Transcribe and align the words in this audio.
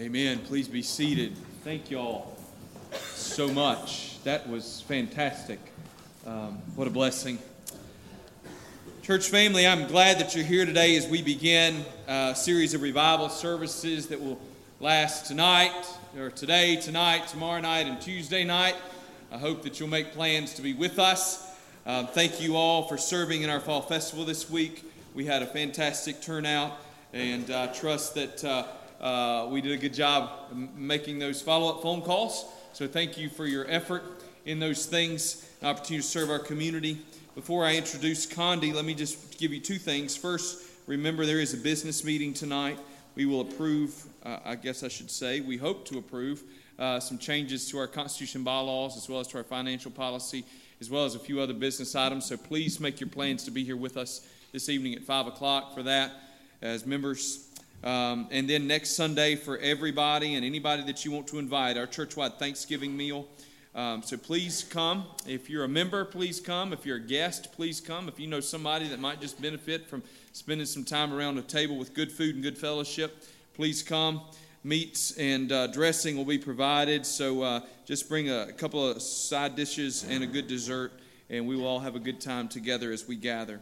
Amen. 0.00 0.38
Please 0.38 0.68
be 0.68 0.80
seated. 0.82 1.36
Thank 1.64 1.90
you 1.90 1.98
all 1.98 2.38
so 2.92 3.48
much. 3.48 4.22
That 4.24 4.48
was 4.48 4.80
fantastic. 4.88 5.58
Um, 6.26 6.54
what 6.74 6.86
a 6.88 6.90
blessing. 6.90 7.38
Church 9.02 9.28
family, 9.28 9.66
I'm 9.66 9.86
glad 9.88 10.18
that 10.18 10.34
you're 10.34 10.46
here 10.46 10.64
today 10.64 10.96
as 10.96 11.06
we 11.06 11.20
begin 11.20 11.84
a 12.08 12.34
series 12.34 12.72
of 12.72 12.80
revival 12.80 13.28
services 13.28 14.06
that 14.08 14.18
will 14.18 14.40
last 14.80 15.26
tonight, 15.26 15.86
or 16.18 16.30
today, 16.30 16.76
tonight, 16.76 17.28
tomorrow 17.28 17.60
night, 17.60 17.86
and 17.86 18.00
Tuesday 18.00 18.44
night. 18.44 18.76
I 19.30 19.36
hope 19.36 19.62
that 19.62 19.78
you'll 19.78 19.90
make 19.90 20.14
plans 20.14 20.54
to 20.54 20.62
be 20.62 20.72
with 20.72 20.98
us. 20.98 21.46
Um, 21.84 22.06
thank 22.06 22.40
you 22.40 22.56
all 22.56 22.88
for 22.88 22.96
serving 22.96 23.42
in 23.42 23.50
our 23.50 23.60
fall 23.60 23.82
festival 23.82 24.24
this 24.24 24.48
week. 24.48 24.90
We 25.14 25.26
had 25.26 25.42
a 25.42 25.46
fantastic 25.46 26.22
turnout, 26.22 26.78
and 27.12 27.50
I 27.50 27.64
uh, 27.64 27.74
trust 27.74 28.14
that 28.14 28.42
uh, 28.42 28.64
uh, 29.02 29.48
we 29.50 29.60
did 29.60 29.72
a 29.72 29.76
good 29.76 29.94
job 29.94 30.30
making 30.76 31.18
those 31.18 31.42
follow 31.42 31.74
up 31.74 31.82
phone 31.82 32.02
calls. 32.02 32.44
So 32.72 32.86
thank 32.86 33.18
you 33.18 33.28
for 33.28 33.46
your 33.46 33.68
effort 33.68 34.04
in 34.46 34.60
those 34.60 34.86
things, 34.86 35.48
an 35.60 35.68
opportunity 35.68 36.02
to 36.02 36.08
serve 36.08 36.30
our 36.30 36.38
community. 36.38 36.98
Before 37.34 37.64
I 37.64 37.76
introduce 37.76 38.26
Condi, 38.26 38.72
let 38.72 38.84
me 38.84 38.94
just 38.94 39.38
give 39.38 39.52
you 39.52 39.60
two 39.60 39.78
things. 39.78 40.16
First, 40.16 40.64
remember 40.86 41.26
there 41.26 41.40
is 41.40 41.52
a 41.52 41.56
business 41.56 42.04
meeting 42.04 42.32
tonight. 42.32 42.78
We 43.14 43.26
will 43.26 43.42
approve, 43.42 44.04
uh, 44.24 44.38
I 44.44 44.54
guess 44.54 44.82
I 44.82 44.88
should 44.88 45.10
say, 45.10 45.40
we 45.40 45.56
hope 45.56 45.84
to 45.88 45.98
approve 45.98 46.42
uh, 46.78 47.00
some 47.00 47.18
changes 47.18 47.68
to 47.70 47.78
our 47.78 47.86
Constitution 47.86 48.44
bylaws 48.44 48.96
as 48.96 49.08
well 49.08 49.20
as 49.20 49.26
to 49.28 49.38
our 49.38 49.44
financial 49.44 49.90
policy, 49.90 50.44
as 50.80 50.90
well 50.90 51.04
as 51.04 51.14
a 51.14 51.18
few 51.18 51.40
other 51.40 51.54
business 51.54 51.94
items. 51.94 52.26
So 52.26 52.36
please 52.36 52.80
make 52.80 53.00
your 53.00 53.08
plans 53.08 53.44
to 53.44 53.50
be 53.50 53.64
here 53.64 53.76
with 53.76 53.96
us 53.96 54.26
this 54.52 54.68
evening 54.68 54.94
at 54.94 55.02
5 55.02 55.26
o'clock 55.26 55.74
for 55.74 55.82
that 55.82 56.12
as 56.60 56.86
members. 56.86 57.51
Um, 57.84 58.28
and 58.30 58.48
then 58.48 58.68
next 58.68 58.90
Sunday, 58.90 59.34
for 59.34 59.58
everybody 59.58 60.36
and 60.36 60.44
anybody 60.44 60.84
that 60.84 61.04
you 61.04 61.10
want 61.10 61.26
to 61.28 61.38
invite, 61.38 61.76
our 61.76 61.86
churchwide 61.86 62.38
Thanksgiving 62.38 62.96
meal. 62.96 63.26
Um, 63.74 64.02
so 64.02 64.16
please 64.16 64.64
come. 64.64 65.04
If 65.26 65.50
you're 65.50 65.64
a 65.64 65.68
member, 65.68 66.04
please 66.04 66.38
come. 66.40 66.72
If 66.72 66.86
you're 66.86 66.98
a 66.98 67.00
guest, 67.00 67.52
please 67.54 67.80
come. 67.80 68.06
If 68.06 68.20
you 68.20 68.26
know 68.26 68.40
somebody 68.40 68.86
that 68.88 69.00
might 69.00 69.20
just 69.20 69.40
benefit 69.40 69.88
from 69.88 70.02
spending 70.32 70.66
some 70.66 70.84
time 70.84 71.12
around 71.12 71.38
a 71.38 71.42
table 71.42 71.76
with 71.76 71.94
good 71.94 72.12
food 72.12 72.34
and 72.34 72.44
good 72.44 72.58
fellowship, 72.58 73.24
please 73.54 73.82
come. 73.82 74.20
Meats 74.62 75.16
and 75.18 75.50
uh, 75.50 75.66
dressing 75.68 76.16
will 76.16 76.24
be 76.24 76.38
provided. 76.38 77.04
So 77.04 77.42
uh, 77.42 77.60
just 77.84 78.08
bring 78.08 78.30
a, 78.30 78.48
a 78.48 78.52
couple 78.52 78.86
of 78.86 79.02
side 79.02 79.56
dishes 79.56 80.04
and 80.08 80.22
a 80.22 80.26
good 80.26 80.46
dessert, 80.46 80.92
and 81.30 81.48
we 81.48 81.56
will 81.56 81.66
all 81.66 81.80
have 81.80 81.96
a 81.96 82.00
good 82.00 82.20
time 82.20 82.48
together 82.48 82.92
as 82.92 83.08
we 83.08 83.16
gather. 83.16 83.60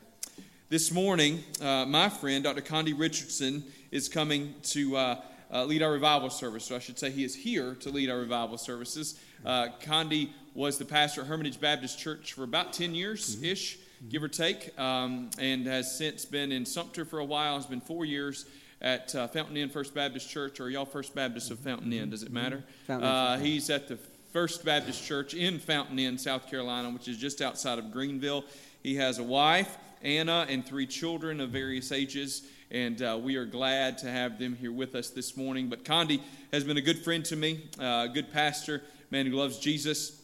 This 0.71 0.93
morning, 0.93 1.43
uh, 1.61 1.85
my 1.85 2.09
friend, 2.09 2.45
Dr. 2.45 2.61
Condi 2.61 2.97
Richardson, 2.97 3.65
is 3.91 4.09
coming 4.09 4.55
to 4.63 4.97
uh, 4.97 5.21
uh, 5.53 5.65
lead 5.65 5.83
our 5.83 5.91
revival 5.91 6.31
service. 6.31 6.65
So 6.67 6.77
I 6.77 6.79
should 6.79 6.97
say 6.97 7.11
he 7.11 7.25
is 7.25 7.35
here 7.35 7.75
to 7.81 7.91
lead 7.91 8.09
our 8.09 8.19
revival 8.19 8.57
services. 8.57 9.19
Uh, 9.45 9.71
Condi 9.83 10.31
was 10.55 10.79
the 10.79 10.85
pastor 10.85 11.23
at 11.23 11.27
Hermitage 11.27 11.61
Baptist 11.61 11.99
Church 11.99 12.35
for 12.35 12.45
about 12.45 12.73
10 12.73 12.95
years 12.95 13.43
ish, 13.43 13.79
mm-hmm. 13.79 14.11
give 14.11 14.23
or 14.23 14.29
take, 14.29 14.79
um, 14.79 15.31
and 15.41 15.67
has 15.67 15.99
since 15.99 16.25
been 16.25 16.53
in 16.53 16.65
Sumter 16.65 17.05
for 17.05 17.19
a 17.19 17.25
while. 17.25 17.57
It's 17.57 17.67
been 17.67 17.81
four 17.81 18.05
years 18.05 18.45
at 18.81 19.13
uh, 19.17 19.27
Fountain 19.27 19.57
Inn 19.57 19.71
First 19.71 19.93
Baptist 19.93 20.31
Church, 20.31 20.61
or 20.61 20.71
y'all 20.71 20.85
First 20.85 21.17
Baptist 21.17 21.51
of 21.51 21.59
Fountain 21.59 21.93
Inn, 21.93 22.11
does 22.11 22.23
it 22.23 22.31
matter? 22.31 22.63
Mm-hmm. 22.89 23.03
Uh, 23.03 23.39
he's 23.39 23.71
at 23.71 23.89
the 23.89 23.99
First 24.33 24.65
Baptist 24.65 25.05
Church 25.05 25.35
in 25.35 25.59
Fountain 25.59 25.99
Inn, 25.99 26.17
South 26.17 26.49
Carolina, 26.49 26.91
which 26.91 27.09
is 27.09 27.17
just 27.17 27.43
outside 27.43 27.81
of 27.81 27.91
Greenville. 27.91 28.45
He 28.85 28.95
has 28.95 29.19
a 29.19 29.25
wife, 29.25 29.77
Anna, 30.03 30.47
and 30.49 30.65
three 30.65 30.87
children 30.87 31.41
of 31.41 31.51
various 31.51 31.93
ages 31.93 32.43
and 32.71 33.03
uh, 33.03 33.19
we 33.21 33.35
are 33.35 33.45
glad 33.45 33.99
to 33.99 34.09
have 34.09 34.39
them 34.39 34.55
here 34.55 34.71
with 34.71 34.95
us 34.95 35.11
this 35.11 35.37
morning. 35.37 35.69
But 35.69 35.85
Condi 35.85 36.21
has 36.53 36.63
been 36.63 36.77
a 36.77 36.81
good 36.81 36.99
friend 36.99 37.25
to 37.25 37.35
me, 37.35 37.69
uh, 37.81 38.07
a 38.09 38.11
good 38.13 38.33
pastor, 38.33 38.83
man 39.11 39.27
who 39.27 39.33
loves 39.33 39.59
Jesus, 39.59 40.23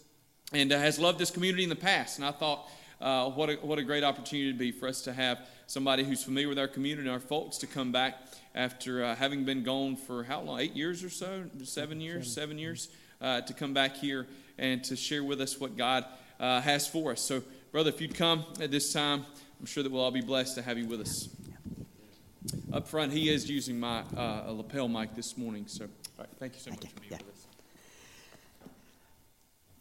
and 0.52 0.72
uh, 0.72 0.78
has 0.78 0.98
loved 0.98 1.18
this 1.18 1.32
community 1.32 1.64
in 1.64 1.68
the 1.68 1.74
past. 1.74 2.18
And 2.18 2.26
I 2.26 2.30
thought, 2.30 2.70
uh, 3.00 3.30
what, 3.30 3.50
a, 3.50 3.54
what 3.54 3.80
a 3.80 3.82
great 3.82 4.04
opportunity 4.04 4.52
to 4.52 4.58
be 4.58 4.70
for 4.70 4.86
us 4.86 5.02
to 5.02 5.12
have 5.12 5.40
somebody 5.66 6.04
who's 6.04 6.22
familiar 6.22 6.48
with 6.48 6.58
our 6.58 6.68
community 6.68 7.08
and 7.08 7.10
our 7.10 7.20
folks 7.20 7.58
to 7.58 7.66
come 7.66 7.90
back 7.90 8.14
after 8.54 9.02
uh, 9.02 9.16
having 9.16 9.44
been 9.44 9.64
gone 9.64 9.96
for 9.96 10.22
how 10.22 10.40
long? 10.40 10.60
Eight 10.60 10.76
years 10.76 11.02
or 11.02 11.10
so? 11.10 11.44
Seven 11.64 12.00
years? 12.00 12.32
Seven 12.32 12.58
years? 12.58 12.88
Uh, 13.20 13.40
to 13.40 13.54
come 13.54 13.74
back 13.74 13.96
here 13.96 14.28
and 14.56 14.84
to 14.84 14.94
share 14.94 15.24
with 15.24 15.40
us 15.40 15.58
what 15.58 15.76
God 15.76 16.04
has 16.38 16.86
for 16.86 17.12
us. 17.12 17.20
So, 17.20 17.42
brother, 17.72 17.88
if 17.88 18.00
you'd 18.00 18.14
come 18.14 18.44
at 18.60 18.70
this 18.70 18.92
time, 18.92 19.24
I'm 19.60 19.66
sure 19.66 19.82
that 19.82 19.90
we'll 19.90 20.02
all 20.02 20.10
be 20.10 20.20
blessed 20.20 20.54
to 20.56 20.62
have 20.62 20.78
you 20.78 20.86
with 20.86 21.00
us. 21.00 21.28
Up 22.72 22.86
front, 22.86 23.12
he 23.12 23.30
is 23.30 23.48
using 23.48 23.80
my 23.80 24.02
uh, 24.16 24.50
lapel 24.50 24.86
mic 24.86 25.14
this 25.14 25.36
morning. 25.38 25.64
So, 25.66 25.86
right, 26.18 26.28
thank 26.38 26.54
you 26.54 26.60
so 26.60 26.70
much 26.70 26.80
for 26.80 27.00
being 27.00 27.12
yeah. 27.12 27.18
with 27.18 27.34
us. 27.34 27.46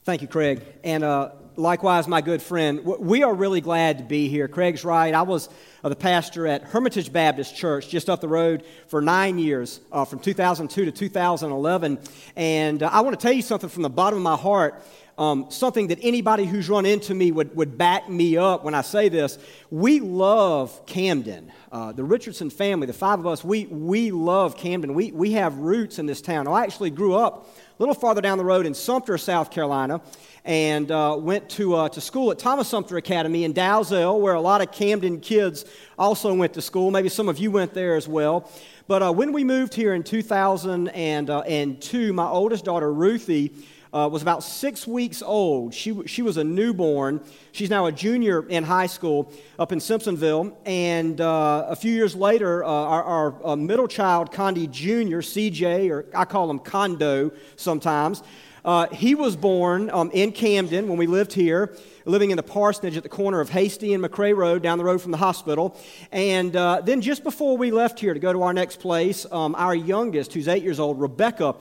Thank 0.05 0.21
you, 0.21 0.27
Craig. 0.27 0.61
And 0.83 1.03
uh, 1.03 1.31
likewise, 1.55 2.07
my 2.07 2.21
good 2.21 2.41
friend, 2.41 2.85
we 2.85 3.23
are 3.23 3.33
really 3.33 3.59
glad 3.59 3.97
to 3.97 4.03
be 4.03 4.29
here. 4.29 4.47
Craig's 4.47 4.85
right. 4.85 5.13
I 5.13 5.23
was 5.23 5.49
uh, 5.83 5.89
the 5.89 5.95
pastor 5.95 6.47
at 6.47 6.63
Hermitage 6.63 7.11
Baptist 7.11 7.55
Church 7.55 7.89
just 7.89 8.09
up 8.09 8.21
the 8.21 8.27
road 8.27 8.63
for 8.87 9.01
nine 9.01 9.39
years, 9.39 9.81
uh, 9.91 10.05
from 10.05 10.19
2002 10.19 10.85
to 10.85 10.91
2011. 10.91 11.99
And 12.35 12.83
uh, 12.83 12.89
I 12.93 13.01
want 13.01 13.19
to 13.19 13.21
tell 13.21 13.33
you 13.33 13.41
something 13.41 13.69
from 13.69 13.83
the 13.83 13.89
bottom 13.89 14.17
of 14.17 14.23
my 14.23 14.37
heart 14.37 14.81
um, 15.17 15.45
something 15.49 15.87
that 15.87 15.99
anybody 16.01 16.45
who's 16.45 16.67
run 16.67 16.85
into 16.85 17.15
me 17.15 17.31
would, 17.31 17.55
would 17.55 17.77
back 17.77 18.09
me 18.09 18.35
up 18.37 18.65
when 18.65 18.73
I 18.73 18.81
say 18.81 19.07
this. 19.07 19.37
We 19.71 20.01
love 20.01 20.85
Camden. 20.85 21.53
Uh, 21.71 21.93
the 21.93 22.03
Richardson 22.03 22.49
family, 22.49 22.87
the 22.87 22.93
five 22.93 23.19
of 23.19 23.27
us, 23.27 23.43
we, 23.43 23.65
we 23.67 24.11
love 24.11 24.57
Camden. 24.57 24.93
We, 24.93 25.11
we 25.11 25.31
have 25.33 25.57
roots 25.57 25.99
in 25.99 26.05
this 26.05 26.21
town. 26.21 26.47
I 26.47 26.63
actually 26.63 26.89
grew 26.89 27.15
up 27.15 27.47
a 27.47 27.83
little 27.83 27.95
farther 27.95 28.21
down 28.21 28.37
the 28.37 28.45
road 28.45 28.65
in 28.65 28.73
Sumter, 28.73 29.17
South 29.17 29.51
Carolina, 29.51 30.01
and 30.43 30.91
uh, 30.91 31.15
went 31.17 31.49
to, 31.51 31.75
uh, 31.75 31.89
to 31.89 32.01
school 32.01 32.31
at 32.31 32.39
Thomas 32.39 32.67
Sumter 32.67 32.97
Academy 32.97 33.45
in 33.45 33.53
Dalzell, 33.53 34.19
where 34.19 34.33
a 34.33 34.41
lot 34.41 34.61
of 34.61 34.71
Camden 34.71 35.19
kids 35.19 35.65
also 35.97 36.33
went 36.33 36.53
to 36.53 36.61
school. 36.61 36.91
Maybe 36.91 37.09
some 37.09 37.29
of 37.29 37.39
you 37.39 37.51
went 37.51 37.73
there 37.73 37.95
as 37.95 38.07
well. 38.07 38.49
But 38.87 39.01
uh, 39.01 39.11
when 39.11 39.33
we 39.33 39.43
moved 39.43 39.73
here 39.73 39.95
in 39.95 40.03
2002, 40.03 42.13
my 42.13 42.27
oldest 42.27 42.65
daughter, 42.65 42.93
Ruthie, 42.93 43.51
uh, 43.95 44.09
was 44.09 44.21
about 44.21 44.43
six 44.43 44.85
weeks 44.85 45.21
old. 45.21 45.73
She, 45.73 46.05
she 46.05 46.21
was 46.21 46.35
a 46.35 46.43
newborn. 46.43 47.21
She's 47.53 47.69
now 47.69 47.85
a 47.85 47.93
junior 47.93 48.45
in 48.49 48.65
high 48.65 48.87
school 48.87 49.31
up 49.57 49.71
in 49.71 49.79
Simpsonville. 49.79 50.53
And 50.65 51.21
uh, 51.21 51.67
a 51.69 51.75
few 51.77 51.93
years 51.93 52.13
later, 52.13 52.65
uh, 52.65 52.67
our, 52.67 53.03
our 53.03 53.47
uh, 53.47 53.55
middle 53.55 53.87
child, 53.87 54.33
Condi 54.33 54.69
Jr., 54.69 55.19
CJ, 55.19 55.89
or 55.89 56.05
I 56.13 56.25
call 56.25 56.49
him 56.49 56.59
Condo 56.59 57.31
sometimes, 57.55 58.21
uh, 58.65 58.87
he 58.87 59.15
was 59.15 59.37
born 59.37 59.89
um, 59.91 60.09
in 60.11 60.31
Camden 60.31 60.89
when 60.89 60.97
we 60.97 61.05
lived 61.05 61.31
here, 61.31 61.73
living 62.03 62.31
in 62.31 62.37
the 62.37 62.43
parsonage 62.43 62.97
at 62.97 63.03
the 63.03 63.09
corner 63.09 63.39
of 63.39 63.47
Hasty 63.47 63.93
and 63.93 64.03
McRae 64.03 64.35
Road, 64.35 64.63
down 64.63 64.77
the 64.79 64.83
road 64.83 65.01
from 65.01 65.11
the 65.11 65.17
hospital. 65.17 65.79
And 66.11 66.55
uh, 66.55 66.81
then 66.81 66.99
just 66.99 67.23
before 67.23 67.57
we 67.57 67.69
left 67.71 67.99
here 67.99 68.13
to 68.13 68.19
go 68.19 68.33
to 68.33 68.41
our 68.41 68.53
next 68.53 68.79
place, 68.79 69.25
um, 69.31 69.55
our 69.55 69.75
youngest, 69.75 70.33
who's 70.33 70.47
eight 70.47 70.63
years 70.63 70.79
old, 70.79 70.99
Rebecca, 70.99 71.55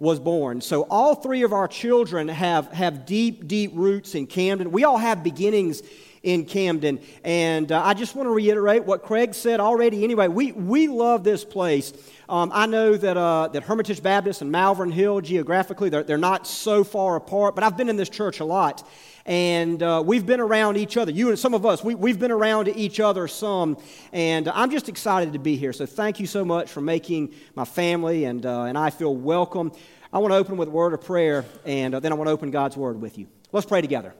was 0.00 0.20
born. 0.20 0.60
So 0.60 0.82
all 0.90 1.14
three 1.14 1.42
of 1.42 1.52
our 1.52 1.68
children 1.68 2.28
have, 2.28 2.70
have 2.72 3.04
deep, 3.04 3.48
deep 3.48 3.72
roots 3.74 4.14
in 4.14 4.26
Camden. 4.26 4.70
We 4.70 4.84
all 4.84 4.98
have 4.98 5.24
beginnings 5.24 5.82
in 6.22 6.44
Camden. 6.44 7.00
And 7.24 7.70
uh, 7.72 7.82
I 7.82 7.94
just 7.94 8.14
want 8.14 8.26
to 8.26 8.30
reiterate 8.30 8.84
what 8.84 9.02
Craig 9.02 9.34
said 9.34 9.60
already. 9.60 10.04
Anyway, 10.04 10.28
we, 10.28 10.52
we 10.52 10.88
love 10.88 11.24
this 11.24 11.44
place. 11.44 11.92
Um, 12.28 12.50
I 12.54 12.66
know 12.66 12.96
that, 12.96 13.16
uh, 13.16 13.48
that 13.48 13.62
Hermitage 13.62 14.02
Baptist 14.02 14.42
and 14.42 14.52
Malvern 14.52 14.92
Hill, 14.92 15.20
geographically, 15.20 15.88
they're, 15.88 16.02
they're 16.02 16.18
not 16.18 16.46
so 16.46 16.84
far 16.84 17.16
apart, 17.16 17.54
but 17.54 17.64
I've 17.64 17.76
been 17.76 17.88
in 17.88 17.96
this 17.96 18.08
church 18.08 18.40
a 18.40 18.44
lot 18.44 18.88
and 19.28 19.82
uh, 19.82 20.02
we've 20.04 20.24
been 20.24 20.40
around 20.40 20.78
each 20.78 20.96
other. 20.96 21.12
You 21.12 21.28
and 21.28 21.38
some 21.38 21.52
of 21.52 21.66
us, 21.66 21.84
we, 21.84 21.94
we've 21.94 22.18
been 22.18 22.30
around 22.30 22.68
each 22.68 22.98
other 22.98 23.28
some, 23.28 23.76
and 24.10 24.48
I'm 24.48 24.70
just 24.70 24.88
excited 24.88 25.34
to 25.34 25.38
be 25.38 25.54
here. 25.54 25.74
So 25.74 25.84
thank 25.84 26.18
you 26.18 26.26
so 26.26 26.46
much 26.46 26.70
for 26.70 26.80
making 26.80 27.34
my 27.54 27.66
family 27.66 28.24
and, 28.24 28.44
uh, 28.46 28.62
and 28.62 28.78
I 28.78 28.88
feel 28.88 29.14
welcome. 29.14 29.72
I 30.10 30.18
want 30.18 30.32
to 30.32 30.36
open 30.36 30.56
with 30.56 30.68
a 30.68 30.70
word 30.70 30.94
of 30.94 31.02
prayer, 31.02 31.44
and 31.66 31.94
uh, 31.94 32.00
then 32.00 32.12
I 32.12 32.14
want 32.14 32.28
to 32.28 32.32
open 32.32 32.50
God's 32.50 32.78
word 32.78 32.98
with 32.98 33.18
you. 33.18 33.26
Let's 33.52 33.66
pray 33.66 33.82
together. 33.82 34.14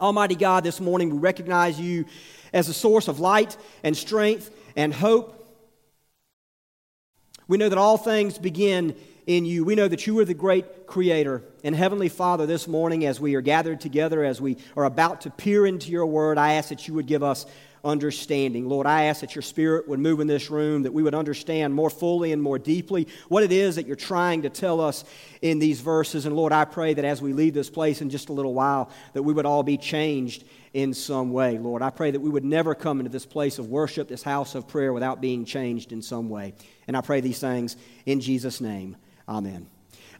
Almighty 0.00 0.36
God, 0.36 0.62
this 0.62 0.80
morning 0.80 1.10
we 1.10 1.18
recognize 1.18 1.80
you 1.80 2.04
as 2.52 2.68
a 2.68 2.72
source 2.72 3.08
of 3.08 3.18
light 3.18 3.56
and 3.82 3.96
strength 3.96 4.54
and 4.76 4.94
hope. 4.94 5.36
We 7.48 7.58
know 7.58 7.68
that 7.68 7.78
all 7.78 7.98
things 7.98 8.38
begin 8.38 8.94
in 9.26 9.44
you. 9.44 9.64
We 9.64 9.74
know 9.74 9.88
that 9.88 10.06
you 10.06 10.16
are 10.20 10.24
the 10.24 10.32
great 10.32 10.86
creator 10.86 11.42
And 11.62 11.74
Heavenly 11.74 12.08
Father, 12.08 12.46
this 12.46 12.66
morning, 12.66 13.04
as 13.04 13.20
we 13.20 13.34
are 13.34 13.40
gathered 13.40 13.80
together, 13.80 14.24
as 14.24 14.40
we 14.40 14.56
are 14.76 14.84
about 14.84 15.22
to 15.22 15.30
peer 15.30 15.66
into 15.66 15.90
your 15.90 16.06
word, 16.06 16.38
I 16.38 16.54
ask 16.54 16.68
that 16.70 16.88
you 16.88 16.94
would 16.94 17.06
give 17.06 17.22
us 17.22 17.46
understanding. 17.84 18.68
Lord, 18.68 18.86
I 18.86 19.04
ask 19.04 19.20
that 19.20 19.34
your 19.34 19.42
spirit 19.42 19.88
would 19.88 19.98
move 19.98 20.20
in 20.20 20.26
this 20.26 20.50
room, 20.50 20.82
that 20.82 20.92
we 20.92 21.02
would 21.02 21.14
understand 21.14 21.74
more 21.74 21.90
fully 21.90 22.32
and 22.32 22.42
more 22.42 22.58
deeply 22.58 23.08
what 23.28 23.42
it 23.42 23.52
is 23.52 23.76
that 23.76 23.86
you're 23.86 23.96
trying 23.96 24.42
to 24.42 24.50
tell 24.50 24.80
us 24.80 25.04
in 25.42 25.58
these 25.58 25.80
verses. 25.80 26.26
And 26.26 26.36
Lord, 26.36 26.52
I 26.52 26.64
pray 26.64 26.94
that 26.94 27.04
as 27.04 27.22
we 27.22 27.32
leave 27.32 27.54
this 27.54 27.70
place 27.70 28.00
in 28.00 28.10
just 28.10 28.28
a 28.28 28.32
little 28.32 28.54
while, 28.54 28.90
that 29.14 29.22
we 29.22 29.32
would 29.32 29.46
all 29.46 29.62
be 29.62 29.76
changed 29.76 30.44
in 30.72 30.94
some 30.94 31.32
way. 31.32 31.58
Lord, 31.58 31.82
I 31.82 31.90
pray 31.90 32.10
that 32.10 32.20
we 32.20 32.30
would 32.30 32.44
never 32.44 32.74
come 32.74 33.00
into 33.00 33.10
this 33.10 33.26
place 33.26 33.58
of 33.58 33.68
worship, 33.68 34.08
this 34.08 34.22
house 34.22 34.54
of 34.54 34.68
prayer, 34.68 34.92
without 34.92 35.20
being 35.20 35.44
changed 35.44 35.92
in 35.92 36.02
some 36.02 36.28
way. 36.28 36.54
And 36.86 36.96
I 36.96 37.00
pray 37.00 37.20
these 37.20 37.40
things 37.40 37.76
in 38.06 38.20
Jesus' 38.20 38.60
name. 38.60 38.96
Amen. 39.28 39.66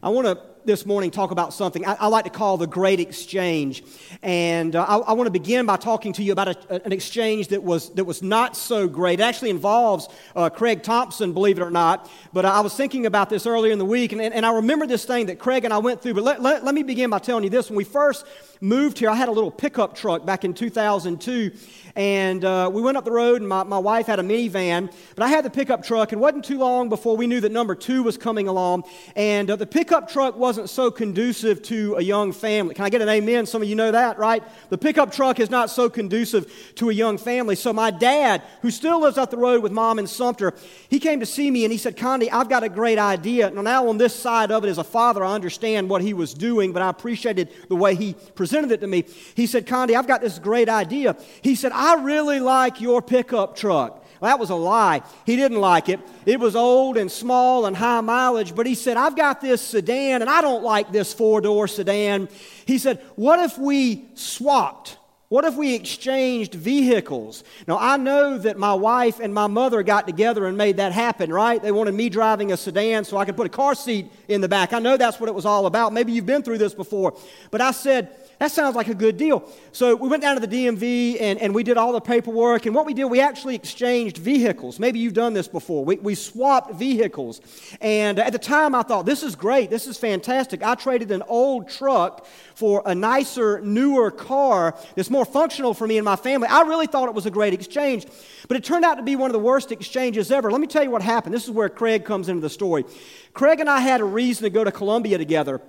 I 0.02 0.08
want 0.08 0.26
to 0.26 0.40
this 0.64 0.84
morning 0.84 1.10
talk 1.10 1.30
about 1.30 1.54
something 1.54 1.86
I, 1.86 1.94
I, 1.94 2.06
like 2.08 2.24
to 2.24 2.30
call 2.30 2.56
the 2.56 2.66
great 2.66 3.00
exchange. 3.00 3.82
And 4.22 4.76
uh, 4.76 4.84
I, 4.84 4.98
I 4.98 5.12
want 5.12 5.26
to 5.26 5.30
begin 5.30 5.66
by 5.66 5.76
talking 5.76 6.12
to 6.14 6.22
you 6.22 6.32
about 6.32 6.48
a, 6.48 6.84
an 6.84 6.92
exchange 6.92 7.48
that 7.48 7.62
was, 7.62 7.90
that 7.94 8.04
was 8.04 8.22
not 8.22 8.56
so 8.56 8.88
great. 8.88 9.20
It 9.20 9.22
actually 9.22 9.50
involves 9.50 10.08
uh, 10.36 10.50
Craig 10.50 10.82
Thompson, 10.82 11.32
believe 11.32 11.58
it 11.58 11.62
or 11.62 11.70
not. 11.70 12.10
But 12.32 12.44
I 12.44 12.60
was 12.60 12.74
thinking 12.74 13.06
about 13.06 13.30
this 13.30 13.46
earlier 13.46 13.72
in 13.72 13.78
the 13.78 13.84
week, 13.84 14.12
and, 14.12 14.20
and, 14.20 14.34
and 14.34 14.44
I 14.44 14.52
remember 14.54 14.86
this 14.86 15.04
thing 15.04 15.26
that 15.26 15.38
Craig 15.38 15.64
and 15.64 15.72
I 15.72 15.78
went 15.78 16.02
through. 16.02 16.14
But 16.14 16.24
let, 16.24 16.42
let, 16.42 16.64
let 16.64 16.74
me 16.74 16.82
begin 16.82 17.10
by 17.10 17.18
telling 17.18 17.44
you 17.44 17.50
this. 17.50 17.70
When 17.70 17.76
we 17.76 17.84
first 17.84 18.26
moved 18.60 18.98
here, 18.98 19.08
I 19.08 19.14
had 19.14 19.28
a 19.28 19.32
little 19.32 19.50
pickup 19.50 19.94
truck 19.94 20.26
back 20.26 20.44
in 20.44 20.54
2002. 20.54 21.52
And 21.96 22.44
uh, 22.44 22.70
we 22.72 22.82
went 22.82 22.96
up 22.96 23.04
the 23.04 23.10
road, 23.10 23.40
and 23.40 23.48
my, 23.48 23.64
my 23.64 23.78
wife 23.78 24.06
had 24.06 24.18
a 24.18 24.22
minivan. 24.22 24.92
But 25.14 25.24
I 25.24 25.28
had 25.28 25.44
the 25.44 25.50
pickup 25.50 25.82
truck, 25.82 26.12
and 26.12 26.20
it 26.20 26.22
wasn't 26.22 26.44
too 26.44 26.58
long 26.58 26.88
before 26.88 27.16
we 27.16 27.26
knew 27.26 27.40
that 27.40 27.52
number 27.52 27.74
two 27.74 28.02
was 28.02 28.16
coming 28.16 28.48
along. 28.48 28.84
And 29.16 29.50
uh, 29.50 29.56
the 29.56 29.66
pickup 29.66 30.08
truck 30.08 30.36
wasn't 30.50 30.68
so 30.68 30.90
conducive 30.90 31.62
to 31.62 31.94
a 31.94 32.02
young 32.02 32.32
family. 32.32 32.74
Can 32.74 32.84
I 32.84 32.90
get 32.90 33.00
an 33.00 33.08
amen? 33.08 33.46
Some 33.46 33.62
of 33.62 33.68
you 33.68 33.76
know 33.76 33.92
that, 33.92 34.18
right? 34.18 34.42
The 34.68 34.76
pickup 34.76 35.12
truck 35.12 35.38
is 35.38 35.48
not 35.48 35.70
so 35.70 35.88
conducive 35.88 36.52
to 36.74 36.90
a 36.90 36.92
young 36.92 37.18
family. 37.18 37.54
So 37.54 37.72
my 37.72 37.92
dad, 37.92 38.42
who 38.60 38.72
still 38.72 39.00
lives 39.00 39.16
up 39.16 39.30
the 39.30 39.36
road 39.36 39.62
with 39.62 39.70
mom 39.70 40.00
in 40.00 40.08
Sumter, 40.08 40.52
he 40.88 40.98
came 40.98 41.20
to 41.20 41.26
see 41.26 41.52
me 41.52 41.64
and 41.64 41.70
he 41.70 41.78
said, 41.78 41.96
Condi, 41.96 42.28
I've 42.32 42.48
got 42.48 42.64
a 42.64 42.68
great 42.68 42.98
idea. 42.98 43.48
Now, 43.50 43.88
on 43.88 43.96
this 43.96 44.12
side 44.12 44.50
of 44.50 44.64
it, 44.64 44.68
as 44.68 44.78
a 44.78 44.82
father, 44.82 45.22
I 45.22 45.34
understand 45.34 45.88
what 45.88 46.02
he 46.02 46.14
was 46.14 46.34
doing, 46.34 46.72
but 46.72 46.82
I 46.82 46.88
appreciated 46.88 47.50
the 47.68 47.76
way 47.76 47.94
he 47.94 48.16
presented 48.34 48.72
it 48.72 48.80
to 48.80 48.88
me. 48.88 49.04
He 49.36 49.46
said, 49.46 49.68
Condi, 49.68 49.94
I've 49.94 50.08
got 50.08 50.20
this 50.20 50.40
great 50.40 50.68
idea. 50.68 51.16
He 51.42 51.54
said, 51.54 51.70
I 51.70 52.02
really 52.02 52.40
like 52.40 52.80
your 52.80 53.00
pickup 53.00 53.54
truck. 53.54 53.99
Well, 54.20 54.30
that 54.30 54.38
was 54.38 54.50
a 54.50 54.54
lie. 54.54 55.02
He 55.24 55.36
didn't 55.36 55.60
like 55.60 55.88
it. 55.88 55.98
It 56.26 56.38
was 56.38 56.54
old 56.54 56.96
and 56.96 57.10
small 57.10 57.64
and 57.64 57.74
high 57.74 58.02
mileage, 58.02 58.54
but 58.54 58.66
he 58.66 58.74
said, 58.74 58.96
I've 58.96 59.16
got 59.16 59.40
this 59.40 59.62
sedan 59.62 60.20
and 60.20 60.30
I 60.30 60.42
don't 60.42 60.62
like 60.62 60.92
this 60.92 61.14
four 61.14 61.40
door 61.40 61.66
sedan. 61.66 62.28
He 62.66 62.78
said, 62.78 63.02
What 63.16 63.40
if 63.40 63.58
we 63.58 64.04
swapped? 64.14 64.98
What 65.30 65.44
if 65.44 65.54
we 65.54 65.76
exchanged 65.76 66.54
vehicles? 66.54 67.44
Now, 67.68 67.78
I 67.78 67.96
know 67.98 68.36
that 68.36 68.58
my 68.58 68.74
wife 68.74 69.20
and 69.20 69.32
my 69.32 69.46
mother 69.46 69.84
got 69.84 70.08
together 70.08 70.44
and 70.46 70.58
made 70.58 70.78
that 70.78 70.90
happen, 70.90 71.32
right? 71.32 71.62
They 71.62 71.70
wanted 71.70 71.94
me 71.94 72.08
driving 72.08 72.50
a 72.50 72.56
sedan 72.56 73.04
so 73.04 73.16
I 73.16 73.24
could 73.24 73.36
put 73.36 73.46
a 73.46 73.50
car 73.50 73.76
seat 73.76 74.10
in 74.26 74.40
the 74.40 74.48
back. 74.48 74.72
I 74.72 74.80
know 74.80 74.96
that's 74.96 75.20
what 75.20 75.28
it 75.28 75.34
was 75.34 75.46
all 75.46 75.66
about. 75.66 75.92
Maybe 75.92 76.10
you've 76.10 76.26
been 76.26 76.42
through 76.42 76.58
this 76.58 76.74
before. 76.74 77.16
But 77.52 77.60
I 77.60 77.70
said, 77.70 78.10
that 78.40 78.50
sounds 78.50 78.74
like 78.74 78.88
a 78.88 78.94
good 78.94 79.18
deal. 79.18 79.46
So 79.70 79.94
we 79.94 80.08
went 80.08 80.22
down 80.22 80.40
to 80.40 80.46
the 80.46 80.48
DMV 80.48 81.20
and, 81.20 81.38
and 81.38 81.54
we 81.54 81.62
did 81.62 81.76
all 81.76 81.92
the 81.92 82.00
paperwork. 82.00 82.64
And 82.64 82.74
what 82.74 82.86
we 82.86 82.94
did, 82.94 83.04
we 83.04 83.20
actually 83.20 83.54
exchanged 83.54 84.16
vehicles. 84.16 84.80
Maybe 84.80 84.98
you've 84.98 85.12
done 85.12 85.34
this 85.34 85.46
before. 85.46 85.84
We, 85.84 85.96
we 85.96 86.14
swapped 86.14 86.72
vehicles. 86.72 87.42
And 87.82 88.18
at 88.18 88.32
the 88.32 88.38
time, 88.38 88.74
I 88.74 88.80
thought, 88.80 89.04
this 89.04 89.22
is 89.22 89.36
great. 89.36 89.68
This 89.68 89.86
is 89.86 89.98
fantastic. 89.98 90.62
I 90.62 90.74
traded 90.74 91.10
an 91.10 91.22
old 91.28 91.68
truck 91.68 92.24
for 92.54 92.82
a 92.86 92.94
nicer, 92.94 93.60
newer 93.60 94.10
car 94.10 94.74
that's 94.94 95.10
more 95.10 95.26
functional 95.26 95.74
for 95.74 95.86
me 95.86 95.98
and 95.98 96.04
my 96.06 96.16
family. 96.16 96.48
I 96.48 96.62
really 96.62 96.86
thought 96.86 97.10
it 97.10 97.14
was 97.14 97.26
a 97.26 97.30
great 97.30 97.52
exchange. 97.52 98.06
But 98.48 98.56
it 98.56 98.64
turned 98.64 98.86
out 98.86 98.94
to 98.94 99.02
be 99.02 99.16
one 99.16 99.28
of 99.28 99.34
the 99.34 99.38
worst 99.38 99.70
exchanges 99.70 100.32
ever. 100.32 100.50
Let 100.50 100.62
me 100.62 100.66
tell 100.66 100.82
you 100.82 100.90
what 100.90 101.02
happened. 101.02 101.34
This 101.34 101.44
is 101.44 101.50
where 101.50 101.68
Craig 101.68 102.06
comes 102.06 102.30
into 102.30 102.40
the 102.40 102.48
story. 102.48 102.86
Craig 103.34 103.60
and 103.60 103.68
I 103.68 103.80
had 103.80 104.00
a 104.00 104.04
reason 104.04 104.44
to 104.44 104.50
go 104.50 104.64
to 104.64 104.72
Columbia 104.72 105.18
together. 105.18 105.60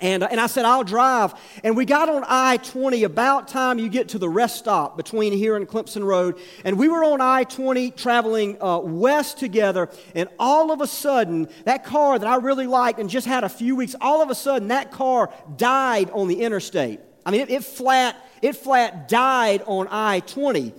And, 0.00 0.24
and 0.24 0.40
I 0.40 0.46
said, 0.46 0.64
I'll 0.64 0.84
drive. 0.84 1.34
And 1.62 1.76
we 1.76 1.84
got 1.84 2.08
on 2.08 2.24
I 2.26 2.56
20 2.56 3.04
about 3.04 3.46
time 3.46 3.78
you 3.78 3.88
get 3.88 4.08
to 4.10 4.18
the 4.18 4.28
rest 4.28 4.56
stop 4.56 4.96
between 4.96 5.32
here 5.32 5.54
and 5.54 5.68
Clemson 5.68 6.04
Road. 6.04 6.40
And 6.64 6.78
we 6.78 6.88
were 6.88 7.04
on 7.04 7.20
I 7.20 7.44
20 7.44 7.90
traveling 7.92 8.60
uh, 8.60 8.78
west 8.78 9.38
together. 9.38 9.90
And 10.14 10.28
all 10.38 10.72
of 10.72 10.80
a 10.80 10.86
sudden, 10.86 11.48
that 11.64 11.84
car 11.84 12.18
that 12.18 12.26
I 12.26 12.36
really 12.36 12.66
liked 12.66 12.98
and 12.98 13.08
just 13.08 13.26
had 13.26 13.44
a 13.44 13.48
few 13.48 13.76
weeks, 13.76 13.94
all 14.00 14.22
of 14.22 14.30
a 14.30 14.34
sudden, 14.34 14.68
that 14.68 14.90
car 14.90 15.32
died 15.56 16.10
on 16.10 16.26
the 16.26 16.42
interstate. 16.42 17.00
I 17.24 17.30
mean, 17.30 17.42
it, 17.42 17.50
it 17.50 17.64
flat, 17.64 18.16
it 18.40 18.56
flat 18.56 19.08
died 19.08 19.62
on 19.66 19.88
I 19.90 20.20
20. 20.20 20.72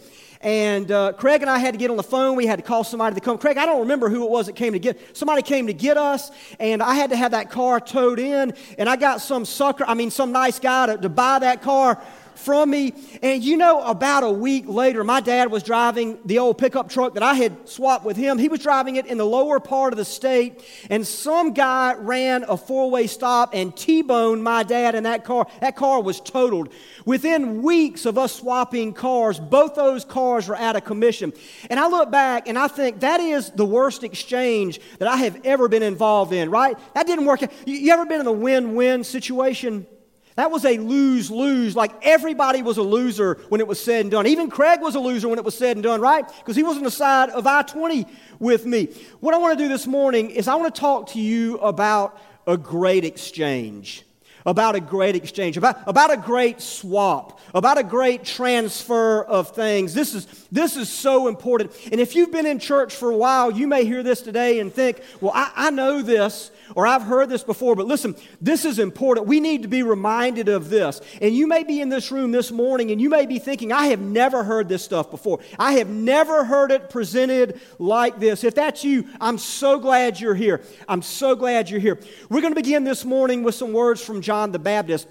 And 0.44 0.92
uh, 0.92 1.14
Craig 1.14 1.42
and 1.42 1.50
I 1.50 1.58
had 1.58 1.74
to 1.74 1.78
get 1.78 1.90
on 1.90 1.96
the 1.96 2.04
phone. 2.04 2.36
We 2.36 2.46
had 2.46 2.58
to 2.58 2.64
call 2.64 2.84
somebody 2.84 3.16
to 3.16 3.22
come. 3.22 3.38
Craig, 3.38 3.58
I 3.58 3.66
don't 3.66 3.80
remember 3.80 4.10
who 4.10 4.26
it 4.26 4.30
was 4.30 4.48
that 4.48 4.58
came 4.58 4.74
to 4.74 4.80
get. 4.80 5.16
Somebody 5.16 5.42
came 5.42 5.68
to 5.68 5.74
get 5.74 5.96
us, 5.96 6.32
and 6.60 6.84
I 6.84 6.96
had 6.96 7.12
to 7.12 7.16
have 7.16 7.32
that 7.32 7.50
car 7.50 7.80
towed 7.80 8.20
in. 8.20 8.54
And 8.78 8.90
I 8.90 8.98
got 8.98 9.22
some 9.22 9.46
sucker, 9.46 9.86
I 9.88 9.94
mean, 9.94 10.12
some 10.12 10.34
nice 10.34 10.60
guy 10.60 10.88
to, 10.88 10.98
to 10.98 11.08
buy 11.08 11.40
that 11.40 11.62
car 11.62 12.04
from 12.38 12.70
me. 12.70 12.94
And 13.22 13.44
you 13.44 13.58
know, 13.58 13.82
about 13.84 14.24
a 14.24 14.32
week 14.32 14.66
later, 14.68 15.04
my 15.04 15.22
dad 15.22 15.52
was 15.52 15.64
driving 15.64 16.18
the 16.26 16.40
old 16.40 16.58
pickup 16.58 16.90
truck 16.90 17.14
that 17.14 17.24
I 17.24 17.34
had 17.34 17.68
swapped 17.68 18.06
with 18.06 18.18
him. 18.18 18.38
He 18.38 18.48
was 18.48 18.60
driving 18.60 18.96
it 18.96 19.06
in 19.06 19.18
the 19.18 19.26
lower 19.26 19.60
part 19.60 19.94
of 19.94 19.98
the 19.98 20.06
state, 20.06 20.64
and 20.90 21.06
some 21.06 21.54
guy 21.54 21.94
ran 21.96 22.44
a 22.48 22.58
four 22.58 22.90
way 22.90 23.08
stop 23.08 23.52
and 23.54 23.76
T 23.76 24.02
boned 24.02 24.44
my 24.44 24.64
dad 24.64 24.96
in 24.96 25.04
that 25.04 25.24
car. 25.24 25.48
That 25.62 25.76
car 25.76 26.02
was 26.02 26.20
totaled. 26.20 26.74
Within 27.06 27.62
weeks 27.62 28.06
of 28.06 28.18
us 28.18 28.34
swapping 28.34 28.94
cars, 28.94 29.40
both 29.40 29.76
those 29.76 30.06
cars 30.06 30.48
were 30.48 30.56
out 30.56 30.76
of 30.76 30.86
commission. 30.86 31.34
And 31.70 31.80
I 31.80 31.88
look 31.88 32.12
back 32.12 32.48
and 32.48 32.58
I 32.58 32.68
think 32.68 33.02
that 33.02 33.20
is 33.20 33.52
the 33.52 33.66
worst 33.66 34.04
exchange 34.04 34.80
that 35.00 35.08
I 35.08 35.18
have 35.18 35.40
ever 35.44 35.68
been 35.68 35.84
involved 35.84 36.34
in, 36.34 36.50
right? 36.50 36.78
That 36.94 37.08
didn't 37.08 37.26
work. 37.26 37.42
You 37.66 37.94
ever 37.94 38.06
been 38.06 38.22
in 38.22 38.28
a 38.28 38.32
win 38.32 38.76
win 38.76 39.04
situation? 39.04 39.88
That 40.36 40.52
was 40.52 40.66
a 40.66 40.78
lose 40.78 41.30
lose. 41.30 41.76
Like 41.76 41.92
everybody 42.02 42.62
was 42.62 42.78
a 42.78 42.84
loser 42.84 43.40
when 43.50 43.62
it 43.62 43.68
was 43.68 43.80
said 43.80 44.02
and 44.02 44.12
done. 44.12 44.26
Even 44.28 44.50
Craig 44.50 44.82
was 44.82 44.96
a 44.96 45.00
loser 45.00 45.30
when 45.30 45.38
it 45.38 45.46
was 45.46 45.58
said 45.58 45.78
and 45.78 45.84
done, 45.84 46.02
right? 46.02 46.26
Because 46.40 46.56
he 46.56 46.64
was 46.64 46.78
on 46.78 46.84
the 46.84 46.92
side 46.92 47.30
of 47.30 47.46
I 47.46 47.62
20 47.62 48.06
with 48.40 48.66
me. 48.66 48.90
What 49.20 49.34
I 49.34 49.38
want 49.38 49.58
to 49.58 49.64
do 49.64 49.70
this 49.70 49.86
morning 49.86 50.32
is 50.32 50.48
I 50.48 50.56
want 50.56 50.74
to 50.74 50.80
talk 50.80 51.10
to 51.12 51.20
you 51.20 51.58
about 51.60 52.20
a 52.48 52.58
great 52.58 53.06
exchange. 53.06 54.04
About 54.46 54.76
a 54.76 54.82
great 54.82 55.16
exchange, 55.16 55.56
about, 55.56 55.78
about 55.88 56.12
a 56.12 56.18
great 56.18 56.62
swap, 56.62 57.40
about 57.54 57.78
a 57.78 57.84
great 57.84 58.26
transfer 58.26 59.24
of 59.24 59.52
things. 59.52 59.94
This 59.94 60.14
is, 60.14 60.26
this 60.52 60.76
is 60.76 60.90
so 60.90 61.30
important. 61.30 61.72
And 61.92 62.02
if 62.02 62.14
you've 62.14 62.32
been 62.32 62.46
in 62.46 62.60
church 62.60 62.94
for 62.94 63.10
a 63.10 63.16
while, 63.16 63.52
you 63.52 63.68
may 63.68 63.86
hear 63.86 64.04
this 64.04 64.22
today 64.22 64.60
and 64.60 64.74
think, 64.74 65.02
well, 65.22 65.32
I, 65.34 65.52
I 65.56 65.70
know 65.70 66.02
this, 66.02 66.52
or 66.76 66.86
I've 66.86 67.04
heard 67.04 67.30
this 67.30 67.44
before, 67.44 67.76
but 67.76 67.88
listen, 67.88 68.16
this 68.42 68.66
is 68.66 68.80
important. 68.80 69.28
We 69.28 69.40
need 69.40 69.62
to 69.62 69.68
be 69.70 69.84
reminded 69.84 70.50
of 70.50 70.70
this. 70.70 71.00
And 71.22 71.34
you 71.34 71.48
may 71.48 71.64
be 71.64 71.80
in 71.80 71.88
this 71.90 72.12
room 72.12 72.32
this 72.32 72.52
morning 72.52 72.92
and 72.92 73.00
you 73.00 73.10
may 73.10 73.26
be 73.26 73.40
thinking, 73.40 73.72
I 73.72 73.88
have 73.88 74.02
never 74.02 74.44
heard 74.44 74.68
this 74.68 74.84
stuff 74.84 75.10
before. 75.10 75.40
I 75.58 75.74
have 75.74 75.88
never 75.88 76.44
heard 76.44 76.72
it 76.72 76.90
presented 76.90 77.62
like 77.80 78.20
this. 78.20 78.44
If 78.44 78.56
that's 78.56 78.84
you, 78.84 79.08
I'm 79.22 79.38
so 79.38 79.80
glad 79.80 80.20
you're 80.20 80.36
here. 80.36 80.62
I'm 80.88 81.02
so 81.02 81.36
glad 81.36 81.70
you're 81.70 81.80
here. 81.80 82.00
We're 82.30 82.42
going 82.42 82.54
to 82.54 82.60
begin 82.60 82.84
this 82.84 83.06
morning 83.06 83.44
with 83.44 83.56
some 83.56 83.72
words 83.72 84.04
from 84.04 84.22
John 84.22 84.33
the 84.52 84.60
Baptist. 84.60 85.08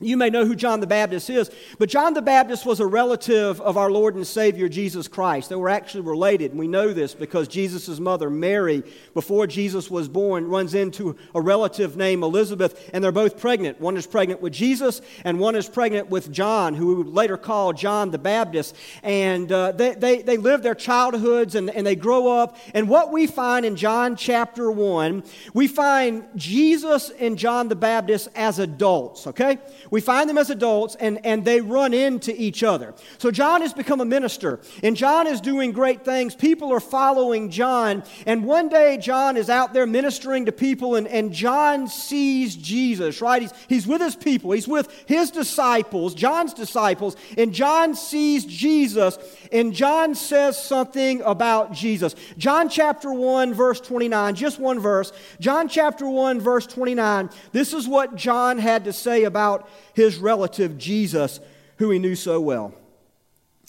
You 0.00 0.16
may 0.16 0.30
know 0.30 0.46
who 0.46 0.54
John 0.54 0.78
the 0.78 0.86
Baptist 0.86 1.28
is, 1.28 1.50
but 1.76 1.88
John 1.88 2.14
the 2.14 2.22
Baptist 2.22 2.64
was 2.64 2.78
a 2.78 2.86
relative 2.86 3.60
of 3.60 3.76
our 3.76 3.90
Lord 3.90 4.14
and 4.14 4.24
Savior 4.24 4.68
Jesus 4.68 5.08
Christ. 5.08 5.48
They 5.48 5.56
were 5.56 5.68
actually 5.68 6.02
related, 6.02 6.54
we 6.54 6.68
know 6.68 6.92
this 6.92 7.14
because 7.14 7.48
Jesus' 7.48 7.98
mother, 7.98 8.30
Mary, 8.30 8.84
before 9.12 9.48
Jesus 9.48 9.90
was 9.90 10.08
born, 10.08 10.46
runs 10.46 10.74
into 10.74 11.16
a 11.34 11.40
relative 11.40 11.96
named 11.96 12.22
Elizabeth, 12.22 12.88
and 12.94 13.02
they're 13.02 13.10
both 13.10 13.40
pregnant. 13.40 13.80
One 13.80 13.96
is 13.96 14.06
pregnant 14.06 14.40
with 14.40 14.52
Jesus, 14.52 15.00
and 15.24 15.40
one 15.40 15.56
is 15.56 15.68
pregnant 15.68 16.10
with 16.10 16.30
John, 16.30 16.74
who 16.74 16.86
we 16.86 16.94
would 16.94 17.08
later 17.08 17.36
call 17.36 17.72
John 17.72 18.12
the 18.12 18.18
Baptist. 18.18 18.76
And 19.02 19.50
uh, 19.50 19.72
they, 19.72 19.94
they, 19.94 20.22
they 20.22 20.36
live 20.36 20.62
their 20.62 20.76
childhoods 20.76 21.56
and, 21.56 21.70
and 21.70 21.84
they 21.84 21.96
grow 21.96 22.38
up. 22.38 22.56
And 22.72 22.88
what 22.88 23.10
we 23.10 23.26
find 23.26 23.66
in 23.66 23.74
John 23.74 24.14
chapter 24.14 24.70
1, 24.70 25.24
we 25.54 25.66
find 25.66 26.24
Jesus 26.36 27.10
and 27.18 27.36
John 27.36 27.66
the 27.66 27.74
Baptist 27.74 28.28
as 28.36 28.60
adults, 28.60 29.26
okay? 29.26 29.58
We 29.90 30.00
find 30.00 30.28
them 30.28 30.38
as 30.38 30.50
adults, 30.50 30.96
and, 30.96 31.24
and 31.24 31.44
they 31.44 31.60
run 31.60 31.94
into 31.94 32.34
each 32.40 32.62
other. 32.62 32.94
So 33.18 33.30
John 33.30 33.62
has 33.62 33.72
become 33.72 34.00
a 34.00 34.04
minister, 34.04 34.60
and 34.82 34.96
John 34.96 35.26
is 35.26 35.40
doing 35.40 35.72
great 35.72 36.04
things. 36.04 36.34
People 36.34 36.72
are 36.72 36.80
following 36.80 37.50
John, 37.50 38.02
and 38.26 38.44
one 38.44 38.68
day 38.68 38.98
John 38.98 39.36
is 39.36 39.48
out 39.48 39.72
there 39.72 39.86
ministering 39.86 40.46
to 40.46 40.52
people, 40.52 40.96
and, 40.96 41.06
and 41.08 41.32
John 41.32 41.88
sees 41.88 42.56
Jesus, 42.56 43.20
right? 43.20 43.42
He's, 43.42 43.52
he's 43.68 43.86
with 43.86 44.00
his 44.00 44.16
people, 44.16 44.52
he's 44.52 44.68
with 44.68 44.92
his 45.06 45.30
disciples, 45.30 46.14
John's 46.14 46.54
disciples, 46.54 47.16
and 47.36 47.52
John 47.52 47.94
sees 47.94 48.44
Jesus, 48.44 49.18
and 49.52 49.72
John 49.72 50.14
says 50.14 50.62
something 50.62 51.22
about 51.22 51.72
Jesus. 51.72 52.14
John 52.36 52.68
chapter 52.68 53.12
1, 53.12 53.54
verse 53.54 53.80
29, 53.80 54.34
just 54.34 54.58
one 54.58 54.78
verse. 54.78 55.12
John 55.40 55.68
chapter 55.68 56.08
1, 56.08 56.40
verse 56.40 56.66
29, 56.66 57.30
this 57.52 57.72
is 57.72 57.88
what 57.88 58.16
John 58.16 58.58
had 58.58 58.84
to 58.84 58.92
say 58.92 59.24
about 59.24 59.68
his 59.94 60.18
relative 60.18 60.78
Jesus, 60.78 61.40
who 61.76 61.90
he 61.90 61.98
knew 61.98 62.14
so 62.14 62.40
well. 62.40 62.74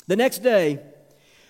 The 0.07 0.15
next 0.15 0.39
day, 0.39 0.79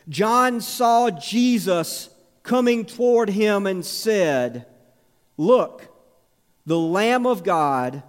John 0.08 0.60
saw 0.60 1.10
Jesus 1.10 2.10
coming 2.44 2.86
toward 2.86 3.30
him 3.30 3.68
and 3.68 3.86
said, 3.86 4.66
Look, 5.38 5.88
the 6.66 6.80
Lamb 6.80 7.26
of 7.26 7.44
God 7.44 8.04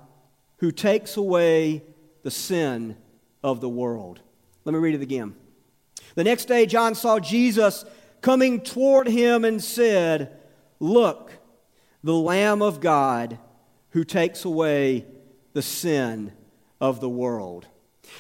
who 0.59 0.73
takes 0.73 1.17
away 1.17 1.83
the 2.23 2.31
sin 2.31 2.97
of 3.43 3.61
the 3.61 3.69
world. 3.69 4.21
Let 4.65 4.73
me 4.73 4.79
read 4.79 4.95
it 4.95 5.03
again. 5.03 5.35
The 6.15 6.25
next 6.25 6.47
day, 6.47 6.67
John 6.67 6.95
saw 6.95 7.19
Jesus 7.19 7.85
coming 8.21 8.61
toward 8.61 9.09
him 9.09 9.45
and 9.45 9.63
said, 9.63 10.37
Look, 10.79 11.33
the 12.03 12.15
Lamb 12.15 12.63
of 12.63 12.81
God 12.81 13.39
who 13.91 14.05
takes 14.05 14.45
away 14.45 15.07
the 15.53 15.63
sin 15.63 16.33
of 16.81 17.01
the 17.01 17.09
world. 17.09 17.67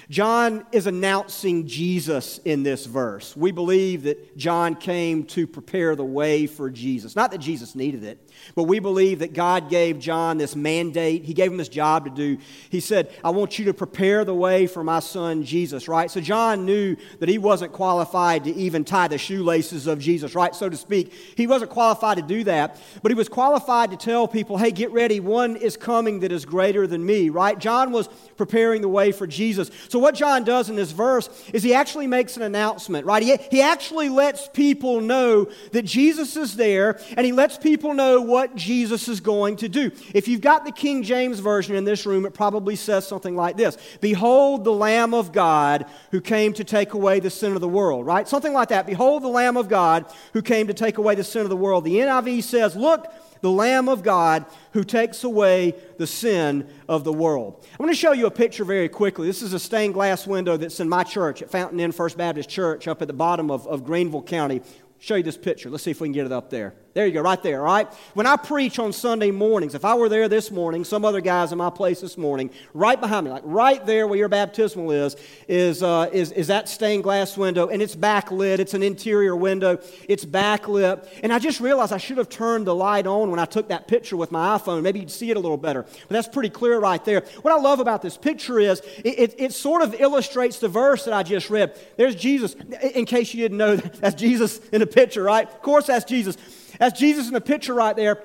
John 0.08 0.66
is 0.72 0.86
announcing 0.86 1.66
Jesus 1.66 2.38
in 2.44 2.62
this 2.62 2.86
verse. 2.86 3.36
We 3.36 3.52
believe 3.52 4.04
that 4.04 4.36
John 4.36 4.74
came 4.74 5.24
to 5.26 5.46
prepare 5.46 5.94
the 5.94 6.04
way 6.04 6.46
for 6.46 6.70
Jesus. 6.70 7.14
Not 7.14 7.30
that 7.30 7.38
Jesus 7.38 7.74
needed 7.74 8.02
it, 8.04 8.30
but 8.54 8.64
we 8.64 8.78
believe 8.78 9.20
that 9.20 9.32
God 9.32 9.70
gave 9.70 9.98
John 9.98 10.38
this 10.38 10.56
mandate. 10.56 11.24
He 11.24 11.34
gave 11.34 11.50
him 11.50 11.58
this 11.58 11.68
job 11.68 12.04
to 12.06 12.10
do. 12.10 12.38
He 12.70 12.80
said, 12.80 13.12
I 13.22 13.30
want 13.30 13.58
you 13.58 13.66
to 13.66 13.74
prepare 13.74 14.24
the 14.24 14.34
way 14.34 14.66
for 14.66 14.82
my 14.82 15.00
son 15.00 15.44
Jesus, 15.44 15.88
right? 15.88 16.10
So 16.10 16.20
John 16.20 16.64
knew 16.64 16.96
that 17.20 17.28
he 17.28 17.38
wasn't 17.38 17.72
qualified 17.72 18.44
to 18.44 18.54
even 18.54 18.84
tie 18.84 19.08
the 19.08 19.18
shoelaces 19.18 19.86
of 19.86 19.98
Jesus, 19.98 20.34
right? 20.34 20.54
So 20.54 20.68
to 20.68 20.76
speak. 20.76 21.12
He 21.36 21.46
wasn't 21.46 21.70
qualified 21.70 22.16
to 22.16 22.22
do 22.22 22.44
that, 22.44 22.80
but 23.02 23.10
he 23.10 23.16
was 23.16 23.28
qualified 23.28 23.90
to 23.90 23.96
tell 23.96 24.26
people, 24.26 24.58
hey, 24.58 24.70
get 24.70 24.90
ready. 24.92 25.20
One 25.20 25.56
is 25.56 25.76
coming 25.76 26.20
that 26.20 26.32
is 26.32 26.44
greater 26.44 26.86
than 26.86 27.04
me, 27.04 27.28
right? 27.28 27.58
John 27.58 27.92
was 27.92 28.08
preparing 28.36 28.82
the 28.82 28.88
way 28.88 29.12
for 29.12 29.26
Jesus. 29.26 29.70
So 29.88 29.98
what 29.98 30.14
John 30.14 30.44
does 30.44 30.70
in 30.70 30.76
this 30.76 30.92
verse 30.92 31.28
is 31.52 31.62
he 31.62 31.74
actually 31.74 32.06
makes 32.06 32.36
an 32.36 32.42
announcement, 32.42 33.06
right? 33.06 33.22
He, 33.22 33.36
he 33.50 33.62
actually 33.62 34.08
lets 34.08 34.48
people 34.48 35.00
know 35.00 35.48
that 35.72 35.84
Jesus 35.84 36.36
is 36.36 36.56
there, 36.56 37.00
and 37.16 37.24
he 37.24 37.32
lets 37.32 37.58
people 37.58 37.94
know 37.94 38.20
what 38.20 38.54
Jesus 38.54 39.08
is 39.08 39.20
going 39.20 39.56
to 39.56 39.68
do. 39.68 39.90
If 40.14 40.28
you've 40.28 40.40
got 40.40 40.64
the 40.64 40.72
King 40.72 41.02
James 41.02 41.40
Version 41.40 41.74
in 41.74 41.84
this 41.84 42.06
room, 42.06 42.24
it 42.26 42.34
probably 42.34 42.76
says 42.76 43.06
something 43.06 43.36
like 43.36 43.56
this 43.56 43.76
Behold 44.00 44.64
the 44.64 44.72
Lamb 44.72 45.14
of 45.14 45.32
God 45.32 45.86
who 46.10 46.20
came 46.20 46.52
to 46.54 46.64
take 46.64 46.94
away 46.94 47.20
the 47.20 47.30
sin 47.30 47.54
of 47.54 47.60
the 47.60 47.68
world, 47.68 48.06
right? 48.06 48.28
Something 48.28 48.52
like 48.52 48.68
that. 48.68 48.86
Behold 48.86 49.22
the 49.22 49.28
Lamb 49.28 49.56
of 49.56 49.68
God 49.68 50.06
who 50.32 50.42
came 50.42 50.66
to 50.66 50.74
take 50.74 50.98
away 50.98 51.14
the 51.14 51.24
sin 51.24 51.42
of 51.42 51.48
the 51.48 51.56
world. 51.56 51.84
The 51.84 51.96
NIV 51.96 52.42
says, 52.42 52.76
Look, 52.76 53.12
the 53.40 53.50
Lamb 53.50 53.88
of 53.88 54.02
God 54.02 54.44
who 54.72 54.84
takes 54.84 55.24
away 55.24 55.74
the 55.98 56.06
sin 56.06 56.68
of 56.88 57.04
the 57.04 57.12
world. 57.12 57.66
I'm 57.72 57.78
going 57.78 57.90
to 57.90 57.94
show 57.94 58.12
you 58.12 58.26
a 58.26 58.30
picture 58.30 58.64
very 58.64 58.88
quickly. 58.88 59.26
This 59.26 59.42
is 59.42 59.52
a 59.52 59.58
stained 59.58 59.94
glass 59.94 60.26
window 60.26 60.56
that's 60.56 60.80
in 60.80 60.88
my 60.88 61.04
church 61.04 61.42
at 61.42 61.50
Fountain 61.50 61.80
Inn 61.80 61.92
First 61.92 62.16
Baptist 62.16 62.48
Church 62.48 62.88
up 62.88 63.02
at 63.02 63.08
the 63.08 63.14
bottom 63.14 63.50
of, 63.50 63.66
of 63.66 63.84
Greenville 63.84 64.22
County. 64.22 64.62
Show 64.98 65.14
you 65.14 65.22
this 65.22 65.38
picture. 65.38 65.70
Let's 65.70 65.84
see 65.84 65.90
if 65.90 66.00
we 66.00 66.08
can 66.08 66.12
get 66.12 66.26
it 66.26 66.32
up 66.32 66.50
there. 66.50 66.74
There 66.92 67.06
you 67.06 67.12
go, 67.12 67.20
right 67.20 67.40
there, 67.40 67.60
all 67.60 67.66
right? 67.66 67.86
When 68.14 68.26
I 68.26 68.34
preach 68.34 68.80
on 68.80 68.92
Sunday 68.92 69.30
mornings, 69.30 69.76
if 69.76 69.84
I 69.84 69.94
were 69.94 70.08
there 70.08 70.28
this 70.28 70.50
morning, 70.50 70.82
some 70.82 71.04
other 71.04 71.20
guys 71.20 71.52
in 71.52 71.58
my 71.58 71.70
place 71.70 72.00
this 72.00 72.18
morning, 72.18 72.50
right 72.74 73.00
behind 73.00 73.26
me, 73.26 73.30
like 73.30 73.44
right 73.46 73.84
there 73.86 74.08
where 74.08 74.18
your 74.18 74.28
baptismal 74.28 74.90
is, 74.90 75.14
is, 75.46 75.84
uh, 75.84 76.10
is, 76.12 76.32
is 76.32 76.48
that 76.48 76.68
stained 76.68 77.04
glass 77.04 77.36
window, 77.36 77.68
and 77.68 77.80
it's 77.80 77.94
backlit. 77.94 78.58
It's 78.58 78.74
an 78.74 78.82
interior 78.82 79.36
window. 79.36 79.78
It's 80.08 80.24
backlit. 80.24 81.06
And 81.22 81.32
I 81.32 81.38
just 81.38 81.60
realized 81.60 81.92
I 81.92 81.98
should 81.98 82.18
have 82.18 82.28
turned 82.28 82.66
the 82.66 82.74
light 82.74 83.06
on 83.06 83.30
when 83.30 83.38
I 83.38 83.44
took 83.44 83.68
that 83.68 83.86
picture 83.86 84.16
with 84.16 84.32
my 84.32 84.58
iPhone. 84.58 84.82
Maybe 84.82 84.98
you'd 84.98 85.12
see 85.12 85.30
it 85.30 85.36
a 85.36 85.40
little 85.40 85.56
better. 85.56 85.82
But 85.82 86.08
that's 86.08 86.28
pretty 86.28 86.50
clear 86.50 86.80
right 86.80 87.04
there. 87.04 87.22
What 87.42 87.54
I 87.54 87.60
love 87.60 87.78
about 87.78 88.02
this 88.02 88.16
picture 88.16 88.58
is 88.58 88.80
it, 89.04 89.18
it, 89.18 89.34
it 89.38 89.52
sort 89.52 89.82
of 89.82 89.94
illustrates 90.00 90.58
the 90.58 90.68
verse 90.68 91.04
that 91.04 91.14
I 91.14 91.22
just 91.22 91.50
read. 91.50 91.78
There's 91.96 92.16
Jesus. 92.16 92.56
In 92.94 93.04
case 93.04 93.32
you 93.32 93.42
didn't 93.42 93.58
know, 93.58 93.76
that's 94.00 94.16
Jesus 94.16 94.58
in 94.72 94.80
the 94.80 94.88
picture, 94.88 95.22
right? 95.22 95.46
Of 95.48 95.62
course, 95.62 95.86
that's 95.86 96.04
Jesus. 96.04 96.36
That's 96.80 96.98
Jesus 96.98 97.28
in 97.28 97.34
the 97.34 97.42
picture 97.42 97.74
right 97.74 97.94
there. 97.94 98.24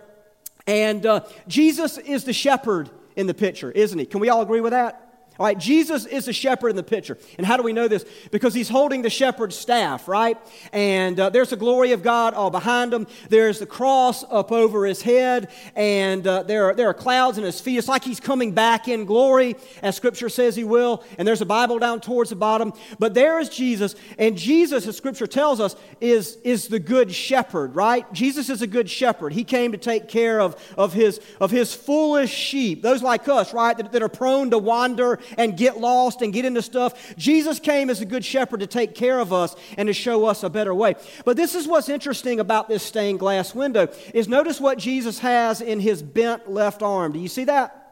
And 0.65 1.05
uh, 1.05 1.19
Jesus 1.47 1.97
is 1.97 2.23
the 2.23 2.31
shepherd 2.31 2.89
in 3.17 3.27
the 3.27 3.33
picture, 3.33 3.69
isn't 3.69 3.99
he? 3.99 4.05
Can 4.05 4.21
we 4.21 4.29
all 4.29 4.41
agree 4.41 4.61
with 4.61 4.71
that? 4.71 5.04
All 5.37 5.45
right, 5.45 5.57
Jesus 5.57 6.05
is 6.05 6.25
the 6.25 6.33
shepherd 6.33 6.69
in 6.69 6.77
the 6.77 6.83
picture. 6.83 7.17
And 7.37 7.45
how 7.45 7.57
do 7.57 7.63
we 7.63 7.73
know 7.73 7.89
this? 7.89 8.05
Because 8.31 8.53
he's 8.53 8.69
holding 8.69 9.01
the 9.01 9.09
shepherd's 9.09 9.57
staff, 9.57 10.07
right? 10.07 10.37
And 10.71 11.19
uh, 11.19 11.29
there's 11.29 11.49
the 11.49 11.57
glory 11.57 11.91
of 11.91 12.03
God 12.03 12.33
all 12.33 12.49
behind 12.49 12.93
him. 12.93 13.05
There's 13.27 13.59
the 13.59 13.65
cross 13.65 14.23
up 14.29 14.53
over 14.53 14.85
his 14.85 15.01
head. 15.01 15.49
And 15.75 16.25
uh, 16.25 16.43
there, 16.43 16.69
are, 16.69 16.73
there 16.73 16.87
are 16.87 16.93
clouds 16.93 17.37
in 17.37 17.43
his 17.43 17.59
feet. 17.59 17.77
It's 17.77 17.89
like 17.89 18.05
he's 18.05 18.21
coming 18.21 18.53
back 18.53 18.87
in 18.87 19.03
glory, 19.03 19.57
as 19.81 19.97
Scripture 19.97 20.29
says 20.29 20.55
he 20.55 20.63
will. 20.63 21.03
And 21.17 21.27
there's 21.27 21.41
a 21.41 21.45
Bible 21.45 21.79
down 21.79 21.99
towards 21.99 22.29
the 22.29 22.37
bottom. 22.37 22.71
But 22.97 23.13
there 23.13 23.37
is 23.37 23.49
Jesus. 23.49 23.95
And 24.17 24.37
Jesus, 24.37 24.87
as 24.87 24.95
Scripture 24.95 25.27
tells 25.27 25.59
us, 25.59 25.75
is, 25.99 26.37
is 26.45 26.69
the 26.69 26.79
good 26.79 27.11
shepherd, 27.11 27.75
right? 27.75 28.11
Jesus 28.13 28.49
is 28.49 28.61
a 28.61 28.67
good 28.67 28.89
shepherd. 28.89 29.33
He 29.33 29.43
came 29.43 29.73
to 29.73 29.77
take 29.77 30.07
care 30.07 30.39
of, 30.39 30.55
of, 30.77 30.93
his, 30.93 31.19
of 31.41 31.51
his 31.51 31.73
foolish 31.73 32.31
sheep, 32.31 32.81
those 32.81 33.03
like 33.03 33.27
us, 33.27 33.53
right, 33.53 33.75
that, 33.75 33.91
that 33.91 34.01
are 34.01 34.07
prone 34.07 34.51
to 34.51 34.57
wander 34.57 35.19
and 35.37 35.57
get 35.57 35.79
lost 35.79 36.21
and 36.21 36.33
get 36.33 36.45
into 36.45 36.61
stuff. 36.61 37.15
Jesus 37.17 37.59
came 37.59 37.89
as 37.89 38.01
a 38.01 38.05
good 38.05 38.25
shepherd 38.25 38.59
to 38.61 38.67
take 38.67 38.95
care 38.95 39.19
of 39.19 39.33
us 39.33 39.55
and 39.77 39.87
to 39.87 39.93
show 39.93 40.25
us 40.25 40.43
a 40.43 40.49
better 40.49 40.73
way. 40.73 40.95
But 41.23 41.37
this 41.37 41.55
is 41.55 41.67
what's 41.67 41.89
interesting 41.89 42.39
about 42.39 42.67
this 42.67 42.83
stained 42.83 43.19
glass 43.19 43.53
window 43.53 43.87
is 44.13 44.27
notice 44.27 44.59
what 44.59 44.77
Jesus 44.77 45.19
has 45.19 45.61
in 45.61 45.79
his 45.79 46.01
bent 46.01 46.49
left 46.49 46.81
arm. 46.81 47.11
Do 47.11 47.19
you 47.19 47.27
see 47.27 47.45
that? 47.45 47.85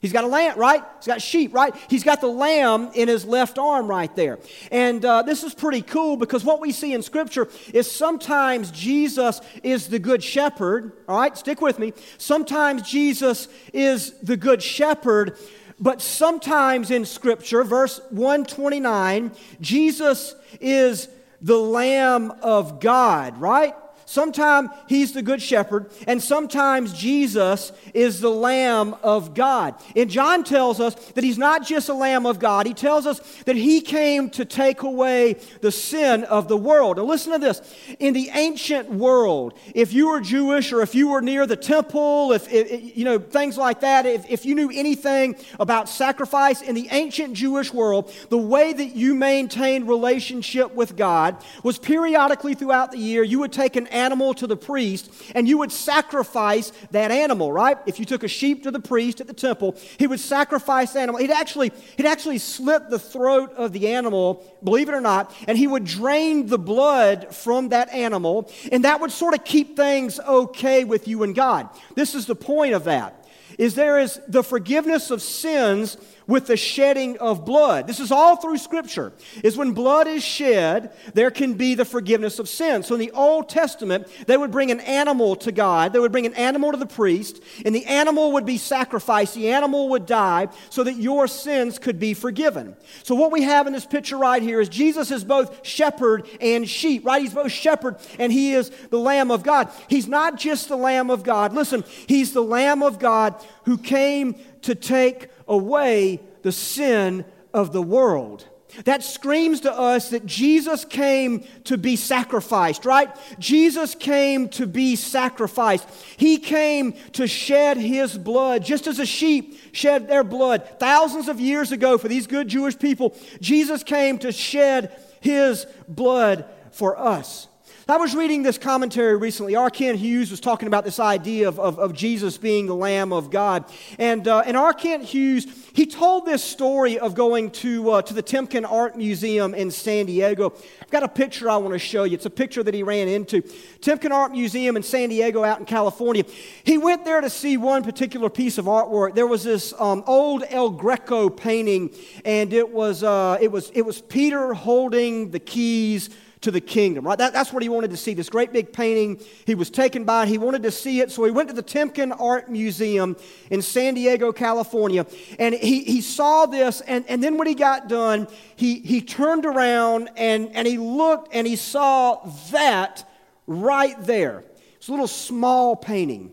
He's 0.00 0.12
got 0.12 0.22
a 0.22 0.28
lamb, 0.28 0.56
right? 0.56 0.84
He's 0.98 1.08
got 1.08 1.20
sheep, 1.20 1.52
right? 1.52 1.74
He's 1.90 2.04
got 2.04 2.20
the 2.20 2.28
lamb 2.28 2.90
in 2.94 3.08
his 3.08 3.24
left 3.24 3.58
arm 3.58 3.88
right 3.88 4.14
there. 4.14 4.38
And 4.70 5.04
uh, 5.04 5.22
this 5.22 5.42
is 5.42 5.54
pretty 5.54 5.82
cool 5.82 6.16
because 6.16 6.44
what 6.44 6.60
we 6.60 6.70
see 6.70 6.92
in 6.92 7.02
Scripture 7.02 7.48
is 7.74 7.90
sometimes 7.90 8.70
Jesus 8.70 9.40
is 9.64 9.88
the 9.88 9.98
good 9.98 10.22
shepherd, 10.22 10.92
all 11.08 11.18
right? 11.18 11.36
Stick 11.36 11.60
with 11.60 11.80
me. 11.80 11.94
Sometimes 12.16 12.82
Jesus 12.82 13.48
is 13.72 14.12
the 14.20 14.36
good 14.36 14.62
shepherd, 14.62 15.36
but 15.80 16.02
sometimes 16.02 16.90
in 16.90 17.04
Scripture, 17.04 17.64
verse 17.64 18.00
129, 18.10 19.32
Jesus 19.60 20.34
is 20.60 21.08
the 21.40 21.58
Lamb 21.58 22.32
of 22.42 22.80
God, 22.80 23.40
right? 23.40 23.74
Sometimes 24.08 24.70
he's 24.86 25.12
the 25.12 25.20
good 25.20 25.42
shepherd, 25.42 25.90
and 26.06 26.22
sometimes 26.22 26.94
Jesus 26.94 27.72
is 27.92 28.22
the 28.22 28.30
Lamb 28.30 28.94
of 29.02 29.34
God. 29.34 29.74
And 29.94 30.08
John 30.08 30.44
tells 30.44 30.80
us 30.80 30.94
that 31.10 31.22
he's 31.22 31.36
not 31.36 31.66
just 31.66 31.90
a 31.90 31.94
Lamb 31.94 32.24
of 32.24 32.38
God, 32.38 32.66
he 32.66 32.72
tells 32.72 33.06
us 33.06 33.20
that 33.44 33.54
he 33.54 33.82
came 33.82 34.30
to 34.30 34.46
take 34.46 34.80
away 34.80 35.36
the 35.60 35.70
sin 35.70 36.24
of 36.24 36.48
the 36.48 36.56
world. 36.56 36.96
Now, 36.96 37.04
listen 37.04 37.32
to 37.32 37.38
this. 37.38 37.60
In 37.98 38.14
the 38.14 38.30
ancient 38.32 38.90
world, 38.90 39.58
if 39.74 39.92
you 39.92 40.08
were 40.08 40.22
Jewish 40.22 40.72
or 40.72 40.80
if 40.80 40.94
you 40.94 41.08
were 41.08 41.20
near 41.20 41.46
the 41.46 41.54
temple, 41.54 42.32
if, 42.32 42.50
if 42.50 42.96
you 42.96 43.04
know, 43.04 43.18
things 43.18 43.58
like 43.58 43.80
that, 43.80 44.06
if, 44.06 44.24
if 44.30 44.46
you 44.46 44.54
knew 44.54 44.70
anything 44.72 45.36
about 45.60 45.86
sacrifice 45.86 46.62
in 46.62 46.74
the 46.74 46.88
ancient 46.92 47.34
Jewish 47.34 47.74
world, 47.74 48.10
the 48.30 48.38
way 48.38 48.72
that 48.72 48.96
you 48.96 49.14
maintained 49.14 49.86
relationship 49.86 50.74
with 50.74 50.96
God 50.96 51.36
was 51.62 51.78
periodically 51.78 52.54
throughout 52.54 52.90
the 52.90 52.96
year, 52.96 53.22
you 53.22 53.40
would 53.40 53.52
take 53.52 53.76
an 53.76 53.86
animal 53.98 54.34
to 54.34 54.46
the 54.46 54.56
priest 54.56 55.12
and 55.34 55.48
you 55.48 55.58
would 55.58 55.72
sacrifice 55.72 56.72
that 56.90 57.10
animal, 57.10 57.52
right? 57.52 57.78
If 57.86 57.98
you 57.98 58.04
took 58.04 58.22
a 58.22 58.28
sheep 58.28 58.62
to 58.62 58.70
the 58.70 58.80
priest 58.80 59.20
at 59.20 59.26
the 59.26 59.34
temple, 59.34 59.76
he 59.98 60.06
would 60.06 60.20
sacrifice 60.20 60.92
the 60.92 61.00
animal. 61.00 61.20
He'd 61.20 61.30
actually, 61.30 61.72
he'd 61.96 62.06
actually 62.06 62.38
slit 62.38 62.90
the 62.90 62.98
throat 62.98 63.52
of 63.54 63.72
the 63.72 63.88
animal, 63.88 64.44
believe 64.62 64.88
it 64.88 64.94
or 64.94 65.00
not, 65.00 65.34
and 65.46 65.58
he 65.58 65.66
would 65.66 65.84
drain 65.84 66.46
the 66.46 66.58
blood 66.58 67.34
from 67.34 67.70
that 67.70 67.88
animal, 67.90 68.50
and 68.72 68.84
that 68.84 69.00
would 69.00 69.12
sort 69.12 69.34
of 69.34 69.44
keep 69.44 69.76
things 69.76 70.20
okay 70.20 70.84
with 70.84 71.08
you 71.08 71.22
and 71.22 71.34
God. 71.34 71.68
This 71.94 72.14
is 72.14 72.26
the 72.26 72.36
point 72.36 72.74
of 72.74 72.84
that. 72.84 73.26
is 73.58 73.74
there 73.74 73.98
is 73.98 74.20
the 74.28 74.42
forgiveness 74.42 75.10
of 75.10 75.20
sins 75.20 75.96
with 76.28 76.46
the 76.46 76.56
shedding 76.56 77.18
of 77.18 77.44
blood. 77.44 77.88
This 77.88 77.98
is 77.98 78.12
all 78.12 78.36
through 78.36 78.58
Scripture. 78.58 79.12
Is 79.42 79.56
when 79.56 79.72
blood 79.72 80.06
is 80.06 80.22
shed, 80.22 80.92
there 81.14 81.32
can 81.32 81.54
be 81.54 81.74
the 81.74 81.84
forgiveness 81.84 82.38
of 82.38 82.48
sins. 82.48 82.86
So 82.86 82.94
in 82.94 83.00
the 83.00 83.10
Old 83.12 83.48
Testament, 83.48 84.06
they 84.26 84.36
would 84.36 84.52
bring 84.52 84.70
an 84.70 84.80
animal 84.80 85.34
to 85.36 85.50
God. 85.50 85.92
They 85.92 85.98
would 85.98 86.12
bring 86.12 86.26
an 86.26 86.34
animal 86.34 86.70
to 86.70 86.76
the 86.78 86.86
priest, 86.86 87.42
and 87.64 87.74
the 87.74 87.86
animal 87.86 88.32
would 88.32 88.46
be 88.46 88.58
sacrificed. 88.58 89.34
The 89.34 89.50
animal 89.50 89.88
would 89.88 90.06
die 90.06 90.48
so 90.68 90.84
that 90.84 90.96
your 90.96 91.26
sins 91.26 91.78
could 91.78 91.98
be 91.98 92.12
forgiven. 92.12 92.76
So 93.02 93.14
what 93.14 93.32
we 93.32 93.42
have 93.42 93.66
in 93.66 93.72
this 93.72 93.86
picture 93.86 94.18
right 94.18 94.42
here 94.42 94.60
is 94.60 94.68
Jesus 94.68 95.10
is 95.10 95.24
both 95.24 95.66
shepherd 95.66 96.28
and 96.40 96.68
sheep, 96.68 97.06
right? 97.06 97.22
He's 97.22 97.34
both 97.34 97.50
shepherd 97.50 97.96
and 98.18 98.30
he 98.30 98.52
is 98.52 98.70
the 98.90 98.98
Lamb 98.98 99.30
of 99.30 99.42
God. 99.42 99.70
He's 99.88 100.06
not 100.06 100.36
just 100.36 100.68
the 100.68 100.76
Lamb 100.76 101.10
of 101.10 101.22
God. 101.22 101.54
Listen, 101.54 101.84
he's 102.06 102.34
the 102.34 102.42
Lamb 102.42 102.82
of 102.82 102.98
God 102.98 103.34
who 103.64 103.78
came 103.78 104.36
to 104.62 104.74
take 104.74 105.28
away 105.48 106.20
the 106.42 106.52
sin 106.52 107.24
of 107.52 107.72
the 107.72 107.82
world. 107.82 108.46
That 108.84 109.02
screams 109.02 109.60
to 109.60 109.72
us 109.72 110.10
that 110.10 110.26
Jesus 110.26 110.84
came 110.84 111.44
to 111.64 111.78
be 111.78 111.96
sacrificed, 111.96 112.84
right? 112.84 113.08
Jesus 113.38 113.94
came 113.94 114.50
to 114.50 114.66
be 114.66 114.94
sacrificed. 114.94 115.88
He 116.18 116.36
came 116.36 116.92
to 117.12 117.26
shed 117.26 117.78
his 117.78 118.18
blood, 118.18 118.64
just 118.64 118.86
as 118.86 118.98
a 118.98 119.06
sheep 119.06 119.58
shed 119.72 120.06
their 120.06 120.22
blood 120.22 120.68
thousands 120.78 121.28
of 121.28 121.40
years 121.40 121.72
ago 121.72 121.96
for 121.96 122.08
these 122.08 122.26
good 122.26 122.48
Jewish 122.48 122.78
people. 122.78 123.16
Jesus 123.40 123.82
came 123.82 124.18
to 124.18 124.32
shed 124.32 124.94
his 125.20 125.66
blood 125.88 126.44
for 126.70 126.98
us. 126.98 127.47
I 127.90 127.96
was 127.96 128.14
reading 128.14 128.42
this 128.42 128.58
commentary 128.58 129.16
recently. 129.16 129.56
R. 129.56 129.70
Kent 129.70 129.98
Hughes 129.98 130.30
was 130.30 130.40
talking 130.40 130.68
about 130.68 130.84
this 130.84 131.00
idea 131.00 131.48
of, 131.48 131.58
of, 131.58 131.78
of 131.78 131.94
Jesus 131.94 132.36
being 132.36 132.66
the 132.66 132.74
Lamb 132.74 133.14
of 133.14 133.30
God. 133.30 133.64
And, 133.98 134.28
uh, 134.28 134.42
and 134.44 134.58
R. 134.58 134.74
Kent 134.74 135.04
Hughes, 135.04 135.46
he 135.72 135.86
told 135.86 136.26
this 136.26 136.44
story 136.44 136.98
of 136.98 137.14
going 137.14 137.50
to, 137.52 137.92
uh, 137.92 138.02
to 138.02 138.12
the 138.12 138.22
Timken 138.22 138.70
Art 138.70 138.94
Museum 138.98 139.54
in 139.54 139.70
San 139.70 140.04
Diego. 140.04 140.52
I've 140.82 140.90
got 140.90 141.02
a 141.02 141.08
picture 141.08 141.48
I 141.48 141.56
want 141.56 141.72
to 141.72 141.78
show 141.78 142.04
you. 142.04 142.12
It's 142.12 142.26
a 142.26 142.30
picture 142.30 142.62
that 142.62 142.74
he 142.74 142.82
ran 142.82 143.08
into. 143.08 143.40
Timken 143.80 144.10
Art 144.10 144.32
Museum 144.32 144.76
in 144.76 144.82
San 144.82 145.08
Diego 145.08 145.42
out 145.42 145.58
in 145.58 145.64
California. 145.64 146.24
He 146.64 146.76
went 146.76 147.06
there 147.06 147.22
to 147.22 147.30
see 147.30 147.56
one 147.56 147.82
particular 147.82 148.28
piece 148.28 148.58
of 148.58 148.66
artwork. 148.66 149.14
There 149.14 149.26
was 149.26 149.44
this 149.44 149.72
um, 149.78 150.04
old 150.06 150.44
El 150.50 150.68
Greco 150.68 151.30
painting, 151.30 151.94
and 152.26 152.52
it 152.52 152.68
was, 152.70 153.02
uh, 153.02 153.38
it, 153.40 153.50
was, 153.50 153.70
it 153.70 153.80
was 153.80 154.02
Peter 154.02 154.52
holding 154.52 155.30
the 155.30 155.40
keys 155.40 156.10
to 156.40 156.50
the 156.50 156.60
kingdom, 156.60 157.04
right? 157.06 157.18
That, 157.18 157.32
that's 157.32 157.52
what 157.52 157.62
he 157.62 157.68
wanted 157.68 157.90
to 157.90 157.96
see, 157.96 158.14
this 158.14 158.28
great 158.28 158.52
big 158.52 158.72
painting. 158.72 159.20
He 159.44 159.54
was 159.54 159.70
taken 159.70 160.04
by 160.04 160.24
it. 160.24 160.28
He 160.28 160.38
wanted 160.38 160.62
to 160.62 160.70
see 160.70 161.00
it. 161.00 161.10
So 161.10 161.24
he 161.24 161.30
went 161.30 161.48
to 161.48 161.54
the 161.54 161.62
Timken 161.62 162.18
Art 162.20 162.50
Museum 162.50 163.16
in 163.50 163.62
San 163.62 163.94
Diego, 163.94 164.32
California. 164.32 165.06
And 165.38 165.54
he, 165.54 165.82
he 165.82 166.00
saw 166.00 166.46
this. 166.46 166.80
And, 166.82 167.04
and 167.08 167.22
then 167.22 167.38
when 167.38 167.48
he 167.48 167.54
got 167.54 167.88
done, 167.88 168.28
he, 168.56 168.80
he 168.80 169.00
turned 169.00 169.46
around 169.46 170.10
and, 170.16 170.54
and 170.54 170.66
he 170.66 170.78
looked 170.78 171.34
and 171.34 171.46
he 171.46 171.56
saw 171.56 172.24
that 172.50 173.08
right 173.46 174.00
there. 174.04 174.44
It's 174.76 174.88
a 174.88 174.92
little 174.92 175.08
small 175.08 175.74
painting. 175.74 176.32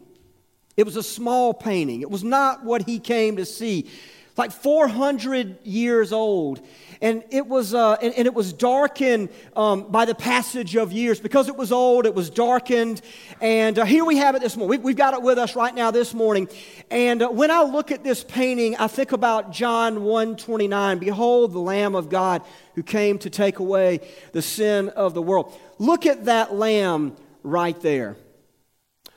It 0.77 0.85
was 0.85 0.97
a 0.97 1.03
small 1.03 1.53
painting. 1.53 2.01
It 2.01 2.11
was 2.11 2.23
not 2.23 2.63
what 2.63 2.83
he 2.83 2.99
came 2.99 3.37
to 3.37 3.45
see. 3.45 3.89
Like 4.37 4.51
400 4.51 5.65
years 5.65 6.11
old 6.11 6.61
and 7.05 7.23
it 7.29 7.45
was, 7.45 7.75
uh, 7.75 7.93
and, 8.01 8.15
and, 8.15 8.25
it 8.25 8.33
was 8.33 8.51
darkened 8.51 9.29
um, 9.55 9.91
by 9.91 10.05
the 10.05 10.15
passage 10.15 10.75
of 10.75 10.91
years. 10.91 11.19
Because 11.19 11.47
it 11.47 11.55
was 11.55 11.71
old, 11.71 12.07
it 12.07 12.15
was 12.15 12.31
darkened. 12.31 12.99
And 13.39 13.77
uh, 13.77 13.85
here 13.85 14.03
we 14.03 14.17
have 14.17 14.33
it 14.33 14.41
this 14.41 14.57
morning. 14.57 14.81
We, 14.81 14.93
have 14.93 14.97
got 14.97 15.13
it 15.13 15.21
with 15.21 15.37
us 15.37 15.55
right 15.55 15.75
now 15.75 15.91
this 15.91 16.15
morning. 16.15 16.49
And 16.89 17.21
uh, 17.21 17.29
when 17.29 17.51
I 17.51 17.61
look 17.61 17.91
at 17.91 18.03
this 18.03 18.23
painting, 18.23 18.75
I 18.77 18.87
think 18.87 19.11
about 19.11 19.51
John 19.51 19.99
1.29. 19.99 20.99
Behold, 20.99 21.53
the 21.53 21.59
Lamb 21.59 21.93
of 21.93 22.09
God 22.09 22.41
who 22.73 22.81
came 22.81 23.19
to 23.19 23.29
take 23.29 23.59
away 23.59 23.99
the 24.31 24.41
sin 24.41 24.89
of 24.89 25.13
the 25.13 25.21
world. 25.21 25.55
Look 25.77 26.07
at 26.07 26.25
that 26.25 26.55
lamb 26.55 27.15
right 27.43 27.79
there. 27.81 28.17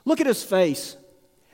Look 0.04 0.21
at 0.21 0.26
his 0.26 0.45
face. 0.45 0.95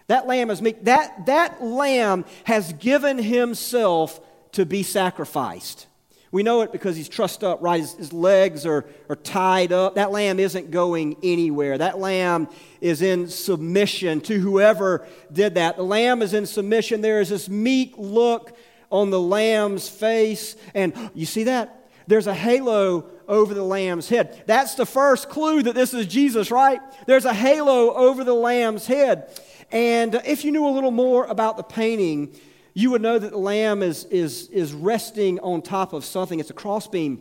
That 0.08 0.26
lamb 0.26 0.50
is 0.50 0.60
meek. 0.60 0.82
That, 0.84 1.26
that 1.26 1.62
lamb 1.62 2.24
has 2.42 2.72
given 2.72 3.18
himself 3.18 4.20
to 4.50 4.66
be 4.66 4.82
sacrificed. 4.82 5.86
We 6.34 6.42
know 6.42 6.62
it 6.62 6.72
because 6.72 6.96
he's 6.96 7.08
trussed 7.08 7.44
up, 7.44 7.62
right? 7.62 7.80
His, 7.80 7.94
his, 7.94 8.12
legs 8.12 8.66
are, 8.66 8.84
are 9.08 9.14
tied 9.14 9.70
up. 9.70 9.94
That 9.94 10.10
lamb 10.10 10.40
isn't 10.40 10.72
going 10.72 11.16
anywhere. 11.22 11.78
That 11.78 12.00
lamb 12.00 12.48
is 12.80 13.02
in 13.02 13.28
submission 13.28 14.20
to 14.22 14.40
whoever 14.40 15.06
did 15.32 15.54
that. 15.54 15.76
The 15.76 15.84
lamb 15.84 16.22
is 16.22 16.34
in 16.34 16.46
submission. 16.46 17.02
There 17.02 17.20
is 17.20 17.28
this 17.28 17.48
meek 17.48 17.94
look 17.96 18.58
on 18.90 19.10
the 19.10 19.20
lamb's 19.20 19.88
face. 19.88 20.56
And 20.74 20.92
you 21.14 21.24
see 21.24 21.44
that? 21.44 21.88
There's 22.08 22.26
a 22.26 22.34
halo 22.34 23.08
over 23.28 23.54
the 23.54 23.62
lamb's 23.62 24.08
head. 24.08 24.42
That's 24.48 24.74
the 24.74 24.86
first 24.86 25.28
clue 25.28 25.62
that 25.62 25.76
this 25.76 25.94
is 25.94 26.04
Jesus, 26.08 26.50
right? 26.50 26.80
There's 27.06 27.26
a 27.26 27.32
halo 27.32 27.94
over 27.94 28.24
the 28.24 28.34
lamb's 28.34 28.88
head. 28.88 29.30
And 29.70 30.16
if 30.26 30.44
you 30.44 30.50
knew 30.50 30.66
a 30.66 30.74
little 30.74 30.90
more 30.90 31.26
about 31.26 31.56
the 31.56 31.62
painting, 31.62 32.34
you 32.74 32.90
would 32.90 33.02
know 33.02 33.18
that 33.18 33.30
the 33.30 33.38
lamb 33.38 33.82
is, 33.82 34.04
is, 34.06 34.48
is 34.48 34.72
resting 34.72 35.38
on 35.40 35.62
top 35.62 35.92
of 35.92 36.04
something. 36.04 36.40
It's 36.40 36.50
a 36.50 36.54
crossbeam. 36.54 37.20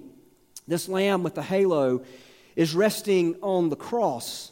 This 0.68 0.90
lamb 0.90 1.24
with 1.24 1.36
the 1.36 1.44
halo 1.44 2.04
is 2.56 2.74
resting 2.74 3.36
on 3.42 3.70
the 3.70 3.76
cross. 3.76 4.52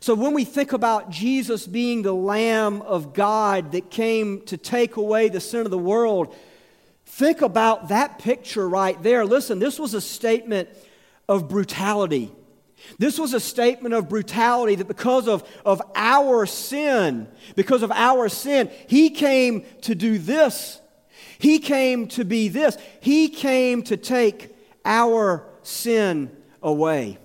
So 0.00 0.14
when 0.14 0.34
we 0.34 0.44
think 0.44 0.74
about 0.74 1.08
Jesus 1.08 1.66
being 1.66 2.02
the 2.02 2.12
Lamb 2.12 2.82
of 2.82 3.14
God 3.14 3.72
that 3.72 3.90
came 3.90 4.42
to 4.42 4.58
take 4.58 4.96
away 4.96 5.30
the 5.30 5.40
sin 5.40 5.60
of 5.60 5.70
the 5.70 5.78
world, 5.78 6.36
think 7.06 7.40
about 7.40 7.88
that 7.88 8.18
picture 8.18 8.68
right 8.68 9.02
there. 9.02 9.24
Listen, 9.24 9.58
this 9.58 9.78
was 9.78 9.94
a 9.94 10.00
statement 10.02 10.68
of 11.26 11.48
brutality. 11.48 12.30
This 12.98 13.18
was 13.18 13.34
a 13.34 13.40
statement 13.40 13.94
of 13.94 14.08
brutality 14.08 14.76
that 14.76 14.88
because 14.88 15.28
of, 15.28 15.48
of 15.64 15.82
our 15.94 16.46
sin, 16.46 17.28
because 17.56 17.82
of 17.82 17.90
our 17.92 18.28
sin, 18.28 18.70
he 18.86 19.10
came 19.10 19.64
to 19.82 19.94
do 19.94 20.18
this. 20.18 20.80
He 21.38 21.58
came 21.58 22.08
to 22.08 22.24
be 22.24 22.48
this. 22.48 22.76
He 23.00 23.28
came 23.28 23.82
to 23.84 23.96
take 23.96 24.54
our 24.84 25.46
sin 25.62 26.34
away. 26.62 27.18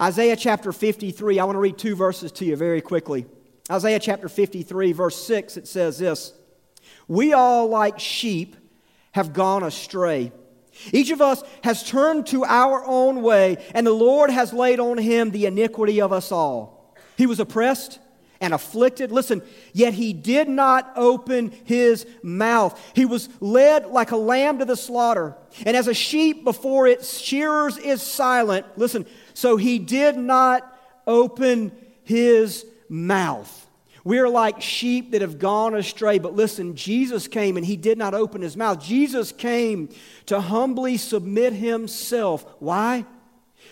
Isaiah 0.00 0.36
chapter 0.36 0.72
53, 0.72 1.38
I 1.40 1.44
want 1.44 1.56
to 1.56 1.60
read 1.60 1.78
two 1.78 1.96
verses 1.96 2.30
to 2.32 2.44
you 2.44 2.56
very 2.56 2.80
quickly. 2.80 3.26
Isaiah 3.70 3.98
chapter 3.98 4.28
53, 4.28 4.92
verse 4.92 5.16
6, 5.26 5.56
it 5.56 5.68
says 5.68 5.98
this 5.98 6.32
We 7.06 7.32
all, 7.32 7.68
like 7.68 7.98
sheep, 7.98 8.56
have 9.12 9.32
gone 9.32 9.62
astray. 9.62 10.32
Each 10.92 11.10
of 11.10 11.20
us 11.20 11.42
has 11.64 11.82
turned 11.82 12.26
to 12.28 12.44
our 12.44 12.84
own 12.84 13.22
way, 13.22 13.56
and 13.74 13.86
the 13.86 13.92
Lord 13.92 14.30
has 14.30 14.52
laid 14.52 14.80
on 14.80 14.98
him 14.98 15.30
the 15.30 15.46
iniquity 15.46 16.00
of 16.00 16.12
us 16.12 16.32
all. 16.32 16.94
He 17.16 17.26
was 17.26 17.40
oppressed 17.40 17.98
and 18.40 18.54
afflicted. 18.54 19.10
Listen, 19.10 19.42
yet 19.72 19.94
he 19.94 20.12
did 20.12 20.48
not 20.48 20.92
open 20.96 21.52
his 21.64 22.06
mouth. 22.22 22.80
He 22.94 23.04
was 23.04 23.28
led 23.40 23.86
like 23.86 24.12
a 24.12 24.16
lamb 24.16 24.60
to 24.60 24.64
the 24.64 24.76
slaughter, 24.76 25.36
and 25.66 25.76
as 25.76 25.88
a 25.88 25.94
sheep 25.94 26.44
before 26.44 26.86
its 26.86 27.18
shearers 27.18 27.76
is 27.78 28.00
silent. 28.00 28.66
Listen, 28.76 29.06
so 29.34 29.56
he 29.56 29.78
did 29.78 30.16
not 30.16 30.62
open 31.06 31.72
his 32.04 32.64
mouth. 32.88 33.67
We 34.08 34.20
are 34.20 34.28
like 34.30 34.62
sheep 34.62 35.10
that 35.10 35.20
have 35.20 35.38
gone 35.38 35.74
astray. 35.74 36.18
But 36.18 36.34
listen, 36.34 36.74
Jesus 36.74 37.28
came 37.28 37.58
and 37.58 37.66
he 37.66 37.76
did 37.76 37.98
not 37.98 38.14
open 38.14 38.40
his 38.40 38.56
mouth. 38.56 38.82
Jesus 38.82 39.32
came 39.32 39.90
to 40.24 40.40
humbly 40.40 40.96
submit 40.96 41.52
himself. 41.52 42.46
Why? 42.58 43.04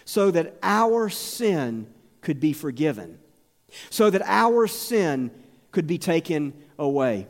So 0.05 0.31
that 0.31 0.59
our 0.63 1.09
sin 1.09 1.87
could 2.21 2.39
be 2.39 2.53
forgiven, 2.53 3.19
so 3.89 4.11
that 4.11 4.21
our 4.27 4.67
sin 4.67 5.31
could 5.71 5.87
be 5.87 5.97
taken 5.97 6.53
away. 6.79 7.29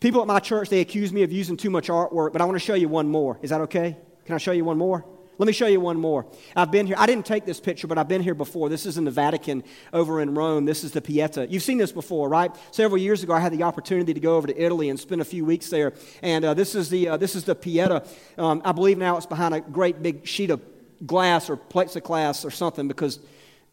People 0.00 0.20
at 0.20 0.26
my 0.26 0.38
church, 0.38 0.68
they 0.68 0.80
accuse 0.80 1.14
me 1.14 1.22
of 1.22 1.32
using 1.32 1.56
too 1.56 1.70
much 1.70 1.88
artwork, 1.88 2.34
but 2.34 2.42
I 2.42 2.44
want 2.44 2.56
to 2.56 2.64
show 2.64 2.74
you 2.74 2.90
one 2.90 3.08
more. 3.08 3.38
Is 3.40 3.48
that 3.50 3.62
okay? 3.62 3.96
Can 4.26 4.34
I 4.34 4.38
show 4.38 4.52
you 4.52 4.66
one 4.66 4.76
more? 4.76 5.06
Let 5.36 5.46
me 5.46 5.52
show 5.52 5.66
you 5.66 5.80
one 5.80 5.98
more. 5.98 6.26
I've 6.54 6.70
been 6.70 6.86
here. 6.86 6.96
I 6.98 7.06
didn't 7.06 7.26
take 7.26 7.44
this 7.44 7.58
picture, 7.58 7.86
but 7.86 7.98
I've 7.98 8.08
been 8.08 8.22
here 8.22 8.34
before. 8.34 8.68
This 8.68 8.86
is 8.86 8.98
in 8.98 9.04
the 9.04 9.10
Vatican 9.10 9.64
over 9.92 10.20
in 10.20 10.34
Rome. 10.34 10.64
This 10.64 10.84
is 10.84 10.92
the 10.92 11.00
Pieta. 11.00 11.46
You've 11.50 11.62
seen 11.62 11.78
this 11.78 11.90
before, 11.90 12.28
right? 12.28 12.54
Several 12.70 12.98
years 12.98 13.22
ago, 13.22 13.32
I 13.32 13.40
had 13.40 13.52
the 13.52 13.64
opportunity 13.64 14.14
to 14.14 14.20
go 14.20 14.36
over 14.36 14.46
to 14.46 14.56
Italy 14.56 14.90
and 14.90 15.00
spend 15.00 15.20
a 15.20 15.24
few 15.24 15.44
weeks 15.44 15.70
there. 15.70 15.92
And 16.22 16.44
uh, 16.44 16.54
this, 16.54 16.74
is 16.74 16.88
the, 16.88 17.08
uh, 17.08 17.16
this 17.16 17.34
is 17.34 17.44
the 17.44 17.54
Pieta. 17.54 18.04
Um, 18.38 18.62
I 18.64 18.72
believe 18.72 18.96
now 18.96 19.16
it's 19.16 19.26
behind 19.26 19.54
a 19.54 19.60
great 19.60 20.02
big 20.02 20.26
sheet 20.26 20.50
of 20.50 20.60
glass 21.04 21.50
or 21.50 21.56
plexiglass 21.56 22.44
or 22.44 22.50
something 22.50 22.86
because 22.86 23.18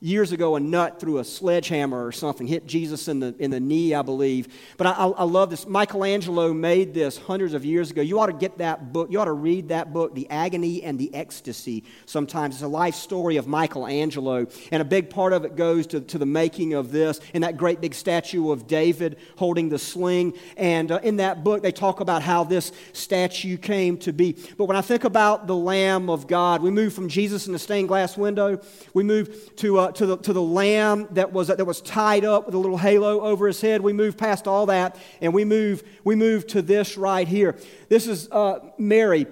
years 0.04 0.32
ago 0.32 0.56
a 0.56 0.60
nut 0.60 1.00
threw 1.00 1.20
a 1.20 1.24
sledgehammer 1.24 2.04
or 2.04 2.12
something, 2.12 2.48
hit 2.48 2.66
Jesus 2.66 3.08
in 3.08 3.20
the, 3.20 3.36
in 3.38 3.52
the 3.52 3.60
knee, 3.60 3.94
I 3.94 4.02
believe. 4.02 4.48
But 4.76 4.88
I, 4.88 4.92
I, 4.94 5.08
I, 5.10 5.24
love 5.24 5.52
this. 5.52 5.68
Michelangelo 5.68 6.54
made 6.54 6.96
this 6.96 7.20
hundreds 7.20 7.54
of 7.54 7.64
years 7.64 7.92
ago. 7.92 8.02
You 8.02 8.20
ought 8.20 8.26
to 8.26 8.34
get 8.34 8.58
that 8.58 8.92
book. 8.92 9.12
You 9.12 9.20
ought 9.20 9.26
to 9.26 9.32
read 9.32 9.70
that 9.70 9.94
book, 9.94 10.16
The 10.16 10.28
Agony 10.32 10.82
and 10.82 10.98
the 10.98 11.14
Ecstasy, 11.14 11.84
sometimes. 12.08 12.56
It's 12.56 12.64
a 12.64 12.68
life 12.68 12.96
story 12.96 13.38
of 13.38 13.46
Michelangelo. 13.46 14.48
And 14.72 14.82
a 14.82 14.86
big 14.86 15.12
part 15.12 15.34
of 15.34 15.46
it 15.46 15.56
goes 15.56 15.86
to, 15.88 16.02
to 16.02 16.18
the 16.18 16.26
making 16.26 16.74
of 16.74 16.92
this 16.92 17.20
and 17.36 17.44
that 17.44 17.58
great 17.58 17.80
big 17.80 17.94
statue 17.94 18.50
of 18.50 18.66
David 18.66 19.20
holding 19.38 19.70
the 19.70 19.78
sling. 19.78 20.34
And 20.58 20.92
uh, 20.92 21.00
in 21.04 21.18
that 21.18 21.44
book, 21.44 21.62
they 21.62 21.72
talk 21.72 22.00
about 22.00 22.24
how 22.24 22.44
this 22.44 22.72
statue 22.94 23.56
came 23.56 24.00
to 24.00 24.12
be. 24.12 24.36
But 24.58 24.66
when 24.66 24.78
I 24.78 24.82
think 24.82 25.04
about 25.04 25.46
the 25.46 25.56
Lamb 25.56 26.10
of 26.10 26.26
God, 26.26 26.64
we 26.64 26.72
move 26.72 26.92
from 26.92 27.08
Jesus 27.08 27.46
in 27.46 27.54
the 27.54 27.60
stained 27.60 27.88
glass 27.88 28.18
window, 28.18 28.60
we 28.96 29.04
move 29.04 29.56
to 29.58 29.78
uh, 29.78 29.91
to, 29.96 30.06
the, 30.06 30.18
to 30.18 30.34
the 30.34 30.42
lamb 30.42 31.08
that 31.12 31.32
was, 31.32 31.48
that 31.48 31.66
was 31.66 31.82
tied 31.82 32.26
up 32.26 32.46
with 32.46 32.56
a 32.56 32.58
little 32.58 32.78
halo 32.78 33.22
over 33.22 33.48
his 33.48 33.62
head. 33.62 33.82
We 33.82 33.94
move 33.94 34.18
past 34.18 34.48
all 34.48 34.66
that 34.68 34.98
and 35.22 35.34
we 35.34 35.46
move, 35.46 35.84
we 36.04 36.16
move 36.16 36.48
to 36.48 36.62
this 36.62 36.98
right 36.98 37.28
here. 37.28 37.58
This 37.90 38.08
is 38.08 38.30
uh, 38.32 38.60
Mary 38.78 39.28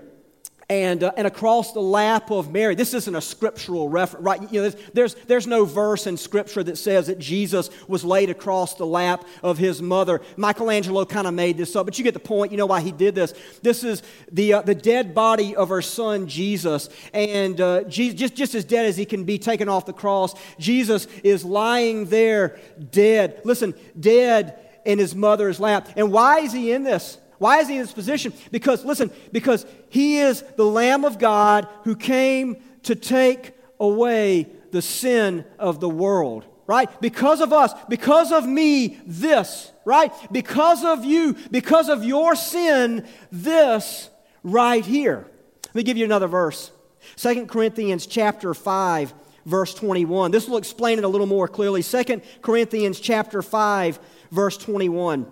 and, 0.70 1.04
uh, 1.04 1.12
and 1.18 1.26
across 1.26 1.74
the 1.74 1.82
lap 1.82 2.30
of 2.30 2.52
Mary. 2.52 2.76
This 2.76 2.94
isn't 2.94 3.16
a 3.16 3.22
scriptural 3.22 3.90
reference, 3.90 4.24
right? 4.24 4.54
You 4.54 4.62
know, 4.62 4.70
there's, 4.94 5.16
there's, 5.16 5.48
no 5.50 5.66
verse 5.66 6.06
in 6.06 6.16
Scripture 6.16 6.64
that 6.64 6.78
says 6.78 7.08
that 7.08 7.18
Jesus 7.18 7.72
was 7.88 8.04
laid 8.04 8.30
across 8.30 8.76
the 8.76 8.86
lap 8.86 9.26
of 9.42 9.58
his 9.58 9.82
mother. 9.82 10.22
Michelangelo 10.38 11.06
kind 11.06 11.26
of 11.26 11.34
made 11.34 11.58
this 11.58 11.76
up, 11.76 11.88
but 11.88 11.98
you 11.98 12.04
get 12.04 12.14
the 12.14 12.20
point. 12.20 12.52
You 12.52 12.58
know 12.58 12.68
why 12.68 12.82
he 12.82 12.92
did 12.92 13.16
this. 13.16 13.34
This 13.64 13.84
is 13.84 14.04
the, 14.32 14.54
uh, 14.54 14.62
the 14.62 14.76
dead 14.76 15.16
body 15.16 15.56
of 15.56 15.70
her 15.70 15.82
son, 15.82 16.28
Jesus. 16.28 16.90
And 17.14 17.60
uh, 17.60 17.84
Jesus, 17.86 18.20
just, 18.20 18.36
just 18.36 18.54
as 18.54 18.64
dead 18.64 18.86
as 18.86 18.96
he 18.96 19.06
can 19.06 19.24
be 19.24 19.40
taken 19.40 19.70
off 19.70 19.88
the 19.88 19.94
cross, 19.94 20.36
Jesus 20.60 21.08
is 21.24 21.44
lying 21.44 22.06
there 22.06 22.60
dead. 22.92 23.42
Listen, 23.44 23.74
dead 24.00 24.60
in 24.86 25.00
his 25.00 25.16
mother's 25.16 25.60
lap. 25.60 25.90
And 25.96 26.12
why 26.12 26.42
is 26.42 26.54
he 26.54 26.72
in 26.72 26.84
this? 26.84 27.18
Why 27.40 27.60
is 27.60 27.68
he 27.68 27.76
in 27.76 27.82
this 27.82 27.94
position? 27.94 28.34
Because, 28.52 28.86
listen, 28.86 29.12
because 29.32 29.66
he 29.90 30.20
is 30.20 30.44
the 30.58 30.66
Lamb 30.66 31.06
of 31.06 31.18
God 31.18 31.68
who 31.84 31.96
came 31.96 32.58
to 32.84 32.96
take 32.96 33.54
away 33.80 34.48
the 34.72 34.82
sin 34.82 35.46
of 35.58 35.80
the 35.80 35.90
world, 35.90 36.46
right? 36.68 36.90
Because 37.02 37.42
of 37.42 37.52
us, 37.52 37.74
because 37.88 38.32
of 38.32 38.46
me, 38.46 39.00
this, 39.06 39.72
right? 39.86 40.14
Because 40.32 40.84
of 40.84 41.04
you, 41.06 41.36
because 41.50 41.90
of 41.90 42.04
your 42.04 42.36
sin, 42.36 43.08
this 43.32 44.10
right 44.44 44.86
here. 44.86 45.26
Let 45.68 45.76
me 45.76 45.84
give 45.84 45.98
you 45.98 46.06
another 46.06 46.28
verse. 46.28 46.72
Second 47.16 47.48
Corinthians 47.48 48.06
chapter 48.06 48.54
5 48.54 49.14
verse 49.46 49.74
21. 49.74 50.32
This 50.32 50.48
will 50.48 50.58
explain 50.58 50.98
it 50.98 51.04
a 51.04 51.08
little 51.08 51.28
more 51.28 51.48
clearly. 51.48 51.82
Second 51.82 52.22
Corinthians 52.42 53.00
chapter 53.00 53.42
5 53.42 54.00
verse 54.32 54.58
21. 54.58 55.26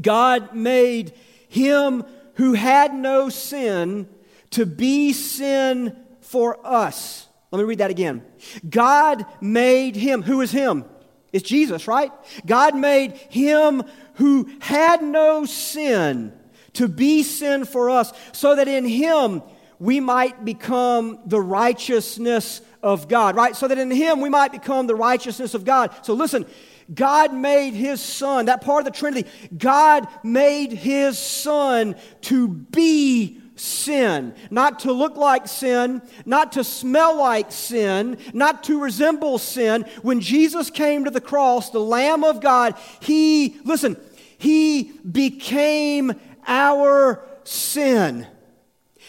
God 0.00 0.54
made 0.54 1.12
him 1.48 2.04
who 2.34 2.54
had 2.54 2.94
no 2.94 3.28
sin 3.28 4.08
to 4.50 4.66
be 4.66 5.12
sin 5.12 5.96
for 6.20 6.64
us. 6.66 7.28
Let 7.50 7.58
me 7.58 7.64
read 7.64 7.78
that 7.78 7.90
again. 7.90 8.24
God 8.68 9.24
made 9.40 9.94
him. 9.94 10.22
Who 10.22 10.40
is 10.40 10.50
him? 10.50 10.84
It's 11.32 11.48
Jesus, 11.48 11.86
right? 11.86 12.12
God 12.46 12.76
made 12.76 13.12
him 13.12 13.82
who 14.14 14.48
had 14.60 15.02
no 15.02 15.44
sin 15.44 16.32
to 16.74 16.88
be 16.88 17.22
sin 17.22 17.64
for 17.64 17.90
us, 17.90 18.12
so 18.32 18.56
that 18.56 18.66
in 18.66 18.84
him 18.84 19.42
we 19.78 20.00
might 20.00 20.44
become 20.44 21.20
the 21.26 21.40
righteousness 21.40 22.60
of 22.82 23.08
God, 23.08 23.36
right? 23.36 23.54
So 23.54 23.68
that 23.68 23.78
in 23.78 23.90
him 23.90 24.20
we 24.20 24.28
might 24.28 24.52
become 24.52 24.86
the 24.86 24.94
righteousness 24.94 25.54
of 25.54 25.64
God. 25.64 25.94
So 26.02 26.14
listen, 26.14 26.46
God 26.92 27.32
made 27.32 27.74
his 27.74 28.00
son, 28.00 28.46
that 28.46 28.62
part 28.62 28.86
of 28.86 28.92
the 28.92 28.98
Trinity, 28.98 29.28
God 29.56 30.06
made 30.22 30.72
his 30.72 31.18
son 31.18 31.96
to 32.22 32.48
be 32.48 33.40
sin, 33.56 34.34
not 34.50 34.80
to 34.80 34.92
look 34.92 35.16
like 35.16 35.46
sin, 35.46 36.02
not 36.26 36.52
to 36.52 36.64
smell 36.64 37.16
like 37.16 37.52
sin, 37.52 38.18
not 38.32 38.64
to 38.64 38.80
resemble 38.80 39.38
sin. 39.38 39.84
When 40.02 40.20
Jesus 40.20 40.70
came 40.70 41.04
to 41.04 41.10
the 41.10 41.20
cross, 41.20 41.70
the 41.70 41.78
Lamb 41.78 42.24
of 42.24 42.40
God, 42.40 42.74
he, 43.00 43.56
listen, 43.64 43.96
he 44.38 44.92
became 45.10 46.12
our 46.46 47.24
sin. 47.44 48.26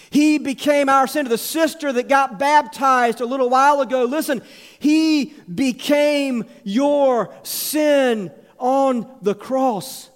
He 0.09 0.37
became 0.37 0.89
our 0.89 1.07
sin. 1.07 1.27
The 1.27 1.37
sister 1.37 1.91
that 1.93 2.07
got 2.07 2.39
baptized 2.39 3.21
a 3.21 3.25
little 3.25 3.49
while 3.49 3.81
ago, 3.81 4.05
listen, 4.05 4.41
he 4.79 5.33
became 5.53 6.45
your 6.63 7.33
sin 7.43 8.31
on 8.57 9.07
the 9.21 9.35
cross. 9.35 10.09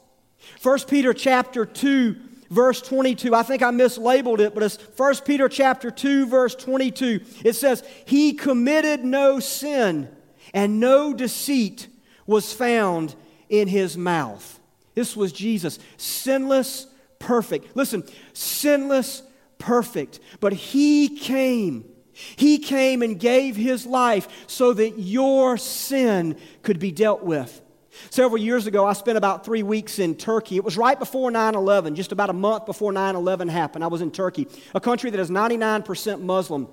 1 0.62 0.80
Peter 0.88 1.14
chapter 1.14 1.66
2 1.66 2.16
verse 2.50 2.82
22. 2.82 3.36
I 3.36 3.44
think 3.44 3.62
I 3.62 3.72
mislabeled 3.72 4.40
it, 4.40 4.54
but 4.54 4.64
it's 4.64 4.78
1 4.98 5.16
Peter 5.26 5.48
chapter 5.48 5.92
2 5.92 6.26
verse 6.26 6.56
22. 6.56 7.22
It 7.44 7.54
says, 7.54 7.84
"He 8.06 8.34
committed 8.34 9.04
no 9.04 9.40
sin, 9.40 10.10
and 10.54 10.80
no 10.80 11.14
deceit 11.14 11.88
was 12.26 12.52
found 12.52 13.16
in 13.50 13.68
his 13.68 13.98
mouth." 13.98 14.60
This 14.96 15.16
was 15.16 15.32
Jesus, 15.32 15.80
sinless, 15.98 16.88
perfect. 17.20 17.76
Listen, 17.76 18.04
sinless, 18.34 19.22
perfect, 19.60 20.20
but 20.40 20.54
He 20.54 21.18
came. 21.20 21.86
He 22.14 22.58
came 22.58 23.02
and 23.02 23.20
gave 23.20 23.56
His 23.56 23.86
life 23.86 24.28
so 24.48 24.74
that 24.74 24.98
your 24.98 25.58
sin 25.58 26.38
could 26.64 26.80
be 26.80 26.92
dealt 26.92 27.24
with. 27.24 27.62
Several 28.10 28.38
years 28.38 28.66
ago, 28.66 28.86
I 28.86 28.94
spent 28.94 29.18
about 29.18 29.46
three 29.46 29.64
weeks 29.64 30.00
in 30.00 30.16
Turkey. 30.16 30.56
It 30.56 30.64
was 30.64 30.78
right 30.78 30.98
before 30.98 31.32
9 31.32 31.56
11, 31.56 31.96
just 31.96 32.12
about 32.12 32.30
a 32.30 32.34
month 32.34 32.66
before 32.66 32.92
9 32.92 33.16
11 33.16 33.48
happened. 33.50 33.84
I 33.84 33.88
was 33.88 34.02
in 34.02 34.12
Turkey, 34.12 34.48
a 34.74 34.80
country 34.80 35.10
that 35.10 35.20
is 35.20 35.30
99% 35.30 36.22
Muslim. 36.22 36.68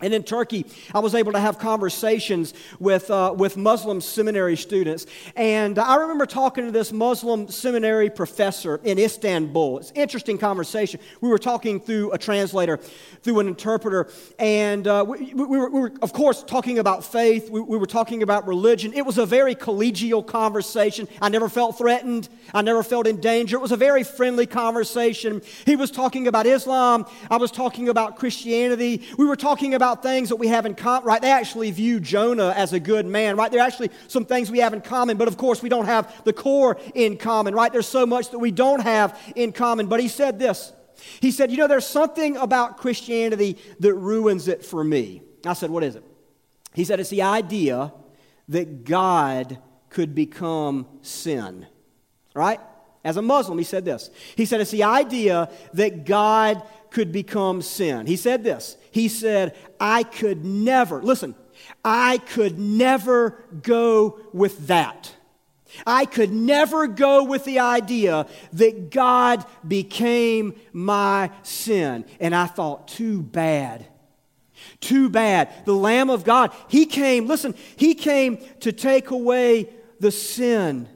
And 0.00 0.14
in 0.14 0.22
Turkey, 0.22 0.66
I 0.94 1.00
was 1.00 1.14
able 1.14 1.32
to 1.32 1.40
have 1.40 1.58
conversations 1.58 2.54
with, 2.78 3.10
uh, 3.10 3.34
with 3.36 3.56
Muslim 3.56 4.00
seminary 4.00 4.56
students. 4.56 5.06
And 5.36 5.78
I 5.78 5.96
remember 5.96 6.26
talking 6.26 6.64
to 6.64 6.70
this 6.70 6.92
Muslim 6.92 7.48
seminary 7.48 8.10
professor 8.10 8.80
in 8.84 8.98
Istanbul. 8.98 9.78
It's 9.78 9.90
an 9.90 9.96
interesting 9.96 10.38
conversation. 10.38 11.00
We 11.20 11.28
were 11.28 11.38
talking 11.38 11.80
through 11.80 12.12
a 12.12 12.18
translator, 12.18 12.78
through 13.22 13.40
an 13.40 13.48
interpreter. 13.48 14.08
And 14.38 14.86
uh, 14.86 15.04
we, 15.06 15.34
we, 15.34 15.58
were, 15.58 15.70
we, 15.70 15.80
were, 15.80 15.92
of 16.02 16.12
course, 16.12 16.42
talking 16.42 16.78
about 16.78 17.04
faith. 17.04 17.50
We, 17.50 17.60
we 17.60 17.76
were 17.76 17.86
talking 17.86 18.22
about 18.22 18.46
religion. 18.46 18.92
It 18.94 19.04
was 19.04 19.18
a 19.18 19.26
very 19.26 19.54
collegial 19.54 20.26
conversation. 20.26 21.08
I 21.20 21.28
never 21.28 21.48
felt 21.48 21.76
threatened, 21.76 22.28
I 22.54 22.62
never 22.62 22.82
felt 22.82 23.06
in 23.06 23.20
danger. 23.20 23.56
It 23.56 23.60
was 23.60 23.72
a 23.72 23.76
very 23.76 24.02
friendly 24.02 24.46
conversation. 24.46 25.42
He 25.66 25.76
was 25.76 25.90
talking 25.90 26.26
about 26.26 26.46
Islam, 26.46 27.06
I 27.30 27.36
was 27.36 27.50
talking 27.50 27.88
about 27.88 28.16
Christianity. 28.16 29.02
We 29.18 29.26
were 29.26 29.36
talking 29.36 29.74
about 29.74 29.89
about 29.90 30.04
things 30.04 30.28
that 30.28 30.36
we 30.36 30.46
have 30.46 30.66
in 30.66 30.74
common, 30.74 31.04
right? 31.04 31.20
They 31.20 31.32
actually 31.32 31.70
view 31.72 31.98
Jonah 31.98 32.52
as 32.56 32.72
a 32.72 32.78
good 32.78 33.06
man, 33.06 33.36
right? 33.36 33.50
There 33.50 33.60
are 33.60 33.66
actually 33.66 33.90
some 34.06 34.24
things 34.24 34.48
we 34.50 34.60
have 34.60 34.72
in 34.72 34.80
common, 34.80 35.16
but 35.16 35.26
of 35.26 35.36
course 35.36 35.62
we 35.62 35.68
don't 35.68 35.86
have 35.86 36.22
the 36.24 36.32
core 36.32 36.78
in 36.94 37.16
common, 37.16 37.54
right? 37.54 37.72
There's 37.72 37.88
so 37.88 38.06
much 38.06 38.30
that 38.30 38.38
we 38.38 38.52
don't 38.52 38.80
have 38.80 39.18
in 39.34 39.50
common. 39.50 39.86
But 39.86 40.00
he 40.00 40.06
said 40.06 40.38
this 40.38 40.72
He 41.20 41.32
said, 41.32 41.50
You 41.50 41.56
know, 41.56 41.66
there's 41.66 41.86
something 41.86 42.36
about 42.36 42.78
Christianity 42.78 43.58
that 43.80 43.94
ruins 43.94 44.46
it 44.46 44.64
for 44.64 44.84
me. 44.84 45.22
I 45.44 45.54
said, 45.54 45.70
What 45.70 45.82
is 45.82 45.96
it? 45.96 46.04
He 46.72 46.84
said, 46.84 47.00
It's 47.00 47.10
the 47.10 47.22
idea 47.22 47.92
that 48.48 48.84
God 48.84 49.58
could 49.88 50.14
become 50.14 50.86
sin, 51.02 51.66
right? 52.32 52.60
As 53.02 53.16
a 53.16 53.22
Muslim, 53.22 53.56
he 53.58 53.64
said 53.64 53.84
this. 53.84 54.10
He 54.36 54.44
said, 54.44 54.60
It's 54.60 54.70
the 54.70 54.84
idea 54.84 55.50
that 55.74 56.04
God 56.04 56.62
could 56.90 57.12
become 57.12 57.62
sin. 57.62 58.06
He 58.06 58.16
said 58.16 58.44
this. 58.44 58.76
He 58.90 59.08
said, 59.08 59.56
I 59.78 60.02
could 60.02 60.44
never, 60.44 61.02
listen, 61.02 61.34
I 61.84 62.18
could 62.18 62.58
never 62.58 63.44
go 63.62 64.20
with 64.32 64.66
that. 64.66 65.14
I 65.86 66.04
could 66.04 66.32
never 66.32 66.88
go 66.88 67.24
with 67.24 67.44
the 67.44 67.60
idea 67.60 68.26
that 68.54 68.90
God 68.90 69.44
became 69.66 70.58
my 70.72 71.30
sin. 71.42 72.04
And 72.18 72.34
I 72.34 72.46
thought, 72.46 72.88
too 72.88 73.22
bad. 73.22 73.86
Too 74.80 75.08
bad. 75.08 75.50
The 75.64 75.74
Lamb 75.74 76.10
of 76.10 76.24
God, 76.24 76.52
He 76.68 76.86
came, 76.86 77.26
listen, 77.26 77.54
He 77.76 77.94
came 77.94 78.38
to 78.60 78.72
take 78.72 79.10
away 79.10 79.70
the 80.00 80.10
sin 80.10 80.88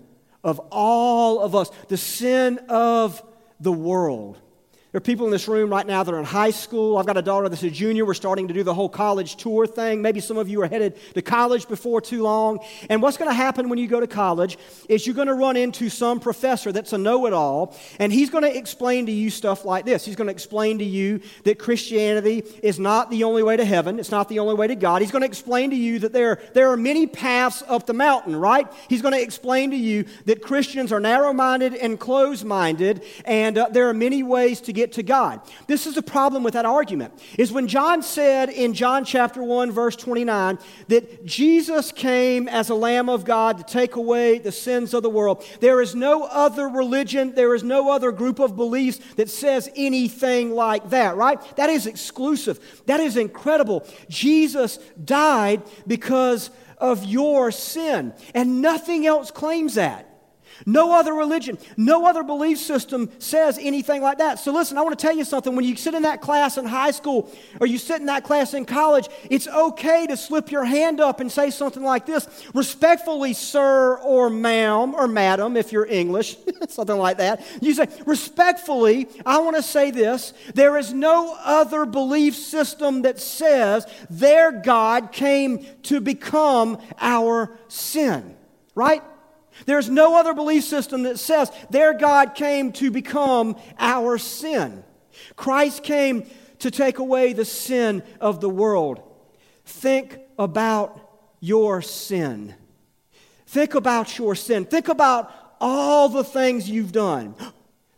of 0.44 0.60
all 0.70 1.40
of 1.40 1.54
us, 1.54 1.70
the 1.88 1.96
sin 1.96 2.58
of 2.68 3.22
the 3.58 3.72
world. 3.72 4.38
There 4.94 4.98
are 4.98 5.00
people 5.00 5.26
in 5.26 5.32
this 5.32 5.48
room 5.48 5.70
right 5.70 5.84
now 5.84 6.04
that 6.04 6.14
are 6.14 6.20
in 6.20 6.24
high 6.24 6.52
school. 6.52 6.98
I've 6.98 7.06
got 7.06 7.16
a 7.16 7.22
daughter 7.22 7.48
that's 7.48 7.64
a 7.64 7.68
junior. 7.68 8.04
We're 8.04 8.14
starting 8.14 8.46
to 8.46 8.54
do 8.54 8.62
the 8.62 8.72
whole 8.72 8.88
college 8.88 9.34
tour 9.34 9.66
thing. 9.66 10.02
Maybe 10.02 10.20
some 10.20 10.38
of 10.38 10.48
you 10.48 10.62
are 10.62 10.68
headed 10.68 10.94
to 11.14 11.20
college 11.20 11.66
before 11.66 12.00
too 12.00 12.22
long. 12.22 12.60
And 12.88 13.02
what's 13.02 13.16
going 13.16 13.28
to 13.28 13.34
happen 13.34 13.68
when 13.68 13.80
you 13.80 13.88
go 13.88 13.98
to 13.98 14.06
college 14.06 14.56
is 14.88 15.04
you're 15.04 15.16
going 15.16 15.26
to 15.26 15.34
run 15.34 15.56
into 15.56 15.88
some 15.88 16.20
professor 16.20 16.70
that's 16.70 16.92
a 16.92 16.98
know 16.98 17.26
it 17.26 17.32
all, 17.32 17.76
and 17.98 18.12
he's 18.12 18.30
going 18.30 18.44
to 18.44 18.56
explain 18.56 19.06
to 19.06 19.10
you 19.10 19.30
stuff 19.30 19.64
like 19.64 19.84
this. 19.84 20.04
He's 20.04 20.14
going 20.14 20.28
to 20.28 20.32
explain 20.32 20.78
to 20.78 20.84
you 20.84 21.20
that 21.42 21.58
Christianity 21.58 22.44
is 22.62 22.78
not 22.78 23.10
the 23.10 23.24
only 23.24 23.42
way 23.42 23.56
to 23.56 23.64
heaven, 23.64 23.98
it's 23.98 24.12
not 24.12 24.28
the 24.28 24.38
only 24.38 24.54
way 24.54 24.68
to 24.68 24.76
God. 24.76 25.02
He's 25.02 25.10
going 25.10 25.22
to 25.22 25.26
explain 25.26 25.70
to 25.70 25.76
you 25.76 25.98
that 25.98 26.12
there, 26.12 26.40
there 26.52 26.70
are 26.70 26.76
many 26.76 27.08
paths 27.08 27.64
up 27.66 27.86
the 27.86 27.94
mountain, 27.94 28.36
right? 28.36 28.72
He's 28.88 29.02
going 29.02 29.14
to 29.14 29.20
explain 29.20 29.72
to 29.72 29.76
you 29.76 30.04
that 30.26 30.40
Christians 30.40 30.92
are 30.92 31.00
narrow 31.00 31.32
minded 31.32 31.74
and 31.74 31.98
closed 31.98 32.44
minded, 32.44 33.02
and 33.24 33.58
uh, 33.58 33.70
there 33.72 33.88
are 33.88 33.94
many 33.94 34.22
ways 34.22 34.60
to 34.60 34.72
get 34.72 34.83
to 34.92 35.02
God. 35.02 35.40
This 35.66 35.86
is 35.86 35.94
the 35.94 36.02
problem 36.02 36.42
with 36.42 36.54
that 36.54 36.64
argument. 36.64 37.14
Is 37.38 37.52
when 37.52 37.68
John 37.68 38.02
said 38.02 38.48
in 38.48 38.74
John 38.74 39.04
chapter 39.04 39.42
1 39.42 39.72
verse 39.72 39.96
29 39.96 40.58
that 40.88 41.24
Jesus 41.24 41.92
came 41.92 42.48
as 42.48 42.70
a 42.70 42.74
lamb 42.74 43.08
of 43.08 43.24
God 43.24 43.58
to 43.58 43.64
take 43.64 43.96
away 43.96 44.38
the 44.38 44.52
sins 44.52 44.94
of 44.94 45.02
the 45.02 45.10
world. 45.10 45.44
There 45.60 45.80
is 45.80 45.94
no 45.94 46.24
other 46.24 46.68
religion, 46.68 47.34
there 47.34 47.54
is 47.54 47.62
no 47.62 47.90
other 47.90 48.12
group 48.12 48.38
of 48.38 48.56
beliefs 48.56 49.00
that 49.16 49.30
says 49.30 49.70
anything 49.76 50.50
like 50.50 50.90
that, 50.90 51.16
right? 51.16 51.38
That 51.56 51.70
is 51.70 51.86
exclusive. 51.86 52.82
That 52.86 53.00
is 53.00 53.16
incredible. 53.16 53.86
Jesus 54.08 54.78
died 55.04 55.62
because 55.86 56.50
of 56.78 57.04
your 57.04 57.50
sin, 57.50 58.12
and 58.34 58.60
nothing 58.60 59.06
else 59.06 59.30
claims 59.30 59.74
that. 59.74 60.13
No 60.66 60.98
other 60.98 61.12
religion, 61.12 61.58
no 61.76 62.06
other 62.06 62.22
belief 62.22 62.58
system 62.58 63.10
says 63.18 63.58
anything 63.60 64.02
like 64.02 64.18
that. 64.18 64.38
So, 64.38 64.52
listen, 64.52 64.78
I 64.78 64.82
want 64.82 64.98
to 64.98 65.02
tell 65.02 65.16
you 65.16 65.24
something. 65.24 65.54
When 65.54 65.64
you 65.64 65.76
sit 65.76 65.94
in 65.94 66.02
that 66.02 66.20
class 66.20 66.56
in 66.56 66.64
high 66.64 66.90
school 66.90 67.30
or 67.60 67.66
you 67.66 67.78
sit 67.78 68.00
in 68.00 68.06
that 68.06 68.24
class 68.24 68.54
in 68.54 68.64
college, 68.64 69.08
it's 69.30 69.48
okay 69.48 70.06
to 70.06 70.16
slip 70.16 70.50
your 70.50 70.64
hand 70.64 71.00
up 71.00 71.20
and 71.20 71.30
say 71.30 71.50
something 71.50 71.82
like 71.82 72.06
this 72.06 72.28
respectfully, 72.54 73.32
sir 73.32 73.98
or 73.98 74.30
ma'am 74.30 74.94
or 74.94 75.08
madam, 75.08 75.56
if 75.56 75.72
you're 75.72 75.86
English, 75.86 76.36
something 76.68 76.96
like 76.96 77.18
that. 77.18 77.44
You 77.60 77.74
say, 77.74 77.88
respectfully, 78.06 79.08
I 79.24 79.38
want 79.38 79.56
to 79.56 79.62
say 79.62 79.90
this 79.90 80.32
there 80.54 80.76
is 80.76 80.92
no 80.92 81.36
other 81.42 81.86
belief 81.86 82.34
system 82.34 83.02
that 83.02 83.20
says 83.20 83.86
their 84.10 84.52
God 84.52 85.12
came 85.12 85.66
to 85.84 86.00
become 86.00 86.78
our 87.00 87.56
sin, 87.68 88.36
right? 88.74 89.02
There's 89.66 89.88
no 89.88 90.18
other 90.18 90.34
belief 90.34 90.64
system 90.64 91.04
that 91.04 91.18
says 91.18 91.50
their 91.70 91.94
God 91.94 92.34
came 92.34 92.72
to 92.72 92.90
become 92.90 93.56
our 93.78 94.18
sin. 94.18 94.84
Christ 95.36 95.82
came 95.82 96.26
to 96.58 96.70
take 96.70 96.98
away 96.98 97.32
the 97.32 97.44
sin 97.44 98.02
of 98.20 98.40
the 98.40 98.48
world. 98.48 99.02
Think 99.64 100.18
about 100.38 101.00
your 101.40 101.82
sin. 101.82 102.54
Think 103.46 103.74
about 103.74 104.18
your 104.18 104.34
sin. 104.34 104.64
Think 104.64 104.88
about 104.88 105.32
all 105.60 106.08
the 106.08 106.24
things 106.24 106.68
you've 106.68 106.92
done. 106.92 107.34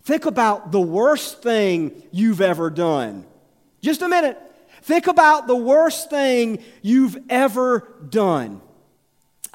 Think 0.02 0.26
about 0.26 0.70
the 0.70 0.80
worst 0.80 1.42
thing 1.42 2.02
you've 2.12 2.40
ever 2.40 2.70
done. 2.70 3.24
Just 3.80 4.02
a 4.02 4.08
minute. 4.08 4.40
Think 4.82 5.06
about 5.06 5.46
the 5.46 5.56
worst 5.56 6.10
thing 6.10 6.62
you've 6.82 7.18
ever 7.28 7.88
done. 8.08 8.60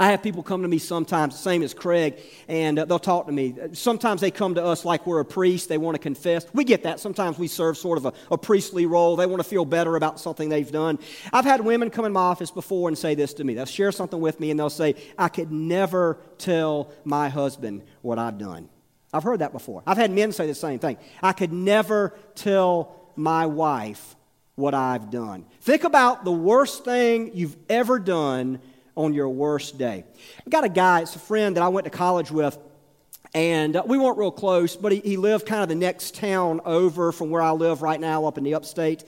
I 0.01 0.09
have 0.09 0.23
people 0.23 0.41
come 0.41 0.63
to 0.63 0.67
me 0.67 0.79
sometimes, 0.79 1.39
same 1.39 1.61
as 1.61 1.75
Craig, 1.75 2.19
and 2.47 2.79
uh, 2.79 2.85
they'll 2.85 2.97
talk 2.97 3.27
to 3.27 3.31
me. 3.31 3.53
Sometimes 3.73 4.19
they 4.19 4.31
come 4.31 4.55
to 4.55 4.65
us 4.65 4.83
like 4.83 5.05
we're 5.05 5.19
a 5.19 5.25
priest, 5.25 5.69
they 5.69 5.77
want 5.77 5.93
to 5.93 5.99
confess. 5.99 6.43
We 6.55 6.63
get 6.63 6.81
that. 6.83 6.99
Sometimes 6.99 7.37
we 7.37 7.47
serve 7.47 7.77
sort 7.77 7.99
of 7.99 8.07
a, 8.07 8.13
a 8.31 8.37
priestly 8.37 8.87
role. 8.87 9.15
They 9.15 9.27
want 9.27 9.43
to 9.43 9.47
feel 9.47 9.63
better 9.63 9.95
about 9.95 10.19
something 10.19 10.49
they've 10.49 10.71
done. 10.71 10.97
I've 11.31 11.45
had 11.45 11.61
women 11.61 11.91
come 11.91 12.05
in 12.05 12.13
my 12.13 12.21
office 12.21 12.49
before 12.49 12.87
and 12.87 12.97
say 12.97 13.13
this 13.13 13.35
to 13.35 13.43
me. 13.43 13.53
They'll 13.53 13.65
share 13.67 13.91
something 13.91 14.19
with 14.19 14.39
me 14.39 14.49
and 14.49 14.59
they'll 14.59 14.71
say, 14.71 14.95
I 15.19 15.29
could 15.29 15.51
never 15.51 16.17
tell 16.39 16.91
my 17.03 17.29
husband 17.29 17.83
what 18.01 18.17
I've 18.17 18.39
done. 18.39 18.69
I've 19.13 19.21
heard 19.21 19.41
that 19.41 19.51
before. 19.51 19.83
I've 19.85 19.97
had 19.97 20.09
men 20.09 20.31
say 20.31 20.47
the 20.47 20.55
same 20.55 20.79
thing. 20.79 20.97
I 21.21 21.33
could 21.33 21.53
never 21.53 22.17
tell 22.33 23.11
my 23.15 23.45
wife 23.45 24.15
what 24.55 24.73
I've 24.73 25.11
done. 25.11 25.45
Think 25.61 25.83
about 25.83 26.25
the 26.25 26.31
worst 26.31 26.85
thing 26.85 27.35
you've 27.35 27.55
ever 27.69 27.99
done 27.99 28.61
on 28.95 29.13
your 29.13 29.29
worst 29.29 29.77
day. 29.77 30.03
I've 30.39 30.51
got 30.51 30.63
a 30.63 30.69
guy, 30.69 31.01
it's 31.01 31.15
a 31.15 31.19
friend 31.19 31.55
that 31.55 31.63
I 31.63 31.69
went 31.69 31.85
to 31.85 31.91
college 31.91 32.31
with, 32.31 32.57
and 33.33 33.75
uh, 33.75 33.83
we 33.85 33.97
weren't 33.97 34.17
real 34.17 34.31
close, 34.31 34.75
but 34.75 34.91
he, 34.91 34.99
he, 34.99 35.17
lived 35.17 35.45
kind 35.45 35.63
of 35.63 35.69
the 35.69 35.75
next 35.75 36.15
town 36.15 36.59
over 36.65 37.11
from 37.11 37.29
where 37.29 37.41
I 37.41 37.51
live 37.51 37.81
right 37.81 37.99
now 37.99 38.25
up 38.25 38.37
in 38.37 38.43
the 38.43 38.55
upstate. 38.55 39.03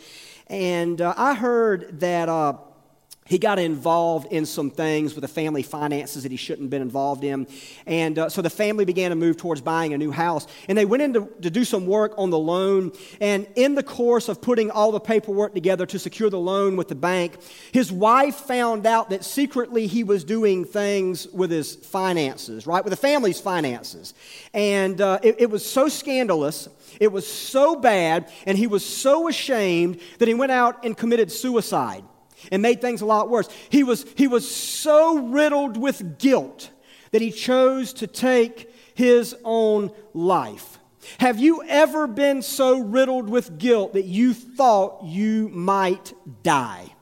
And 0.47 1.01
uh, 1.01 1.13
I 1.17 1.33
heard 1.33 1.99
that. 2.01 2.29
Uh, 2.29 2.57
he 3.25 3.37
got 3.37 3.57
involved 3.57 4.31
in 4.31 4.45
some 4.45 4.69
things 4.69 5.15
with 5.15 5.21
the 5.21 5.27
family 5.27 5.63
finances 5.63 6.23
that 6.23 6.31
he 6.31 6.37
shouldn't 6.37 6.65
have 6.65 6.69
been 6.69 6.81
involved 6.81 7.23
in. 7.23 7.47
And 7.85 8.19
uh, 8.19 8.29
so 8.29 8.41
the 8.41 8.49
family 8.49 8.85
began 8.85 9.11
to 9.11 9.15
move 9.15 9.37
towards 9.37 9.61
buying 9.61 9.93
a 9.93 9.97
new 9.97 10.11
house. 10.11 10.45
And 10.67 10.77
they 10.77 10.85
went 10.85 11.03
in 11.03 11.13
to, 11.13 11.29
to 11.41 11.49
do 11.49 11.63
some 11.63 11.85
work 11.87 12.13
on 12.17 12.29
the 12.31 12.37
loan. 12.37 12.91
And 13.21 13.47
in 13.55 13.75
the 13.75 13.83
course 13.83 14.27
of 14.27 14.41
putting 14.41 14.71
all 14.71 14.91
the 14.91 14.99
paperwork 14.99 15.53
together 15.53 15.85
to 15.85 15.99
secure 15.99 16.29
the 16.29 16.39
loan 16.39 16.75
with 16.75 16.89
the 16.89 16.95
bank, 16.95 17.37
his 17.71 17.91
wife 17.91 18.35
found 18.35 18.85
out 18.85 19.09
that 19.11 19.23
secretly 19.23 19.87
he 19.87 20.03
was 20.03 20.23
doing 20.23 20.65
things 20.65 21.27
with 21.27 21.49
his 21.49 21.75
finances, 21.75 22.67
right? 22.67 22.83
With 22.83 22.91
the 22.91 22.97
family's 22.97 23.39
finances. 23.39 24.13
And 24.53 24.99
uh, 24.99 25.19
it, 25.23 25.35
it 25.39 25.49
was 25.49 25.65
so 25.65 25.87
scandalous. 25.87 26.67
It 26.99 27.11
was 27.11 27.25
so 27.25 27.77
bad. 27.77 28.29
And 28.45 28.57
he 28.57 28.67
was 28.67 28.85
so 28.85 29.29
ashamed 29.29 30.01
that 30.19 30.27
he 30.27 30.33
went 30.33 30.51
out 30.51 30.83
and 30.83 30.97
committed 30.97 31.31
suicide 31.31 32.03
and 32.51 32.61
made 32.61 32.81
things 32.81 33.01
a 33.01 33.05
lot 33.05 33.29
worse. 33.29 33.47
He 33.69 33.83
was, 33.83 34.05
he 34.15 34.27
was 34.27 34.49
so 34.49 35.27
riddled 35.27 35.77
with 35.77 36.19
guilt 36.19 36.69
that 37.11 37.21
he 37.21 37.31
chose 37.31 37.93
to 37.93 38.07
take 38.07 38.73
his 38.95 39.35
own 39.43 39.91
life. 40.13 40.79
Have 41.19 41.39
you 41.39 41.63
ever 41.67 42.07
been 42.07 42.41
so 42.41 42.79
riddled 42.79 43.29
with 43.29 43.57
guilt 43.57 43.93
that 43.93 44.05
you 44.05 44.33
thought 44.33 45.03
you 45.03 45.49
might 45.49 46.13
die? 46.43 46.93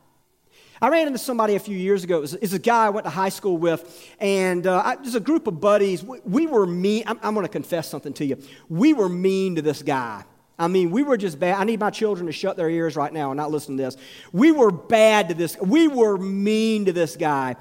I 0.84 0.90
ran 0.90 1.06
into 1.06 1.20
somebody 1.20 1.54
a 1.54 1.60
few 1.60 1.78
years 1.78 2.04
ago. 2.04 2.18
It 2.18 2.22
was, 2.22 2.34
it 2.34 2.54
a 2.54 2.60
guy 2.60 2.88
I 2.88 2.90
went 2.90 3.06
to 3.06 3.12
high 3.12 3.30
school 3.30 3.56
with, 3.56 4.10
and 4.20 4.66
uh, 4.66 4.96
there's 5.04 5.14
a 5.14 5.20
group 5.20 5.46
of 5.46 5.62
buddies. 5.62 6.04
We, 6.04 6.20
we 6.26 6.48
were 6.48 6.66
mean. 6.66 7.04
I'm, 7.06 7.20
I'm 7.22 7.36
going 7.36 7.46
to 7.46 7.52
confess 7.52 7.88
something 7.88 8.14
to 8.14 8.26
you. 8.26 8.38
We 8.68 8.94
were 8.94 9.08
mean 9.08 9.56
to 9.58 9.62
this 9.62 9.84
guy. 9.84 10.24
I 10.62 10.68
mean, 10.68 10.92
we 10.92 11.02
were 11.02 11.18
just 11.18 11.40
bad. 11.40 11.60
I 11.60 11.64
need 11.64 11.80
my 11.80 11.90
children 11.90 12.28
to 12.28 12.32
shut 12.32 12.56
their 12.56 12.70
ears 12.70 12.96
right 12.96 13.12
now 13.12 13.32
and 13.32 13.38
not 13.38 13.50
listen 13.50 13.78
to 13.78 13.84
this. 13.84 13.98
We 14.32 14.52
were 14.52 14.70
bad 14.70 15.30
to 15.30 15.34
this. 15.34 15.58
We 15.60 15.88
were 15.88 16.20
mean 16.20 16.86
to 16.86 16.94
this 16.94 17.16
guy. 17.16 17.56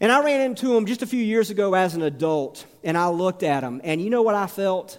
And 0.00 0.10
I 0.10 0.24
ran 0.24 0.40
into 0.40 0.76
him 0.76 0.84
just 0.84 1.02
a 1.02 1.06
few 1.06 1.22
years 1.22 1.50
ago 1.50 1.74
as 1.74 1.94
an 1.94 2.02
adult, 2.02 2.66
and 2.82 2.98
I 2.98 3.08
looked 3.10 3.44
at 3.44 3.62
him, 3.62 3.80
and 3.84 4.02
you 4.02 4.10
know 4.10 4.22
what 4.22 4.34
I 4.34 4.48
felt? 4.48 4.98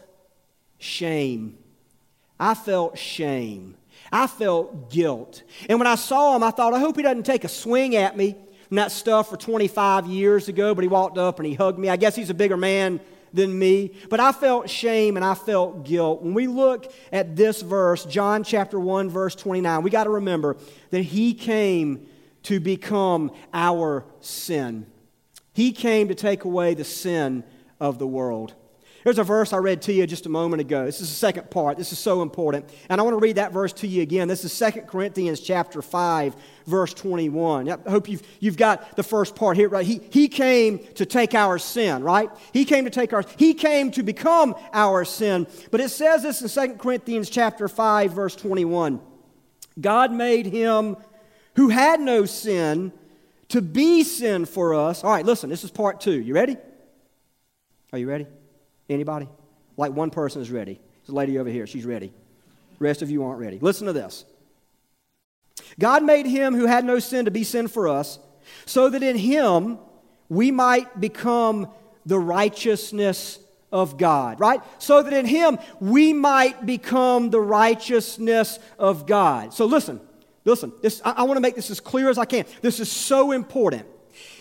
Shame. 0.77 1.58
I 2.39 2.53
felt 2.53 2.97
shame. 2.97 3.75
I 4.10 4.27
felt 4.27 4.89
guilt. 4.89 5.43
And 5.67 5.79
when 5.79 5.88
I 5.88 5.95
saw 5.95 6.38
him, 6.38 6.43
I 6.43 6.51
thought, 6.51 6.73
I 6.73 6.79
hope 6.79 6.95
he 6.95 7.03
doesn't 7.03 7.25
take 7.25 7.43
a 7.43 7.49
swing 7.49 7.97
at 7.97 8.15
me 8.15 8.38
from 8.69 8.77
that 8.77 8.93
stuff 8.93 9.29
for 9.29 9.36
25 9.36 10.08
years 10.08 10.47
ago, 10.47 10.73
but 10.73 10.86
he 10.86 10.88
walked 10.88 11.17
up 11.17 11.39
and 11.39 11.45
he 11.45 11.56
hugged 11.56 11.77
me. 11.77 11.89
I 11.89 11.97
guess 11.97 12.15
he's 12.15 12.29
a 12.29 12.34
bigger 12.34 12.56
man 12.56 13.01
than 13.34 13.58
me. 13.58 13.91
But 14.10 14.19
I 14.19 14.32
felt 14.32 14.69
shame 14.69 15.17
and 15.17 15.26
I 15.26 15.34
felt 15.34 15.84
guilt. 15.84 16.22
When 16.22 16.34
we 16.34 16.48
look 16.48 16.93
at 17.12 17.36
this 17.36 17.62
verse, 17.62 18.06
John 18.06 18.43
chapter 18.43 18.80
1, 18.80 19.10
verse 19.10 19.36
29, 19.36 19.82
we 19.82 19.89
got 19.89 20.06
to 20.06 20.12
remember 20.12 20.56
that 20.91 21.02
he 21.02 21.34
came 21.34 22.08
to 22.43 22.60
become 22.60 23.32
our 23.54 24.06
sin. 24.22 24.86
He 25.54 25.72
came 25.72 26.08
to 26.08 26.15
take 26.15 26.43
away 26.43 26.74
the 26.74 26.84
sin 26.84 27.43
of 27.80 28.00
the 28.00 28.08
world. 28.08 28.54
There's 29.04 29.20
a 29.20 29.24
verse 29.24 29.52
I 29.52 29.58
read 29.58 29.82
to 29.84 29.94
you 29.94 30.08
just 30.08 30.26
a 30.26 30.30
moment 30.30 30.62
ago. 30.62 30.86
This 30.86 31.02
is 31.02 31.10
the 31.10 31.16
second 31.16 31.52
part. 31.52 31.78
This 31.78 31.92
is 31.92 32.00
so 32.00 32.22
important. 32.22 32.70
And 32.88 33.02
I 33.02 33.04
want 33.04 33.16
to 33.16 33.20
read 33.20 33.36
that 33.36 33.52
verse 33.52 33.74
to 33.74 33.88
you 33.88 34.02
again. 34.02 34.30
This 34.30 34.46
is 34.46 34.58
2 34.58 34.82
Corinthians 34.82 35.42
chapter 35.42 35.82
5, 35.82 36.36
verse 36.66 36.94
21. 36.94 37.70
I 37.70 37.78
hope 37.89 38.08
you've, 38.08 38.22
you've 38.39 38.56
got 38.56 38.96
the 38.96 39.04
first 39.04 39.36
part 39.36 39.58
here, 39.58 39.68
right? 39.68 39.86
He, 39.86 40.00
he 40.10 40.30
came 40.30 40.80
to 40.96 41.06
take 41.06 41.34
our 41.34 41.60
sin, 41.60 42.02
right? 42.02 42.30
He 42.54 42.63
came 42.63 42.86
to 42.86 42.89
take 42.89 43.12
our, 43.12 43.26
he 43.38 43.54
came 43.54 43.92
to 43.92 44.04
become 44.04 44.56
our 44.72 45.04
sin. 45.04 45.48
But 45.70 45.82
it 45.82 45.89
says 45.89 46.24
this 46.24 46.42
in 46.42 46.70
2 46.70 46.76
Corinthians 46.76 47.30
chapter 47.30 47.68
5, 47.68 48.13
verse 48.13 48.38
21. 48.38 49.02
God 49.82 50.13
made 50.13 50.46
him 50.46 50.96
who 51.56 51.68
had 51.68 52.00
no 52.00 52.26
sin 52.26 52.94
to 53.50 53.62
be 53.62 54.04
sin 54.04 54.46
for 54.46 54.74
us. 54.74 55.04
All 55.04 55.12
right, 55.12 55.26
listen, 55.26 55.50
this 55.50 55.66
is 55.66 55.72
part 55.72 56.00
two. 56.00 56.20
You 56.20 56.34
ready? 56.34 56.56
Are 57.92 58.00
you 58.00 58.08
ready? 58.08 58.28
Anybody? 58.93 59.27
Like 59.77 59.91
one 59.91 60.10
person 60.10 60.41
is 60.41 60.51
ready. 60.51 60.79
There's 61.01 61.10
a 61.10 61.15
lady 61.15 61.39
over 61.39 61.49
here. 61.49 61.65
She's 61.67 61.86
ready. 61.86 62.08
The 62.08 62.84
rest 62.84 63.01
of 63.01 63.10
you 63.10 63.23
aren't 63.23 63.39
ready. 63.39 63.60
Listen 63.60 63.88
to 63.88 63.93
this. 63.93 64.25
God 65.79 66.03
made 66.03 66.25
him 66.25 66.56
who 66.56 66.65
had 66.65 66.86
no 66.86 66.99
sin 66.99 67.25
to 67.25 67.32
be 67.32 67.43
sin 67.43 67.67
for 67.67 67.88
us, 67.88 68.19
so 68.65 68.89
that 68.89 69.03
in 69.03 69.15
him 69.15 69.79
we 70.29 70.51
might 70.51 70.99
become 70.99 71.67
the 72.06 72.19
righteousness 72.19 73.39
of 73.71 73.97
God, 73.97 74.39
right? 74.39 74.62
So 74.77 75.01
that 75.01 75.13
in 75.13 75.25
him 75.25 75.58
we 75.79 76.13
might 76.13 76.65
become 76.65 77.29
the 77.29 77.41
righteousness 77.41 78.60
of 78.77 79.08
God. 79.08 79.53
So 79.53 79.65
listen, 79.65 79.99
listen, 80.45 80.71
this, 80.82 81.01
I, 81.03 81.12
I 81.12 81.23
want 81.23 81.38
to 81.38 81.41
make 81.41 81.56
this 81.56 81.71
as 81.71 81.79
clear 81.79 82.10
as 82.10 82.17
I 82.17 82.25
can. 82.25 82.45
This 82.62 82.79
is 82.79 82.91
so 82.91 83.32
important. 83.32 83.86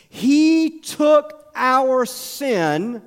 He 0.09 0.81
took 0.81 1.51
our 1.55 2.05
sin 2.05 3.03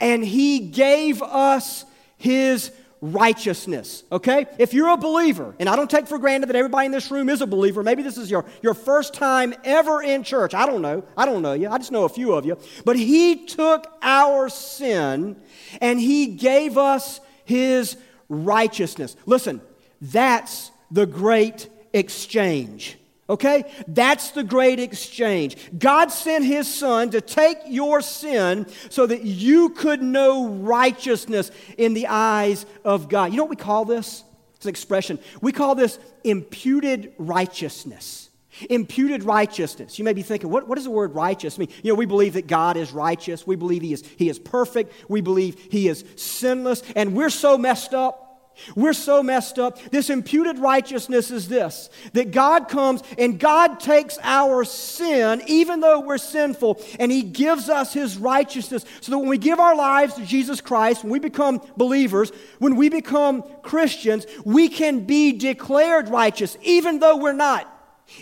and 0.00 0.24
he 0.24 0.58
gave 0.60 1.22
us 1.22 1.84
his 2.16 2.70
righteousness. 3.00 4.04
Okay? 4.10 4.46
If 4.58 4.74
you're 4.74 4.88
a 4.88 4.96
believer, 4.96 5.54
and 5.58 5.68
I 5.68 5.76
don't 5.76 5.90
take 5.90 6.06
for 6.06 6.18
granted 6.18 6.48
that 6.48 6.56
everybody 6.56 6.86
in 6.86 6.92
this 6.92 7.10
room 7.10 7.28
is 7.28 7.40
a 7.40 7.46
believer, 7.46 7.82
maybe 7.82 8.02
this 8.02 8.16
is 8.16 8.30
your, 8.30 8.44
your 8.62 8.74
first 8.74 9.14
time 9.14 9.54
ever 9.64 10.02
in 10.02 10.22
church. 10.22 10.54
I 10.54 10.66
don't 10.66 10.82
know. 10.82 11.04
I 11.16 11.26
don't 11.26 11.42
know 11.42 11.52
you. 11.52 11.68
I 11.68 11.78
just 11.78 11.92
know 11.92 12.04
a 12.04 12.08
few 12.08 12.32
of 12.32 12.46
you. 12.46 12.58
But 12.84 12.96
he 12.96 13.46
took 13.46 13.86
our 14.02 14.48
sin 14.48 15.36
and 15.80 16.00
he 16.00 16.26
gave 16.26 16.78
us 16.78 17.20
his 17.44 17.96
righteousness. 18.28 19.16
Listen, 19.26 19.60
that's 20.00 20.70
the 20.90 21.06
great 21.06 21.68
exchange. 21.92 22.98
Okay? 23.28 23.64
That's 23.88 24.30
the 24.30 24.44
great 24.44 24.78
exchange. 24.78 25.56
God 25.76 26.12
sent 26.12 26.44
his 26.44 26.72
son 26.72 27.10
to 27.10 27.20
take 27.20 27.58
your 27.66 28.00
sin 28.00 28.66
so 28.88 29.06
that 29.06 29.22
you 29.24 29.70
could 29.70 30.02
know 30.02 30.48
righteousness 30.48 31.50
in 31.76 31.94
the 31.94 32.06
eyes 32.06 32.66
of 32.84 33.08
God. 33.08 33.32
You 33.32 33.38
know 33.38 33.44
what 33.44 33.50
we 33.50 33.56
call 33.56 33.84
this? 33.84 34.22
It's 34.56 34.66
an 34.66 34.70
expression. 34.70 35.18
We 35.40 35.52
call 35.52 35.74
this 35.74 35.98
imputed 36.24 37.12
righteousness. 37.18 38.30
Imputed 38.70 39.22
righteousness. 39.22 39.98
You 39.98 40.04
may 40.04 40.14
be 40.14 40.22
thinking, 40.22 40.48
what, 40.48 40.66
what 40.66 40.76
does 40.76 40.84
the 40.84 40.90
word 40.90 41.14
righteous 41.14 41.58
mean? 41.58 41.68
You 41.82 41.92
know, 41.92 41.96
we 41.96 42.06
believe 42.06 42.34
that 42.34 42.46
God 42.46 42.78
is 42.78 42.92
righteous. 42.92 43.46
We 43.46 43.56
believe 43.56 43.82
he 43.82 43.92
is, 43.92 44.02
he 44.16 44.30
is 44.30 44.38
perfect. 44.38 44.94
We 45.10 45.20
believe 45.20 45.58
He 45.70 45.88
is 45.88 46.04
sinless. 46.16 46.82
And 46.94 47.14
we're 47.14 47.28
so 47.28 47.58
messed 47.58 47.92
up 47.92 48.25
we're 48.74 48.92
so 48.92 49.22
messed 49.22 49.58
up. 49.58 49.78
This 49.90 50.10
imputed 50.10 50.58
righteousness 50.58 51.30
is 51.30 51.48
this 51.48 51.90
that 52.14 52.30
God 52.30 52.68
comes 52.68 53.02
and 53.18 53.38
God 53.38 53.80
takes 53.80 54.18
our 54.22 54.64
sin, 54.64 55.42
even 55.46 55.80
though 55.80 56.00
we're 56.00 56.18
sinful, 56.18 56.80
and 56.98 57.12
He 57.12 57.22
gives 57.22 57.68
us 57.68 57.92
His 57.92 58.16
righteousness. 58.16 58.84
So 59.00 59.12
that 59.12 59.18
when 59.18 59.28
we 59.28 59.38
give 59.38 59.60
our 59.60 59.76
lives 59.76 60.14
to 60.14 60.24
Jesus 60.24 60.60
Christ, 60.60 61.02
when 61.02 61.12
we 61.12 61.18
become 61.18 61.60
believers, 61.76 62.32
when 62.58 62.76
we 62.76 62.88
become 62.88 63.44
Christians, 63.62 64.26
we 64.44 64.68
can 64.68 65.00
be 65.00 65.32
declared 65.32 66.08
righteous, 66.08 66.56
even 66.62 66.98
though 66.98 67.16
we're 67.16 67.32
not. 67.32 67.72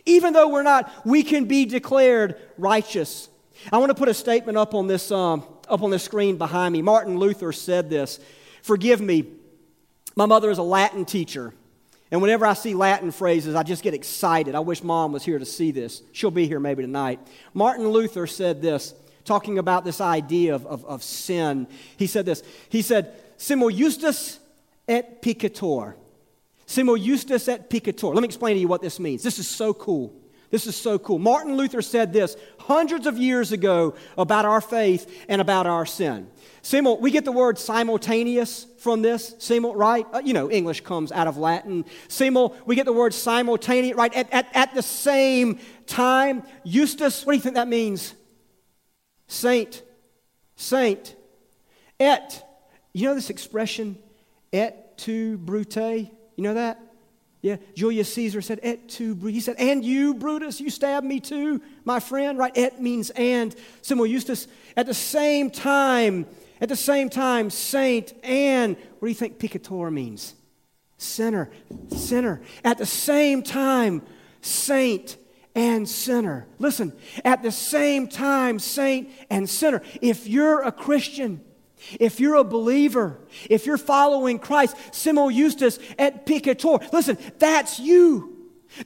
Even 0.06 0.32
though 0.32 0.48
we're 0.48 0.62
not, 0.62 0.90
we 1.04 1.22
can 1.22 1.44
be 1.44 1.66
declared 1.66 2.40
righteous. 2.56 3.28
I 3.70 3.78
want 3.78 3.90
to 3.90 3.94
put 3.94 4.08
a 4.08 4.14
statement 4.14 4.56
up 4.56 4.74
on 4.74 4.86
this, 4.86 5.10
um, 5.10 5.44
up 5.68 5.82
on 5.82 5.90
the 5.90 5.98
screen 5.98 6.38
behind 6.38 6.72
me. 6.72 6.80
Martin 6.80 7.18
Luther 7.18 7.52
said 7.52 7.90
this 7.90 8.18
Forgive 8.62 9.02
me 9.02 9.26
my 10.16 10.26
mother 10.26 10.50
is 10.50 10.58
a 10.58 10.62
Latin 10.62 11.04
teacher. 11.04 11.54
And 12.10 12.22
whenever 12.22 12.46
I 12.46 12.52
see 12.52 12.74
Latin 12.74 13.10
phrases, 13.10 13.54
I 13.54 13.62
just 13.62 13.82
get 13.82 13.94
excited. 13.94 14.54
I 14.54 14.60
wish 14.60 14.82
mom 14.82 15.12
was 15.12 15.24
here 15.24 15.38
to 15.38 15.44
see 15.44 15.72
this. 15.72 16.02
She'll 16.12 16.30
be 16.30 16.46
here 16.46 16.60
maybe 16.60 16.82
tonight. 16.82 17.18
Martin 17.54 17.88
Luther 17.88 18.26
said 18.26 18.62
this, 18.62 18.94
talking 19.24 19.58
about 19.58 19.84
this 19.84 20.00
idea 20.00 20.54
of, 20.54 20.66
of, 20.66 20.84
of 20.84 21.02
sin. 21.02 21.66
He 21.96 22.06
said 22.06 22.26
this 22.26 22.42
He 22.68 22.82
said, 22.82 23.12
Simul 23.36 23.70
justus 23.70 24.38
et 24.86 25.22
peccator. 25.22 25.94
Simul 26.66 26.98
justus 26.98 27.48
et 27.48 27.68
peccator. 27.68 28.14
Let 28.14 28.20
me 28.20 28.26
explain 28.26 28.54
to 28.54 28.60
you 28.60 28.68
what 28.68 28.82
this 28.82 29.00
means. 29.00 29.22
This 29.22 29.38
is 29.38 29.48
so 29.48 29.74
cool. 29.74 30.14
This 30.54 30.68
is 30.68 30.76
so 30.76 31.00
cool. 31.00 31.18
Martin 31.18 31.56
Luther 31.56 31.82
said 31.82 32.12
this 32.12 32.36
hundreds 32.60 33.08
of 33.08 33.18
years 33.18 33.50
ago 33.50 33.96
about 34.16 34.44
our 34.44 34.60
faith 34.60 35.24
and 35.28 35.40
about 35.40 35.66
our 35.66 35.84
sin. 35.84 36.30
Simul, 36.62 37.00
we 37.00 37.10
get 37.10 37.24
the 37.24 37.32
word 37.32 37.58
simultaneous 37.58 38.64
from 38.78 39.02
this. 39.02 39.34
Simul, 39.38 39.74
right? 39.74 40.06
Uh, 40.12 40.22
you 40.24 40.32
know, 40.32 40.48
English 40.48 40.82
comes 40.82 41.10
out 41.10 41.26
of 41.26 41.36
Latin. 41.38 41.84
Simul, 42.06 42.54
we 42.66 42.76
get 42.76 42.84
the 42.84 42.92
word 42.92 43.12
simultaneous, 43.12 43.96
right? 43.96 44.14
At, 44.14 44.32
at, 44.32 44.46
at 44.54 44.74
the 44.76 44.82
same 44.82 45.58
time. 45.88 46.44
Justus, 46.64 47.26
what 47.26 47.32
do 47.32 47.36
you 47.38 47.42
think 47.42 47.56
that 47.56 47.66
means? 47.66 48.14
Saint. 49.26 49.82
Saint. 50.54 51.16
Et. 51.98 52.44
You 52.92 53.08
know 53.08 53.16
this 53.16 53.28
expression, 53.28 53.98
et 54.52 54.96
tu 54.98 55.36
brute? 55.36 55.74
You 55.74 56.12
know 56.38 56.54
that? 56.54 56.80
Yeah, 57.44 57.56
Julius 57.74 58.10
Caesar 58.14 58.40
said, 58.40 58.58
et 58.62 58.88
tu, 58.88 59.14
he 59.16 59.38
said, 59.38 59.56
and 59.58 59.84
you, 59.84 60.14
Brutus, 60.14 60.62
you 60.62 60.70
stabbed 60.70 61.04
me 61.04 61.20
too, 61.20 61.60
my 61.84 62.00
friend, 62.00 62.38
right? 62.38 62.50
Et 62.56 62.80
means 62.80 63.10
and. 63.10 63.54
Simul 63.82 64.06
Justus, 64.06 64.48
at 64.78 64.86
the 64.86 64.94
same 64.94 65.50
time, 65.50 66.24
at 66.58 66.70
the 66.70 66.76
same 66.76 67.10
time, 67.10 67.50
saint 67.50 68.14
and, 68.22 68.78
what 68.98 69.00
do 69.02 69.08
you 69.08 69.14
think 69.14 69.38
peccator 69.38 69.92
means? 69.92 70.34
Sinner, 70.96 71.50
sinner. 71.94 72.40
At 72.64 72.78
the 72.78 72.86
same 72.86 73.42
time, 73.42 74.00
saint 74.40 75.18
and 75.54 75.86
sinner. 75.86 76.46
Listen, 76.58 76.94
at 77.26 77.42
the 77.42 77.52
same 77.52 78.08
time, 78.08 78.58
saint 78.58 79.10
and 79.28 79.50
sinner. 79.50 79.82
If 80.00 80.26
you're 80.26 80.62
a 80.62 80.72
Christian, 80.72 81.44
if 82.00 82.20
you're 82.20 82.36
a 82.36 82.44
believer, 82.44 83.18
if 83.48 83.66
you're 83.66 83.78
following 83.78 84.38
Christ, 84.38 84.76
simul 84.92 85.30
justus 85.30 85.78
et 85.98 86.26
peccator, 86.26 86.92
listen, 86.92 87.18
that's 87.38 87.78
you. 87.78 88.30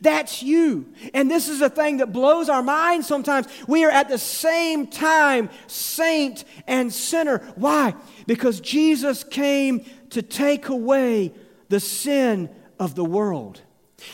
That's 0.01 0.43
you. 0.43 0.93
And 1.15 1.31
this 1.31 1.49
is 1.49 1.63
a 1.63 1.71
thing 1.71 1.99
that 1.99 2.13
blows 2.13 2.49
our 2.49 2.63
minds 2.63 3.07
sometimes. 3.07 3.47
We 3.67 3.85
are 3.85 3.91
at 3.91 4.09
the 4.09 4.19
same 4.19 4.87
time 4.87 5.49
saint 5.67 6.45
and 6.67 6.93
sinner. 6.93 7.39
Why? 7.57 7.95
Because 8.27 8.61
Jesus 8.61 9.25
came 9.25 9.85
to 10.11 10.21
take 10.21 10.69
away 10.69 11.33
the 11.69 11.81
sin 11.81 12.51
of 12.79 12.95
the 12.95 13.05
world. 13.05 13.63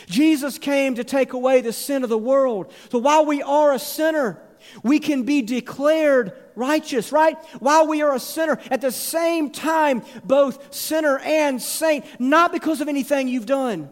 Jesus 0.07 0.57
came 0.57 0.95
to 0.95 1.03
take 1.03 1.33
away 1.33 1.61
the 1.61 1.73
sin 1.73 2.03
of 2.03 2.09
the 2.09 2.17
world. 2.17 2.71
So 2.89 2.99
while 2.99 3.25
we 3.25 3.41
are 3.43 3.73
a 3.73 3.79
sinner, 3.79 4.41
we 4.83 4.99
can 4.99 5.23
be 5.23 5.41
declared 5.41 6.33
righteous, 6.55 7.11
right? 7.11 7.37
While 7.59 7.87
we 7.87 8.01
are 8.01 8.15
a 8.15 8.19
sinner, 8.19 8.59
at 8.71 8.81
the 8.81 8.91
same 8.91 9.51
time, 9.51 10.03
both 10.23 10.73
sinner 10.73 11.19
and 11.19 11.61
saint, 11.61 12.05
not 12.19 12.51
because 12.51 12.81
of 12.81 12.87
anything 12.87 13.27
you've 13.27 13.45
done 13.45 13.89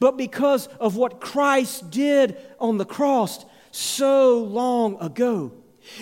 but 0.00 0.16
because 0.16 0.66
of 0.80 0.96
what 0.96 1.20
Christ 1.20 1.90
did 1.90 2.36
on 2.58 2.78
the 2.78 2.84
cross 2.84 3.44
so 3.70 4.38
long 4.38 5.00
ago. 5.00 5.52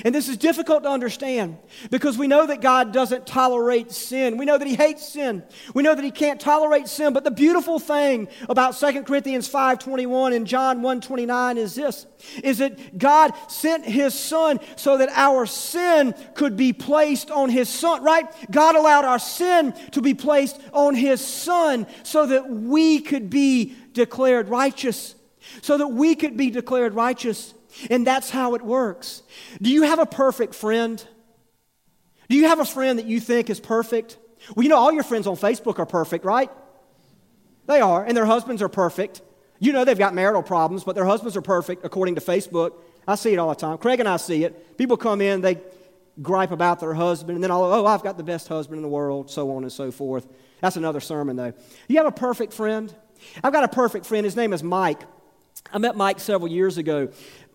And 0.04 0.14
this 0.14 0.28
is 0.28 0.36
difficult 0.36 0.82
to 0.82 0.88
understand 0.88 1.58
because 1.90 2.18
we 2.18 2.26
know 2.26 2.46
that 2.46 2.60
God 2.60 2.92
doesn't 2.92 3.26
tolerate 3.26 3.92
sin. 3.92 4.36
We 4.36 4.44
know 4.44 4.58
that 4.58 4.66
He 4.66 4.74
hates 4.74 5.08
sin. 5.08 5.42
We 5.74 5.82
know 5.82 5.94
that 5.94 6.04
He 6.04 6.10
can't 6.10 6.40
tolerate 6.40 6.88
sin. 6.88 7.12
But 7.12 7.24
the 7.24 7.30
beautiful 7.30 7.78
thing 7.78 8.28
about 8.48 8.76
2 8.76 9.04
Corinthians 9.04 9.48
5.21 9.48 10.34
and 10.34 10.46
John 10.46 10.80
1.29 10.80 11.56
is 11.56 11.74
this, 11.74 12.06
is 12.42 12.58
that 12.58 12.98
God 12.98 13.32
sent 13.48 13.84
His 13.84 14.12
Son 14.14 14.60
so 14.76 14.98
that 14.98 15.08
our 15.14 15.46
sin 15.46 16.14
could 16.34 16.56
be 16.56 16.72
placed 16.72 17.30
on 17.30 17.48
His 17.48 17.68
Son, 17.68 18.02
right? 18.02 18.26
God 18.50 18.76
allowed 18.76 19.04
our 19.04 19.18
sin 19.18 19.72
to 19.92 20.02
be 20.02 20.14
placed 20.14 20.60
on 20.72 20.94
His 20.94 21.24
Son 21.24 21.86
so 22.02 22.26
that 22.26 22.48
we 22.50 23.00
could 23.00 23.30
be 23.30 23.74
declared 23.92 24.48
righteous. 24.48 25.14
So 25.62 25.78
that 25.78 25.88
we 25.88 26.14
could 26.14 26.36
be 26.36 26.50
declared 26.50 26.94
righteous. 26.94 27.54
And 27.90 28.06
that's 28.06 28.30
how 28.30 28.54
it 28.54 28.62
works. 28.62 29.22
Do 29.60 29.70
you 29.70 29.82
have 29.82 29.98
a 29.98 30.06
perfect 30.06 30.54
friend? 30.54 31.04
Do 32.28 32.36
you 32.36 32.48
have 32.48 32.60
a 32.60 32.64
friend 32.64 32.98
that 32.98 33.06
you 33.06 33.20
think 33.20 33.50
is 33.50 33.60
perfect? 33.60 34.18
Well, 34.54 34.62
you 34.64 34.68
know, 34.68 34.76
all 34.78 34.92
your 34.92 35.02
friends 35.02 35.26
on 35.26 35.36
Facebook 35.36 35.78
are 35.78 35.86
perfect, 35.86 36.24
right? 36.24 36.50
They 37.66 37.80
are, 37.80 38.04
and 38.04 38.16
their 38.16 38.26
husbands 38.26 38.62
are 38.62 38.68
perfect. 38.68 39.22
You 39.58 39.72
know, 39.72 39.84
they've 39.84 39.98
got 39.98 40.14
marital 40.14 40.42
problems, 40.42 40.84
but 40.84 40.94
their 40.94 41.04
husbands 41.04 41.36
are 41.36 41.42
perfect 41.42 41.84
according 41.84 42.14
to 42.16 42.20
Facebook. 42.20 42.72
I 43.08 43.14
see 43.14 43.32
it 43.32 43.38
all 43.38 43.48
the 43.48 43.54
time. 43.54 43.78
Craig 43.78 44.00
and 44.00 44.08
I 44.08 44.16
see 44.18 44.44
it. 44.44 44.76
People 44.76 44.96
come 44.96 45.20
in, 45.20 45.40
they 45.40 45.58
gripe 46.22 46.50
about 46.50 46.80
their 46.80 46.94
husband, 46.94 47.36
and 47.36 47.44
then, 47.44 47.50
all, 47.50 47.64
oh, 47.64 47.86
I've 47.86 48.02
got 48.02 48.16
the 48.16 48.22
best 48.22 48.48
husband 48.48 48.78
in 48.78 48.82
the 48.82 48.88
world, 48.88 49.30
so 49.30 49.50
on 49.54 49.62
and 49.62 49.72
so 49.72 49.90
forth. 49.90 50.26
That's 50.60 50.76
another 50.76 51.00
sermon, 51.00 51.36
though. 51.36 51.52
You 51.88 51.98
have 51.98 52.06
a 52.06 52.12
perfect 52.12 52.52
friend? 52.52 52.94
I've 53.42 53.52
got 53.52 53.64
a 53.64 53.68
perfect 53.68 54.06
friend. 54.06 54.24
His 54.24 54.36
name 54.36 54.52
is 54.52 54.62
Mike. 54.62 55.00
I 55.72 55.78
met 55.78 55.96
Mike 55.96 56.20
several 56.20 56.50
years 56.50 56.78
ago. 56.78 57.08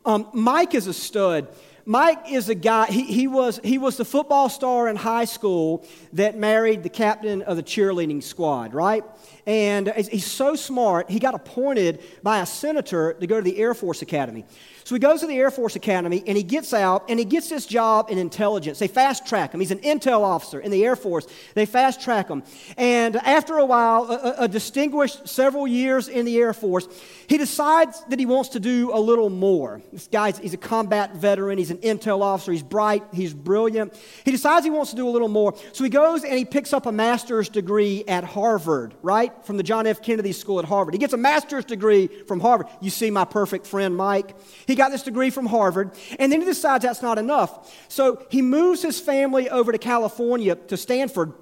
Um, 0.05 0.27
Mike 0.33 0.73
is 0.73 0.87
a 0.87 0.93
stud. 0.93 1.47
Mike 1.85 2.31
is 2.31 2.47
a 2.49 2.55
guy, 2.55 2.85
he, 2.85 3.03
he, 3.03 3.27
was, 3.27 3.59
he 3.63 3.77
was 3.77 3.97
the 3.97 4.05
football 4.05 4.49
star 4.49 4.87
in 4.87 4.95
high 4.95 5.25
school 5.25 5.85
that 6.13 6.37
married 6.37 6.83
the 6.83 6.89
captain 6.89 7.41
of 7.41 7.57
the 7.57 7.63
cheerleading 7.63 8.21
squad, 8.21 8.73
right? 8.73 9.03
And 9.47 9.91
he's 9.93 10.25
so 10.25 10.55
smart, 10.55 11.09
he 11.09 11.19
got 11.19 11.33
appointed 11.33 12.03
by 12.21 12.39
a 12.39 12.45
senator 12.45 13.13
to 13.13 13.27
go 13.27 13.37
to 13.37 13.41
the 13.41 13.57
Air 13.57 13.73
Force 13.73 14.03
Academy. 14.03 14.45
So 14.91 14.95
he 14.95 14.99
goes 14.99 15.21
to 15.21 15.27
the 15.27 15.37
Air 15.37 15.51
Force 15.51 15.77
Academy 15.77 16.21
and 16.27 16.35
he 16.35 16.43
gets 16.43 16.73
out 16.73 17.05
and 17.07 17.17
he 17.17 17.23
gets 17.23 17.47
this 17.47 17.65
job 17.65 18.07
in 18.09 18.17
intelligence. 18.17 18.77
They 18.77 18.89
fast 18.89 19.25
track 19.25 19.53
him. 19.53 19.61
He's 19.61 19.71
an 19.71 19.79
intel 19.79 20.19
officer 20.19 20.59
in 20.59 20.69
the 20.69 20.83
Air 20.83 20.97
Force. 20.97 21.27
They 21.53 21.65
fast 21.65 22.01
track 22.01 22.27
him. 22.27 22.43
And 22.75 23.15
after 23.15 23.57
a 23.57 23.63
while, 23.65 24.11
a, 24.11 24.43
a 24.43 24.47
distinguished 24.49 25.29
several 25.29 25.65
years 25.65 26.09
in 26.09 26.25
the 26.25 26.37
Air 26.37 26.51
Force, 26.51 26.89
he 27.27 27.37
decides 27.37 28.03
that 28.09 28.19
he 28.19 28.25
wants 28.25 28.49
to 28.49 28.59
do 28.59 28.93
a 28.93 28.99
little 28.99 29.29
more. 29.29 29.81
This 29.93 30.07
guy's 30.07 30.37
he's 30.37 30.53
a 30.53 30.57
combat 30.57 31.15
veteran, 31.15 31.57
he's 31.57 31.71
an 31.71 31.77
intel 31.77 32.21
officer, 32.21 32.51
he's 32.51 32.61
bright, 32.61 33.01
he's 33.13 33.33
brilliant. 33.33 33.97
He 34.25 34.31
decides 34.31 34.65
he 34.65 34.71
wants 34.71 34.89
to 34.89 34.97
do 34.97 35.07
a 35.07 35.09
little 35.09 35.29
more. 35.29 35.55
So 35.71 35.85
he 35.85 35.89
goes 35.89 36.25
and 36.25 36.37
he 36.37 36.43
picks 36.43 36.73
up 36.73 36.85
a 36.85 36.91
master's 36.91 37.47
degree 37.47 38.03
at 38.09 38.25
Harvard, 38.25 38.93
right? 39.01 39.31
From 39.45 39.55
the 39.55 39.63
John 39.63 39.87
F. 39.87 40.01
Kennedy 40.01 40.33
School 40.33 40.59
at 40.59 40.65
Harvard. 40.65 40.93
He 40.93 40.97
gets 40.97 41.13
a 41.13 41.17
master's 41.17 41.63
degree 41.63 42.07
from 42.27 42.41
Harvard. 42.41 42.67
You 42.81 42.89
see 42.89 43.09
my 43.09 43.23
perfect 43.23 43.65
friend 43.65 43.95
Mike. 43.95 44.35
He 44.67 44.80
got 44.81 44.91
this 44.91 45.03
degree 45.03 45.29
from 45.29 45.45
Harvard, 45.45 45.91
and 46.17 46.31
then 46.31 46.39
he 46.39 46.45
decides 46.45 46.83
that's 46.83 47.03
not 47.03 47.19
enough. 47.19 47.71
So 47.87 48.25
he 48.31 48.41
moves 48.41 48.81
his 48.81 48.99
family 48.99 49.47
over 49.47 49.71
to 49.71 49.77
California 49.77 50.55
to 50.55 50.75
Stanford. 50.75 51.33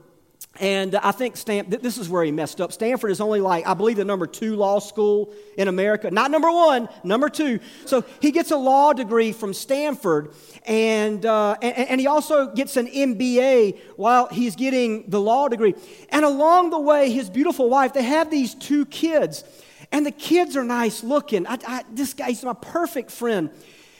And 0.59 0.95
I 0.95 1.11
think 1.11 1.37
Stan- 1.37 1.69
this 1.69 1.97
is 1.97 2.09
where 2.09 2.21
he 2.21 2.33
messed 2.33 2.59
up. 2.59 2.73
Stanford 2.73 3.11
is 3.11 3.21
only 3.21 3.39
like, 3.39 3.65
I 3.65 3.75
believe, 3.75 3.95
the 3.95 4.03
number 4.03 4.27
two 4.27 4.57
law 4.57 4.79
school 4.79 5.33
in 5.57 5.69
America. 5.69 6.11
Not 6.11 6.31
number 6.31 6.51
one, 6.51 6.89
number 7.05 7.29
two. 7.29 7.61
So 7.85 8.03
he 8.19 8.31
gets 8.31 8.51
a 8.51 8.57
law 8.57 8.91
degree 8.91 9.31
from 9.31 9.53
Stanford, 9.53 10.33
and, 10.65 11.25
uh, 11.25 11.55
and, 11.61 11.77
and 11.91 12.01
he 12.01 12.07
also 12.07 12.53
gets 12.53 12.75
an 12.75 12.87
MBA 12.87 13.79
while 13.95 14.27
he's 14.27 14.57
getting 14.57 15.09
the 15.09 15.21
law 15.21 15.47
degree. 15.47 15.75
And 16.09 16.25
along 16.25 16.71
the 16.71 16.79
way, 16.79 17.09
his 17.09 17.29
beautiful 17.29 17.69
wife, 17.69 17.93
they 17.93 18.03
have 18.03 18.29
these 18.29 18.53
two 18.53 18.85
kids. 18.85 19.45
And 19.91 20.05
the 20.05 20.11
kids 20.11 20.55
are 20.55 20.63
nice 20.63 21.03
looking. 21.03 21.47
I, 21.47 21.57
I, 21.67 21.83
this 21.91 22.13
guy's 22.13 22.43
my 22.43 22.53
perfect 22.53 23.11
friend. 23.11 23.49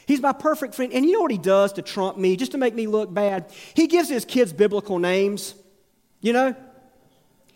He's 0.06 0.20
my 0.20 0.32
perfect 0.32 0.74
friend. 0.74 0.92
And 0.92 1.04
you 1.04 1.12
know 1.12 1.20
what 1.20 1.30
he 1.30 1.38
does 1.38 1.72
to 1.74 1.82
trump 1.82 2.16
me, 2.16 2.36
just 2.36 2.52
to 2.52 2.58
make 2.58 2.74
me 2.74 2.86
look 2.86 3.12
bad? 3.12 3.52
He 3.74 3.86
gives 3.86 4.08
his 4.08 4.24
kids 4.24 4.52
biblical 4.52 4.98
names. 4.98 5.54
You 6.20 6.32
know? 6.32 6.56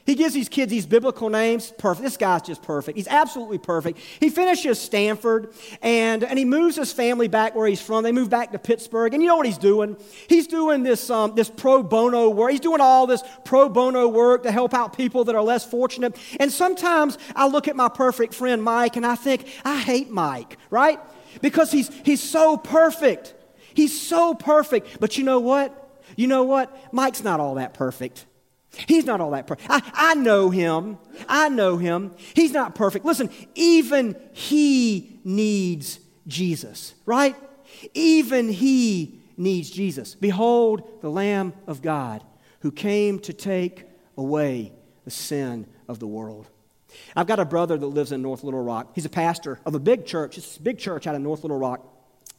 He 0.07 0.14
gives 0.14 0.35
these 0.35 0.51
kids 0.51 0.71
these 0.71 0.87
biblical 0.87 1.31
names. 1.31 1.73
Perfect. 1.79 2.05
This 2.05 2.17
guy's 2.19 2.43
just 2.43 2.62
perfect. 2.62 2.99
He's 2.99 3.09
absolutely 3.09 3.57
perfect. 3.57 3.99
He 4.21 4.29
finishes 4.29 4.79
Stanford 4.79 5.55
and, 5.81 6.23
and 6.23 6.38
he 6.38 6.45
moves 6.45 6.77
his 6.77 6.93
family 6.93 7.27
back 7.27 7.55
where 7.55 7.67
he's 7.67 7.81
from. 7.81 8.05
They 8.05 8.12
move 8.12 8.29
back 8.29 8.53
to 8.53 8.59
Pittsburgh. 8.59 9.14
And 9.14 9.23
you 9.23 9.29
know 9.29 9.37
what 9.37 9.47
he's 9.47 9.59
doing? 9.59 9.97
He's 10.29 10.47
doing 10.47 10.83
this, 10.83 11.09
um, 11.09 11.35
this 11.35 11.49
pro 11.49 11.83
bono 11.83 12.29
work. 12.29 12.51
He's 12.51 12.61
doing 12.61 12.83
all 12.83 13.07
this 13.07 13.23
pro 13.45 13.71
bono 13.71 14.07
work 14.09 14.43
to 14.43 14.53
help 14.53 14.75
out 14.75 14.95
people 14.95 15.25
that 15.25 15.35
are 15.35 15.43
less 15.43 15.64
fortunate. 15.64 16.17
And 16.38 16.53
sometimes 16.53 17.17
I 17.35 17.49
look 17.49 17.67
at 17.67 17.75
my 17.75 17.88
perfect 17.88 18.35
friend 18.35 18.62
Mike 18.62 18.97
and 18.97 19.07
I 19.07 19.14
think, 19.14 19.49
I 19.64 19.79
hate 19.79 20.11
Mike, 20.11 20.59
right? 20.69 21.01
Because 21.40 21.73
he's, 21.73 21.90
he's 22.05 22.23
so 22.23 22.59
perfect. 22.59 23.35
He's 23.73 23.98
so 23.98 24.35
perfect. 24.35 25.00
But 25.00 25.17
you 25.17 25.25
know 25.25 25.40
what? 25.40 25.81
You 26.15 26.27
know 26.27 26.44
what? 26.44 26.92
Mike's 26.92 27.25
not 27.25 27.40
all 27.40 27.55
that 27.55 27.73
perfect. 27.73 28.27
He's 28.87 29.04
not 29.04 29.20
all 29.20 29.31
that 29.33 29.46
perfect. 29.46 29.68
I, 29.70 29.83
I 29.94 30.14
know 30.14 30.50
him. 30.50 30.98
I 31.29 31.48
know 31.48 31.77
him. 31.77 32.12
He's 32.35 32.52
not 32.52 32.75
perfect. 32.75 33.04
Listen, 33.04 33.31
even 33.54 34.16
he 34.33 35.20
needs 35.25 36.00
Jesus, 36.27 36.94
right? 37.06 37.37
Even 37.94 38.48
he 38.48 39.20
needs 39.37 39.70
Jesus. 39.70 40.14
Behold 40.14 41.00
the 41.00 41.10
Lamb 41.10 41.52
of 41.66 41.83
God 41.83 42.22
who 42.60 42.70
came 42.70 43.18
to 43.20 43.33
take 43.33 43.85
away 44.16 44.72
the 45.04 45.10
sin 45.10 45.66
of 45.88 45.98
the 45.98 46.06
world. 46.06 46.48
I've 47.16 47.27
got 47.27 47.40
a 47.40 47.44
brother 47.44 47.77
that 47.77 47.87
lives 47.87 48.12
in 48.12 48.22
North 48.22 48.44
Little 48.44 48.62
Rock. 48.62 48.92
He's 48.94 49.04
a 49.04 49.10
pastor 49.10 49.60
of 49.66 49.75
a 49.75 49.81
big 49.81 50.06
church. 50.06 50.38
It's 50.38 50.56
a 50.56 50.62
big 50.62 50.79
church 50.79 51.06
out 51.06 51.14
of 51.14 51.20
North 51.20 51.42
Little 51.42 51.58
Rock. 51.58 51.85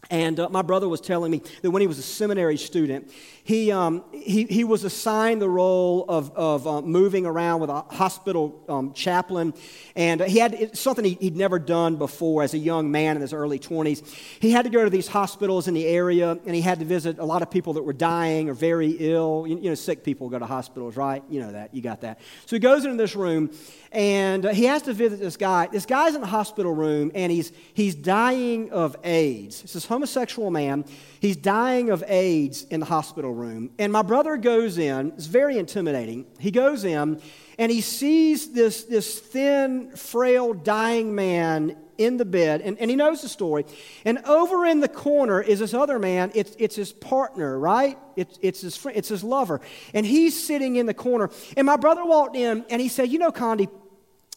And 0.10 0.40
uh, 0.40 0.50
my 0.50 0.62
brother 0.62 0.88
was 0.88 1.02
telling 1.02 1.32
me 1.32 1.42
that 1.62 1.72
when 1.72 1.82
he 1.82 1.88
was 1.88 1.98
a 1.98 2.04
seminary 2.04 2.58
student, 2.58 3.12
he, 3.44 3.72
um, 3.72 4.04
he, 4.12 4.46
he 4.46 4.64
was 4.64 4.84
assigned 4.84 5.42
the 5.42 5.50
role 5.50 6.06
of, 6.08 6.32
of 6.36 6.68
uh, 6.68 6.82
moving 6.82 7.26
around 7.26 7.62
with 7.62 7.70
a 7.70 7.82
hospital 7.82 8.64
um, 8.68 8.94
chaplain. 8.94 9.54
And 9.96 10.22
he 10.22 10.40
had 10.40 10.76
something 10.76 11.06
he, 11.06 11.18
would 11.22 11.36
never 11.36 11.60
done 11.60 11.96
before 11.96 12.44
as 12.44 12.54
a 12.54 12.58
young 12.58 12.92
man 12.92 13.16
in 13.16 13.22
his 13.22 13.34
early 13.34 13.60
20s. 13.60 14.08
He 14.40 14.52
had 14.52 14.64
to 14.64 14.72
go 14.72 14.84
to 14.84 14.90
these 14.90 15.08
hospitals 15.08 15.68
in 15.68 15.74
the 15.74 15.86
area, 15.86 16.32
and 16.32 16.56
he 16.56 16.62
had 16.62 16.80
to 16.80 16.86
visit 16.86 17.20
a 17.20 17.26
lot 17.26 17.42
of 17.42 17.52
people 17.52 17.74
that 17.74 17.84
were 17.84 17.94
dying 17.94 18.50
or 18.50 18.54
very 18.54 18.92
ill. 19.00 19.46
You, 19.48 19.58
you 19.58 19.70
know, 19.70 19.76
sick 19.76 20.04
people 20.04 20.30
go 20.30 20.40
to 20.40 20.46
hospitals, 20.46 20.98
right? 20.98 21.24
You 21.30 21.42
know 21.42 21.52
that. 21.52 21.74
You 21.74 21.82
got 21.82 22.02
that. 22.02 22.20
So 22.46 22.56
he 22.56 22.60
goes 22.60 22.84
into 22.84 22.98
this 22.98 23.16
room, 23.16 23.52
and 23.92 24.46
uh, 24.46 24.54
he 24.54 24.66
has 24.66 24.82
to 24.84 24.94
visit 24.94 25.20
this 25.20 25.38
guy. 25.38 25.68
This 25.68 25.86
guy's 25.86 26.16
in 26.16 26.22
the 26.22 26.28
hospital 26.28 26.74
room, 26.74 27.12
and 27.14 27.32
he's, 27.32 27.52
he's 27.74 27.96
dying 27.96 28.72
of 28.72 28.96
AIDS. 29.04 29.64
It's 29.64 29.74
this 29.74 29.86
homosexual 29.96 30.52
man. 30.52 30.84
He's 31.22 31.38
dying 31.38 31.90
of 31.90 32.04
AIDS 32.06 32.64
in 32.66 32.82
the 32.82 32.86
hospital 32.86 33.34
room. 33.34 33.70
And 33.80 33.94
my 33.94 34.02
brother 34.02 34.36
goes 34.36 34.78
in. 34.78 35.14
It's 35.14 35.26
very 35.26 35.58
intimidating. 35.58 36.26
He 36.38 36.52
goes 36.52 36.84
in, 36.84 37.22
and 37.58 37.72
he 37.72 37.80
sees 37.80 38.52
this, 38.52 38.84
this 38.84 39.20
thin, 39.20 39.92
frail, 39.96 40.54
dying 40.54 41.16
man 41.16 41.78
in 41.98 42.18
the 42.18 42.26
bed, 42.26 42.60
and, 42.60 42.78
and 42.78 42.90
he 42.90 42.98
knows 42.98 43.22
the 43.22 43.30
story. 43.30 43.64
And 44.04 44.18
over 44.26 44.66
in 44.66 44.82
the 44.82 44.90
corner 44.90 45.42
is 45.42 45.60
this 45.60 45.74
other 45.74 45.98
man. 45.98 46.30
It's, 46.36 46.54
it's 46.60 46.76
his 46.76 46.92
partner, 46.92 47.58
right? 47.58 47.98
It's, 48.18 48.38
it's, 48.42 48.60
his 48.60 48.76
friend, 48.76 48.98
it's 48.98 49.08
his 49.08 49.24
lover. 49.24 49.62
And 49.94 50.06
he's 50.06 50.38
sitting 50.38 50.76
in 50.76 50.88
the 50.88 50.94
corner. 50.94 51.30
And 51.56 51.66
my 51.66 51.78
brother 51.78 52.04
walked 52.04 52.36
in, 52.36 52.66
and 52.70 52.82
he 52.82 52.90
said, 52.90 53.10
You 53.10 53.20
know, 53.20 53.32
Connie, 53.32 53.70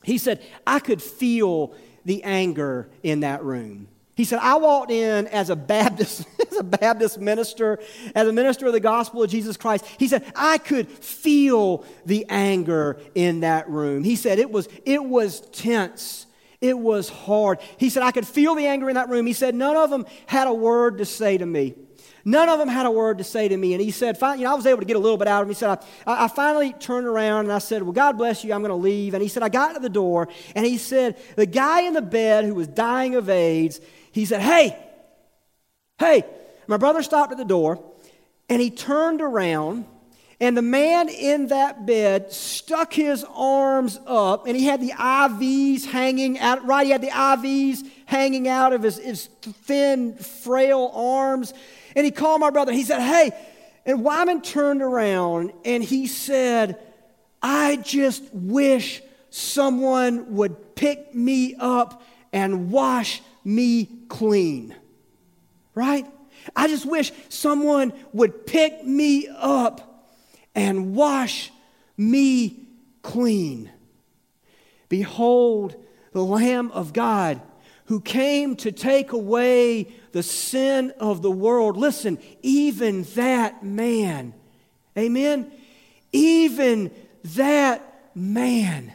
he 0.04 0.18
said, 0.18 0.40
I 0.64 0.78
could 0.78 1.02
feel 1.02 1.74
the 2.04 2.22
anger 2.22 2.88
in 3.02 3.20
that 3.20 3.42
room. 3.42 3.88
He 4.18 4.24
said, 4.24 4.40
I 4.40 4.56
walked 4.56 4.90
in 4.90 5.28
as 5.28 5.48
a 5.48 5.54
Baptist, 5.54 6.26
as 6.50 6.58
a 6.58 6.64
Baptist 6.64 7.20
minister, 7.20 7.78
as 8.16 8.26
a 8.26 8.32
minister 8.32 8.66
of 8.66 8.72
the 8.72 8.80
gospel 8.80 9.22
of 9.22 9.30
Jesus 9.30 9.56
Christ. 9.56 9.86
He 9.96 10.08
said, 10.08 10.24
I 10.34 10.58
could 10.58 10.88
feel 10.88 11.84
the 12.04 12.26
anger 12.28 12.98
in 13.14 13.40
that 13.40 13.70
room. 13.70 14.02
He 14.02 14.16
said 14.16 14.40
it 14.40 14.50
was, 14.50 14.68
it 14.84 15.04
was 15.04 15.40
tense. 15.52 16.26
It 16.60 16.76
was 16.76 17.08
hard. 17.08 17.60
He 17.76 17.90
said, 17.90 18.02
I 18.02 18.10
could 18.10 18.26
feel 18.26 18.56
the 18.56 18.66
anger 18.66 18.88
in 18.88 18.96
that 18.96 19.08
room. 19.08 19.24
He 19.24 19.34
said, 19.34 19.54
none 19.54 19.76
of 19.76 19.88
them 19.88 20.04
had 20.26 20.48
a 20.48 20.52
word 20.52 20.98
to 20.98 21.04
say 21.04 21.38
to 21.38 21.46
me. 21.46 21.76
None 22.24 22.48
of 22.48 22.58
them 22.58 22.66
had 22.66 22.86
a 22.86 22.90
word 22.90 23.18
to 23.18 23.24
say 23.24 23.46
to 23.46 23.56
me. 23.56 23.72
And 23.72 23.80
he 23.80 23.92
said, 23.92 24.18
you 24.20 24.38
know, 24.38 24.50
I 24.50 24.54
was 24.54 24.66
able 24.66 24.80
to 24.80 24.84
get 24.84 24.96
a 24.96 24.98
little 24.98 25.16
bit 25.16 25.28
out 25.28 25.42
of 25.42 25.46
him. 25.46 25.50
He 25.50 25.54
said, 25.54 25.78
I, 26.04 26.24
I 26.24 26.28
finally 26.28 26.72
turned 26.72 27.06
around 27.06 27.44
and 27.44 27.52
I 27.52 27.58
said, 27.58 27.84
Well, 27.84 27.92
God 27.92 28.18
bless 28.18 28.42
you. 28.42 28.52
I'm 28.52 28.62
going 28.62 28.70
to 28.70 28.74
leave. 28.74 29.14
And 29.14 29.22
he 29.22 29.28
said, 29.28 29.44
I 29.44 29.48
got 29.48 29.74
to 29.74 29.80
the 29.80 29.88
door 29.88 30.28
and 30.56 30.66
he 30.66 30.76
said, 30.76 31.16
The 31.36 31.46
guy 31.46 31.82
in 31.82 31.92
the 31.92 32.02
bed 32.02 32.44
who 32.44 32.54
was 32.54 32.66
dying 32.66 33.14
of 33.14 33.30
AIDS, 33.30 33.80
he 34.18 34.26
said, 34.26 34.40
Hey, 34.40 34.76
hey. 35.98 36.24
My 36.66 36.76
brother 36.76 37.02
stopped 37.02 37.32
at 37.32 37.38
the 37.38 37.44
door 37.44 37.82
and 38.48 38.60
he 38.60 38.70
turned 38.70 39.20
around. 39.20 39.86
And 40.40 40.56
the 40.56 40.62
man 40.62 41.08
in 41.08 41.48
that 41.48 41.84
bed 41.84 42.32
stuck 42.32 42.92
his 42.92 43.24
arms 43.34 43.98
up, 44.06 44.46
and 44.46 44.56
he 44.56 44.66
had 44.66 44.80
the 44.80 44.92
IVs 44.92 45.84
hanging 45.84 46.38
out, 46.38 46.64
right? 46.64 46.86
He 46.86 46.92
had 46.92 47.02
the 47.02 47.08
IVs 47.08 47.84
hanging 48.06 48.46
out 48.46 48.72
of 48.72 48.84
his, 48.84 48.98
his 48.98 49.26
thin, 49.40 50.14
frail 50.14 50.92
arms. 50.94 51.52
And 51.96 52.04
he 52.04 52.12
called 52.12 52.40
my 52.40 52.50
brother. 52.50 52.72
He 52.72 52.84
said, 52.84 53.00
Hey, 53.00 53.32
and 53.84 54.04
Wyman 54.04 54.42
turned 54.42 54.80
around 54.80 55.52
and 55.64 55.82
he 55.82 56.06
said, 56.06 56.78
I 57.42 57.76
just 57.76 58.22
wish 58.32 59.02
someone 59.30 60.36
would 60.36 60.76
pick 60.76 61.14
me 61.14 61.56
up 61.58 62.02
and 62.32 62.70
wash 62.70 63.22
me 63.42 63.97
clean. 64.08 64.74
Right? 65.74 66.06
I 66.54 66.68
just 66.68 66.86
wish 66.86 67.12
someone 67.28 67.92
would 68.12 68.46
pick 68.46 68.84
me 68.84 69.28
up 69.28 70.06
and 70.54 70.94
wash 70.94 71.50
me 71.96 72.60
clean. 73.02 73.70
Behold, 74.88 75.76
the 76.12 76.24
Lamb 76.24 76.70
of 76.72 76.92
God 76.92 77.40
who 77.86 78.00
came 78.00 78.54
to 78.56 78.70
take 78.70 79.12
away 79.12 79.88
the 80.12 80.22
sin 80.22 80.92
of 80.98 81.22
the 81.22 81.30
world. 81.30 81.76
Listen, 81.76 82.18
even 82.42 83.02
that 83.14 83.62
man, 83.62 84.34
amen? 84.96 85.50
Even 86.12 86.90
that 87.24 88.10
man. 88.14 88.92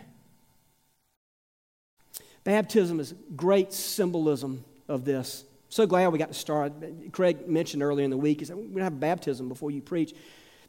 Baptism 2.44 3.00
is 3.00 3.16
great 3.36 3.74
symbolism 3.74 4.64
of 4.88 5.06
this. 5.06 5.44
So 5.70 5.88
glad 5.88 6.08
we 6.10 6.20
got 6.20 6.28
to 6.28 6.34
start. 6.34 6.74
Craig 7.12 7.48
mentioned 7.48 7.82
earlier 7.82 8.04
in 8.04 8.12
the 8.12 8.18
week, 8.18 8.40
he 8.40 8.46
said, 8.46 8.56
We're 8.56 8.64
going 8.64 8.78
to 8.78 8.84
have 8.84 9.00
baptism 9.00 9.50
before 9.50 9.72
you 9.72 9.82
preach. 9.82 10.14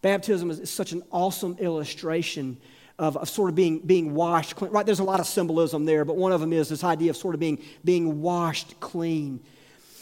Baptism 0.01 0.51
is 0.51 0.71
such 0.71 0.93
an 0.93 1.03
awesome 1.11 1.57
illustration 1.59 2.59
of, 2.99 3.17
of 3.17 3.29
sort 3.29 3.51
of 3.51 3.55
being, 3.55 3.81
being 3.81 4.15
washed 4.15 4.57
clean. 4.57 4.71
Right, 4.71 4.87
there's 4.87 5.01
a 5.01 5.05
lot 5.05 5.21
of 5.21 5.27
symbolism 5.27 5.85
there, 5.85 6.05
but 6.05 6.17
one 6.17 6.33
of 6.33 6.41
them 6.41 6.53
is 6.53 6.69
this 6.69 6.85
idea 6.85 7.11
of 7.11 7.17
sort 7.17 7.35
of 7.35 7.41
being, 7.41 7.63
being 7.85 8.23
washed 8.23 8.79
clean. 8.81 9.41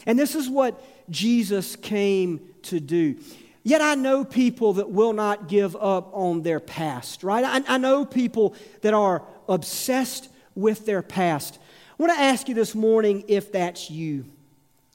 And 0.07 0.19
this 0.19 0.35
is 0.35 0.49
what 0.49 0.83
Jesus 1.11 1.77
came 1.77 2.41
to 2.63 2.81
do. 2.81 3.17
Yet 3.65 3.81
I 3.81 3.95
know 3.95 4.25
people 4.25 4.75
that 4.75 4.91
will 4.91 5.13
not 5.13 5.49
give 5.49 5.77
up 5.77 6.11
on 6.13 6.43
their 6.43 6.59
past, 6.59 7.23
right? 7.23 7.45
I, 7.45 7.75
I 7.75 7.79
know 7.79 8.05
people 8.05 8.57
that 8.81 8.93
are 8.93 9.23
obsessed 9.49 10.29
with 10.55 10.85
their 10.85 11.03
past. 11.03 11.59
I 11.99 12.03
want 12.03 12.12
to 12.14 12.20
ask 12.24 12.49
you 12.49 12.55
this 12.55 12.74
morning 12.74 13.24
if 13.28 13.53
that's 13.53 13.90
you. 13.90 14.24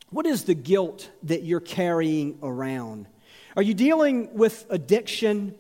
What 0.10 0.26
is 0.26 0.46
the 0.46 0.56
guilt 0.56 1.10
that 1.24 1.44
you're 1.44 1.60
carrying 1.60 2.40
around? 2.42 3.08
Are 3.56 3.62
you 3.62 3.76
dealing 3.76 4.34
with 4.34 4.66
addiction? 4.70 5.54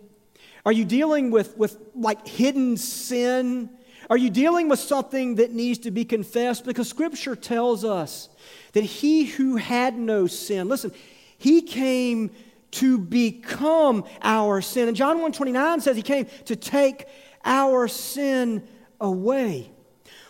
Are 0.65 0.71
you 0.71 0.83
dealing 0.83 1.29
with, 1.29 1.55
with 1.55 1.77
like 1.93 2.27
hidden 2.27 2.75
sin? 2.75 3.69
Are 4.09 4.17
you 4.17 4.31
dealing 4.31 4.67
with 4.67 4.79
something 4.79 5.35
that 5.35 5.51
needs 5.51 5.79
to 5.79 5.91
be 5.91 6.05
confessed? 6.05 6.65
Because 6.65 6.89
Scripture 6.89 7.35
tells 7.35 7.85
us 7.85 8.29
that 8.73 8.83
he 8.83 9.25
who 9.25 9.57
had 9.57 9.95
no 9.95 10.25
sin, 10.25 10.67
listen, 10.67 10.91
he 11.37 11.61
came 11.61 12.31
to 12.71 12.97
become 12.97 14.05
our 14.23 14.61
sin. 14.61 14.87
And 14.87 14.97
John 14.97 15.17
129 15.17 15.81
says 15.81 15.95
he 15.95 16.01
came 16.01 16.25
to 16.45 16.55
take 16.55 17.05
our 17.45 17.87
sin 17.87 18.67
away. 18.99 19.71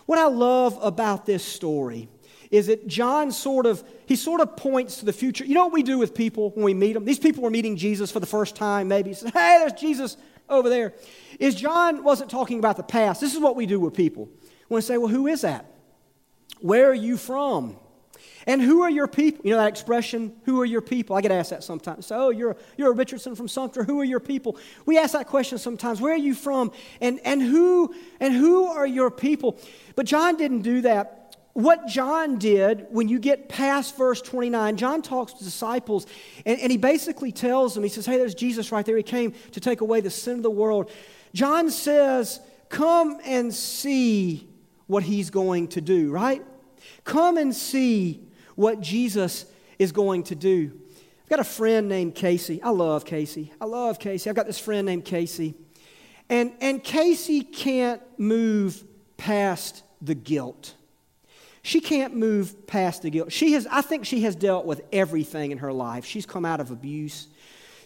What 0.08 0.18
I 0.18 0.24
love 0.24 0.78
about 0.80 1.26
this 1.26 1.44
story 1.44 2.08
is 2.50 2.68
that 2.68 2.86
John 2.86 3.30
sort 3.30 3.66
of 3.66 3.84
he 4.06 4.16
sort 4.16 4.40
of 4.40 4.56
points 4.56 5.00
to 5.00 5.04
the 5.04 5.12
future. 5.12 5.44
You 5.44 5.52
know 5.52 5.64
what 5.64 5.74
we 5.74 5.82
do 5.82 5.98
with 5.98 6.14
people 6.14 6.48
when 6.52 6.64
we 6.64 6.72
meet 6.72 6.94
them? 6.94 7.04
These 7.04 7.18
people 7.18 7.42
were 7.42 7.50
meeting 7.50 7.76
Jesus 7.76 8.10
for 8.10 8.18
the 8.18 8.24
first 8.24 8.56
time, 8.56 8.88
maybe. 8.88 9.10
He 9.10 9.14
says, 9.14 9.30
Hey, 9.34 9.58
there's 9.58 9.78
Jesus 9.78 10.16
over 10.48 10.70
there. 10.70 10.94
Is 11.38 11.54
John 11.54 12.02
wasn't 12.02 12.30
talking 12.30 12.58
about 12.58 12.78
the 12.78 12.84
past. 12.84 13.20
This 13.20 13.34
is 13.34 13.38
what 13.38 13.54
we 13.54 13.66
do 13.66 13.78
with 13.78 13.92
people. 13.92 14.30
We 14.70 14.80
say, 14.80 14.96
Well, 14.96 15.08
who 15.08 15.26
is 15.26 15.42
that? 15.42 15.66
Where 16.60 16.88
are 16.88 16.94
you 16.94 17.18
from? 17.18 17.76
And 18.48 18.62
who 18.62 18.80
are 18.80 18.90
your 18.90 19.06
people? 19.06 19.44
You 19.44 19.52
know 19.52 19.58
that 19.58 19.68
expression, 19.68 20.32
who 20.44 20.58
are 20.62 20.64
your 20.64 20.80
people? 20.80 21.14
I 21.14 21.20
get 21.20 21.30
asked 21.30 21.50
that 21.50 21.62
sometimes. 21.62 22.06
So, 22.06 22.18
oh, 22.18 22.30
you're, 22.30 22.56
you're 22.78 22.90
a 22.90 22.94
Richardson 22.94 23.36
from 23.36 23.46
Sumter. 23.46 23.84
Who 23.84 24.00
are 24.00 24.04
your 24.04 24.20
people? 24.20 24.56
We 24.86 24.96
ask 24.96 25.12
that 25.12 25.26
question 25.26 25.58
sometimes. 25.58 26.00
Where 26.00 26.14
are 26.14 26.16
you 26.16 26.34
from? 26.34 26.72
And, 27.02 27.20
and, 27.26 27.42
who, 27.42 27.94
and 28.20 28.32
who 28.32 28.64
are 28.64 28.86
your 28.86 29.10
people? 29.10 29.60
But 29.96 30.06
John 30.06 30.38
didn't 30.38 30.62
do 30.62 30.80
that. 30.80 31.36
What 31.52 31.88
John 31.88 32.38
did, 32.38 32.86
when 32.88 33.08
you 33.08 33.18
get 33.18 33.50
past 33.50 33.98
verse 33.98 34.22
29, 34.22 34.78
John 34.78 35.02
talks 35.02 35.34
to 35.34 35.44
disciples 35.44 36.06
and, 36.46 36.58
and 36.58 36.72
he 36.72 36.78
basically 36.78 37.32
tells 37.32 37.74
them, 37.74 37.82
he 37.82 37.90
says, 37.90 38.06
Hey, 38.06 38.16
there's 38.16 38.34
Jesus 38.34 38.72
right 38.72 38.86
there. 38.86 38.96
He 38.96 39.02
came 39.02 39.34
to 39.52 39.60
take 39.60 39.82
away 39.82 40.00
the 40.00 40.08
sin 40.08 40.36
of 40.38 40.42
the 40.42 40.50
world. 40.50 40.90
John 41.34 41.70
says, 41.70 42.40
Come 42.70 43.20
and 43.26 43.52
see 43.52 44.48
what 44.86 45.02
he's 45.02 45.28
going 45.28 45.68
to 45.68 45.82
do, 45.82 46.10
right? 46.10 46.42
Come 47.04 47.36
and 47.36 47.54
see 47.54 48.27
what 48.58 48.80
Jesus 48.80 49.46
is 49.78 49.92
going 49.92 50.24
to 50.24 50.34
do. 50.34 50.72
I've 51.22 51.28
got 51.28 51.38
a 51.38 51.44
friend 51.44 51.88
named 51.88 52.16
Casey. 52.16 52.60
I 52.60 52.70
love 52.70 53.04
Casey. 53.04 53.52
I 53.60 53.66
love 53.66 54.00
Casey. 54.00 54.28
I've 54.28 54.34
got 54.34 54.46
this 54.46 54.58
friend 54.58 54.84
named 54.84 55.04
Casey. 55.04 55.54
And, 56.28 56.52
and 56.60 56.82
Casey 56.82 57.42
can't 57.42 58.02
move 58.18 58.82
past 59.16 59.84
the 60.02 60.16
guilt. 60.16 60.74
She 61.62 61.80
can't 61.80 62.16
move 62.16 62.66
past 62.66 63.02
the 63.02 63.10
guilt. 63.10 63.30
She 63.30 63.52
has, 63.52 63.68
I 63.70 63.80
think 63.80 64.04
she 64.04 64.22
has 64.22 64.34
dealt 64.34 64.66
with 64.66 64.82
everything 64.92 65.52
in 65.52 65.58
her 65.58 65.72
life. 65.72 66.04
She's 66.04 66.26
come 66.26 66.44
out 66.44 66.58
of 66.58 66.72
abuse. 66.72 67.28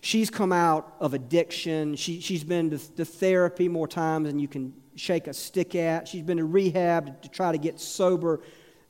She's 0.00 0.30
come 0.30 0.52
out 0.54 0.96
of 1.00 1.12
addiction. 1.12 1.96
She, 1.96 2.20
she's 2.20 2.44
been 2.44 2.70
to, 2.70 2.78
to 2.96 3.04
therapy 3.04 3.68
more 3.68 3.86
times 3.86 4.26
than 4.26 4.38
you 4.38 4.48
can 4.48 4.72
shake 4.96 5.26
a 5.26 5.34
stick 5.34 5.74
at. 5.74 6.08
She's 6.08 6.22
been 6.22 6.38
to 6.38 6.46
rehab 6.46 7.06
to, 7.08 7.28
to 7.28 7.28
try 7.28 7.52
to 7.52 7.58
get 7.58 7.78
sober 7.78 8.40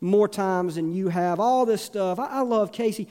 more 0.03 0.29
times 0.29 0.75
than 0.75 0.93
you 0.93 1.09
have, 1.09 1.41
all 1.41 1.65
this 1.65 1.81
stuff. 1.81 2.19
I, 2.19 2.27
I 2.27 2.41
love 2.41 2.73
Casey. 2.73 3.09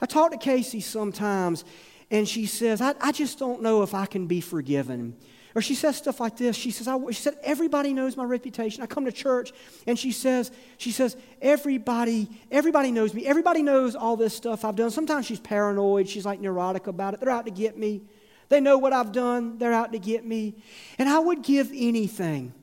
I 0.00 0.06
talk 0.06 0.32
to 0.32 0.38
Casey 0.38 0.80
sometimes, 0.80 1.64
and 2.10 2.26
she 2.26 2.46
says, 2.46 2.80
I, 2.80 2.94
I 3.00 3.12
just 3.12 3.38
don't 3.38 3.62
know 3.62 3.82
if 3.82 3.94
I 3.94 4.06
can 4.06 4.26
be 4.26 4.40
forgiven. 4.40 5.16
Or 5.54 5.60
she 5.60 5.74
says 5.74 5.96
stuff 5.96 6.20
like 6.20 6.36
this. 6.36 6.56
She 6.56 6.70
says, 6.70 6.86
I, 6.86 6.96
she 7.08 7.22
said, 7.22 7.36
everybody 7.42 7.92
knows 7.92 8.16
my 8.16 8.24
reputation. 8.24 8.82
I 8.82 8.86
come 8.86 9.04
to 9.04 9.12
church 9.12 9.52
and 9.86 9.98
she 9.98 10.12
says, 10.12 10.52
she 10.78 10.92
says, 10.92 11.16
everybody, 11.42 12.28
everybody 12.52 12.92
knows 12.92 13.12
me. 13.12 13.26
Everybody 13.26 13.62
knows 13.62 13.96
all 13.96 14.16
this 14.16 14.32
stuff 14.32 14.64
I've 14.64 14.76
done. 14.76 14.90
Sometimes 14.90 15.26
she's 15.26 15.40
paranoid. 15.40 16.08
She's 16.08 16.24
like 16.24 16.40
neurotic 16.40 16.86
about 16.86 17.14
it. 17.14 17.20
They're 17.20 17.30
out 17.30 17.46
to 17.46 17.50
get 17.50 17.76
me. 17.76 18.02
They 18.48 18.60
know 18.60 18.78
what 18.78 18.92
I've 18.92 19.10
done. 19.10 19.58
They're 19.58 19.72
out 19.72 19.90
to 19.92 19.98
get 19.98 20.24
me. 20.24 20.54
And 20.98 21.08
I 21.08 21.18
would 21.18 21.42
give 21.42 21.70
anything. 21.74 22.54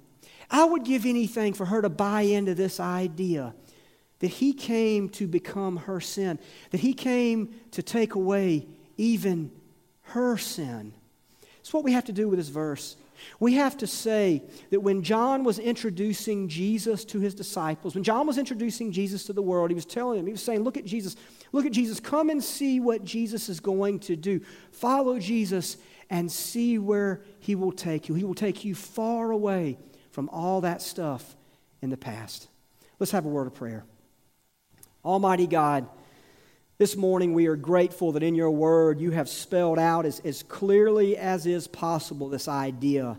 I 0.49 0.63
would 0.63 0.85
give 0.85 1.05
anything 1.05 1.53
for 1.53 1.65
her 1.65 1.81
to 1.81 1.89
buy 1.89 2.21
into 2.21 2.55
this 2.55 2.79
idea 2.79 3.53
that 4.19 4.27
he 4.27 4.53
came 4.53 5.09
to 5.09 5.27
become 5.27 5.77
her 5.77 5.99
sin, 5.99 6.39
that 6.71 6.79
he 6.79 6.93
came 6.93 7.53
to 7.71 7.83
take 7.83 8.15
away 8.15 8.67
even 8.97 9.51
her 10.01 10.37
sin. 10.37 10.93
It's 11.59 11.73
what 11.73 11.83
we 11.83 11.91
have 11.91 12.05
to 12.05 12.13
do 12.13 12.27
with 12.27 12.39
this 12.39 12.49
verse. 12.49 12.95
We 13.39 13.53
have 13.55 13.77
to 13.77 13.87
say 13.87 14.43
that 14.69 14.79
when 14.79 15.03
John 15.03 15.43
was 15.43 15.59
introducing 15.59 16.47
Jesus 16.47 17.03
to 17.05 17.19
his 17.19 17.33
disciples, 17.33 17.95
when 17.95 18.03
John 18.03 18.27
was 18.27 18.37
introducing 18.37 18.91
Jesus 18.91 19.25
to 19.25 19.33
the 19.33 19.41
world, 19.41 19.69
he 19.69 19.75
was 19.75 19.85
telling 19.85 20.17
them, 20.17 20.27
he 20.27 20.31
was 20.31 20.43
saying, 20.43 20.63
Look 20.63 20.77
at 20.77 20.85
Jesus, 20.85 21.15
look 21.51 21.65
at 21.65 21.71
Jesus, 21.71 21.99
come 21.99 22.29
and 22.29 22.43
see 22.43 22.79
what 22.79 23.03
Jesus 23.03 23.49
is 23.49 23.59
going 23.59 23.99
to 24.01 24.15
do. 24.15 24.41
Follow 24.71 25.19
Jesus 25.19 25.77
and 26.09 26.31
see 26.31 26.77
where 26.77 27.21
he 27.39 27.55
will 27.55 27.71
take 27.71 28.07
you. 28.07 28.15
He 28.15 28.23
will 28.23 28.33
take 28.33 28.63
you 28.63 28.75
far 28.75 29.31
away 29.31 29.77
from 30.11 30.29
all 30.29 30.61
that 30.61 30.81
stuff 30.81 31.35
in 31.81 31.89
the 31.89 31.97
past. 31.97 32.47
Let's 32.99 33.11
have 33.11 33.25
a 33.25 33.29
word 33.29 33.47
of 33.47 33.53
prayer. 33.53 33.83
Almighty 35.07 35.47
God, 35.47 35.87
this 36.79 36.97
morning 36.97 37.33
we 37.33 37.47
are 37.47 37.55
grateful 37.55 38.11
that 38.11 38.23
in 38.23 38.35
your 38.35 38.51
word 38.51 38.99
you 38.99 39.11
have 39.11 39.29
spelled 39.29 39.79
out 39.79 40.05
as, 40.05 40.19
as 40.25 40.43
clearly 40.43 41.15
as 41.15 41.45
is 41.45 41.65
possible 41.65 42.27
this 42.27 42.49
idea 42.49 43.17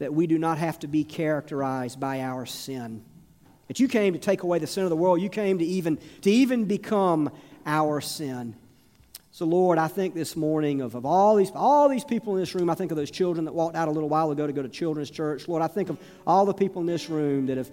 that 0.00 0.12
we 0.12 0.26
do 0.26 0.38
not 0.38 0.58
have 0.58 0.80
to 0.80 0.88
be 0.88 1.04
characterized 1.04 2.00
by 2.00 2.20
our 2.22 2.46
sin. 2.46 3.04
That 3.68 3.78
you 3.78 3.86
came 3.86 4.12
to 4.14 4.18
take 4.18 4.42
away 4.42 4.58
the 4.58 4.66
sin 4.66 4.82
of 4.82 4.90
the 4.90 4.96
world. 4.96 5.20
You 5.20 5.28
came 5.28 5.58
to 5.58 5.64
even, 5.64 6.00
to 6.22 6.30
even 6.32 6.64
become 6.64 7.30
our 7.64 8.00
sin. 8.00 8.56
So, 9.30 9.46
Lord, 9.46 9.78
I 9.78 9.86
think 9.86 10.14
this 10.14 10.34
morning 10.34 10.80
of, 10.80 10.96
of 10.96 11.06
all, 11.06 11.36
these, 11.36 11.52
all 11.54 11.88
these 11.88 12.04
people 12.04 12.34
in 12.34 12.40
this 12.40 12.56
room. 12.56 12.68
I 12.68 12.74
think 12.74 12.90
of 12.90 12.96
those 12.96 13.12
children 13.12 13.44
that 13.44 13.54
walked 13.54 13.76
out 13.76 13.86
a 13.86 13.92
little 13.92 14.08
while 14.08 14.32
ago 14.32 14.48
to 14.48 14.52
go 14.52 14.62
to 14.62 14.68
children's 14.68 15.10
church. 15.10 15.46
Lord, 15.46 15.62
I 15.62 15.68
think 15.68 15.90
of 15.90 15.98
all 16.26 16.44
the 16.44 16.52
people 16.52 16.80
in 16.80 16.86
this 16.88 17.08
room 17.08 17.46
that 17.46 17.56
have 17.56 17.70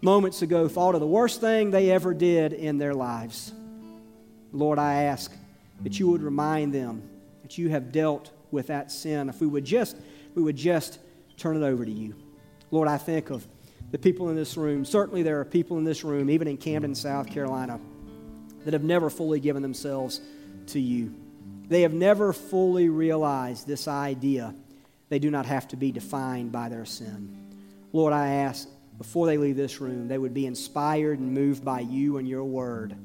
moments 0.00 0.42
ago 0.42 0.68
thought 0.68 0.94
of 0.94 1.00
the 1.00 1.06
worst 1.06 1.40
thing 1.40 1.70
they 1.70 1.90
ever 1.90 2.14
did 2.14 2.52
in 2.52 2.78
their 2.78 2.94
lives. 2.94 3.52
Lord, 4.52 4.78
I 4.78 5.04
ask 5.04 5.32
that 5.82 5.98
you 5.98 6.08
would 6.08 6.22
remind 6.22 6.72
them 6.72 7.02
that 7.42 7.58
you 7.58 7.68
have 7.68 7.92
dealt 7.92 8.30
with 8.50 8.68
that 8.68 8.90
sin. 8.90 9.28
If 9.28 9.40
we 9.40 9.46
would 9.46 9.64
just, 9.64 9.96
we 10.34 10.42
would 10.42 10.56
just 10.56 10.98
turn 11.36 11.56
it 11.56 11.66
over 11.66 11.84
to 11.84 11.90
you. 11.90 12.14
Lord, 12.70 12.88
I 12.88 12.98
think 12.98 13.30
of 13.30 13.46
the 13.90 13.98
people 13.98 14.30
in 14.30 14.36
this 14.36 14.56
room. 14.56 14.84
Certainly, 14.84 15.22
there 15.22 15.40
are 15.40 15.44
people 15.44 15.78
in 15.78 15.84
this 15.84 16.04
room, 16.04 16.30
even 16.30 16.48
in 16.48 16.56
Camden, 16.56 16.94
South 16.94 17.30
Carolina, 17.30 17.78
that 18.64 18.72
have 18.72 18.82
never 18.82 19.10
fully 19.10 19.40
given 19.40 19.62
themselves 19.62 20.20
to 20.68 20.80
you. 20.80 21.14
They 21.68 21.82
have 21.82 21.92
never 21.92 22.32
fully 22.32 22.88
realized 22.88 23.66
this 23.66 23.88
idea. 23.88 24.54
They 25.08 25.18
do 25.18 25.30
not 25.30 25.46
have 25.46 25.68
to 25.68 25.76
be 25.76 25.92
defined 25.92 26.52
by 26.52 26.68
their 26.68 26.84
sin. 26.84 27.36
Lord, 27.92 28.12
I 28.12 28.28
ask 28.28 28.68
before 28.98 29.26
they 29.26 29.36
leave 29.36 29.56
this 29.56 29.80
room, 29.80 30.08
they 30.08 30.18
would 30.18 30.34
be 30.34 30.46
inspired 30.46 31.18
and 31.18 31.32
moved 31.32 31.64
by 31.64 31.80
you 31.80 32.18
and 32.18 32.28
your 32.28 32.44
word 32.44 32.96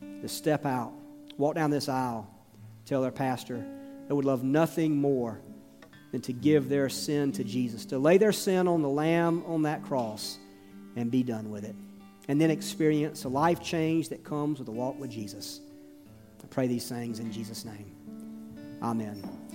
to 0.00 0.28
step 0.28 0.64
out, 0.64 0.92
walk 1.36 1.54
down 1.54 1.70
this 1.70 1.88
aisle, 1.88 2.28
tell 2.84 3.02
their 3.02 3.10
pastor 3.10 3.64
they 4.08 4.14
would 4.14 4.24
love 4.24 4.42
nothing 4.44 4.96
more 4.96 5.40
than 6.12 6.20
to 6.22 6.32
give 6.32 6.68
their 6.68 6.88
sin 6.88 7.32
to 7.32 7.44
Jesus, 7.44 7.84
to 7.86 7.98
lay 7.98 8.18
their 8.18 8.32
sin 8.32 8.68
on 8.68 8.82
the 8.82 8.88
Lamb 8.88 9.42
on 9.46 9.62
that 9.62 9.82
cross 9.84 10.38
and 10.94 11.10
be 11.10 11.22
done 11.22 11.50
with 11.50 11.64
it. 11.64 11.74
And 12.28 12.40
then 12.40 12.50
experience 12.50 13.24
a 13.24 13.28
life 13.28 13.62
change 13.62 14.08
that 14.08 14.24
comes 14.24 14.58
with 14.58 14.68
a 14.68 14.72
walk 14.72 14.98
with 14.98 15.10
Jesus. 15.10 15.60
I 16.42 16.46
pray 16.46 16.66
these 16.66 16.88
things 16.88 17.18
in 17.18 17.32
Jesus' 17.32 17.64
name. 17.64 17.92
Amen 18.82 19.45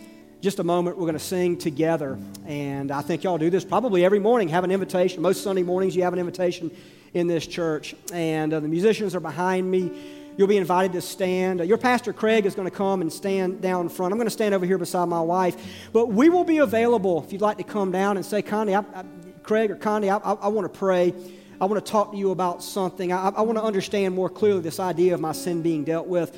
just 0.41 0.57
a 0.57 0.63
moment, 0.63 0.97
we're 0.97 1.03
going 1.03 1.13
to 1.13 1.19
sing 1.19 1.55
together. 1.55 2.17
And 2.47 2.91
I 2.91 3.01
think 3.01 3.23
y'all 3.23 3.37
do 3.37 3.51
this 3.51 3.63
probably 3.63 4.03
every 4.03 4.17
morning, 4.17 4.49
have 4.49 4.63
an 4.63 4.71
invitation. 4.71 5.21
Most 5.21 5.43
Sunday 5.43 5.61
mornings, 5.61 5.95
you 5.95 6.01
have 6.01 6.13
an 6.13 6.19
invitation 6.19 6.71
in 7.13 7.27
this 7.27 7.45
church. 7.45 7.93
And 8.11 8.51
uh, 8.51 8.59
the 8.59 8.67
musicians 8.67 9.13
are 9.13 9.19
behind 9.19 9.69
me. 9.69 9.91
You'll 10.37 10.47
be 10.47 10.57
invited 10.57 10.93
to 10.93 11.01
stand. 11.01 11.59
Your 11.59 11.77
pastor, 11.77 12.11
Craig, 12.11 12.47
is 12.47 12.55
going 12.55 12.67
to 12.67 12.75
come 12.75 13.01
and 13.01 13.13
stand 13.13 13.61
down 13.61 13.87
front. 13.87 14.13
I'm 14.13 14.17
going 14.17 14.25
to 14.27 14.31
stand 14.31 14.55
over 14.55 14.65
here 14.65 14.79
beside 14.79 15.07
my 15.07 15.21
wife. 15.21 15.55
But 15.93 16.07
we 16.07 16.29
will 16.29 16.45
be 16.45 16.57
available 16.57 17.23
if 17.23 17.31
you'd 17.31 17.41
like 17.41 17.57
to 17.57 17.63
come 17.63 17.91
down 17.91 18.17
and 18.17 18.25
say, 18.25 18.41
Connie, 18.41 18.73
I, 18.73 18.79
I, 18.79 19.03
Craig 19.43 19.69
or 19.69 19.75
Connie, 19.75 20.09
I, 20.09 20.17
I 20.17 20.47
want 20.47 20.71
to 20.71 20.79
pray. 20.79 21.13
I 21.59 21.65
want 21.65 21.85
to 21.85 21.91
talk 21.91 22.13
to 22.13 22.17
you 22.17 22.31
about 22.31 22.63
something. 22.63 23.13
I 23.13 23.41
want 23.41 23.59
to 23.59 23.63
understand 23.63 24.15
more 24.15 24.29
clearly 24.29 24.61
this 24.61 24.79
idea 24.79 25.13
of 25.13 25.19
my 25.19 25.33
sin 25.33 25.61
being 25.61 25.83
dealt 25.83 26.07
with. 26.07 26.35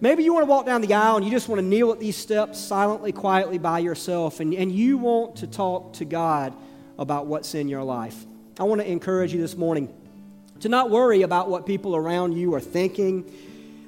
Maybe 0.00 0.24
you 0.24 0.34
want 0.34 0.44
to 0.44 0.50
walk 0.50 0.66
down 0.66 0.82
the 0.82 0.92
aisle 0.92 1.16
and 1.16 1.24
you 1.24 1.30
just 1.30 1.48
want 1.48 1.60
to 1.60 1.66
kneel 1.66 1.90
at 1.90 2.00
these 2.00 2.16
steps 2.16 2.58
silently, 2.58 3.12
quietly 3.12 3.58
by 3.58 3.78
yourself, 3.78 4.40
and, 4.40 4.52
and 4.54 4.70
you 4.70 4.98
want 4.98 5.36
to 5.36 5.46
talk 5.46 5.94
to 5.94 6.04
God 6.04 6.54
about 6.98 7.26
what's 7.26 7.54
in 7.54 7.68
your 7.68 7.82
life. 7.82 8.26
I 8.58 8.64
want 8.64 8.80
to 8.80 8.90
encourage 8.90 9.32
you 9.32 9.40
this 9.40 9.56
morning 9.56 9.92
to 10.60 10.68
not 10.68 10.90
worry 10.90 11.22
about 11.22 11.48
what 11.48 11.66
people 11.66 11.96
around 11.96 12.32
you 12.32 12.54
are 12.54 12.60
thinking 12.60 13.30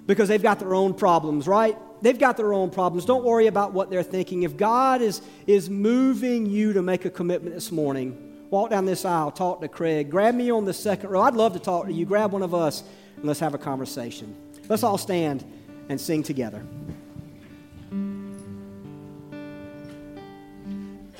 because 0.06 0.28
they've 0.28 0.42
got 0.42 0.58
their 0.58 0.74
own 0.74 0.94
problems, 0.94 1.46
right? 1.46 1.76
They've 2.00 2.18
got 2.18 2.36
their 2.36 2.54
own 2.54 2.70
problems. 2.70 3.04
Don't 3.04 3.24
worry 3.24 3.46
about 3.46 3.72
what 3.72 3.90
they're 3.90 4.02
thinking. 4.02 4.44
If 4.44 4.56
God 4.56 5.02
is, 5.02 5.20
is 5.46 5.68
moving 5.68 6.46
you 6.46 6.72
to 6.72 6.82
make 6.82 7.04
a 7.04 7.10
commitment 7.10 7.54
this 7.54 7.70
morning, 7.70 8.46
walk 8.50 8.70
down 8.70 8.86
this 8.86 9.04
aisle, 9.04 9.30
talk 9.30 9.60
to 9.60 9.68
Craig, 9.68 10.10
grab 10.10 10.34
me 10.34 10.50
on 10.50 10.64
the 10.64 10.72
second 10.72 11.10
row. 11.10 11.22
I'd 11.22 11.34
love 11.34 11.52
to 11.52 11.58
talk 11.58 11.86
to 11.86 11.92
you. 11.92 12.06
Grab 12.06 12.32
one 12.32 12.42
of 12.42 12.54
us 12.54 12.82
and 13.16 13.24
let's 13.24 13.40
have 13.40 13.52
a 13.52 13.58
conversation. 13.58 14.34
Let's 14.68 14.82
all 14.82 14.98
stand 14.98 15.44
and 15.88 16.00
sing 16.00 16.22
together. 16.22 16.62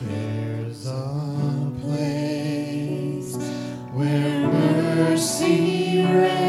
There's 0.01 0.87
a 0.87 1.73
place 1.81 3.37
where 3.93 4.49
mercy 4.49 6.05
reigns. 6.05 6.49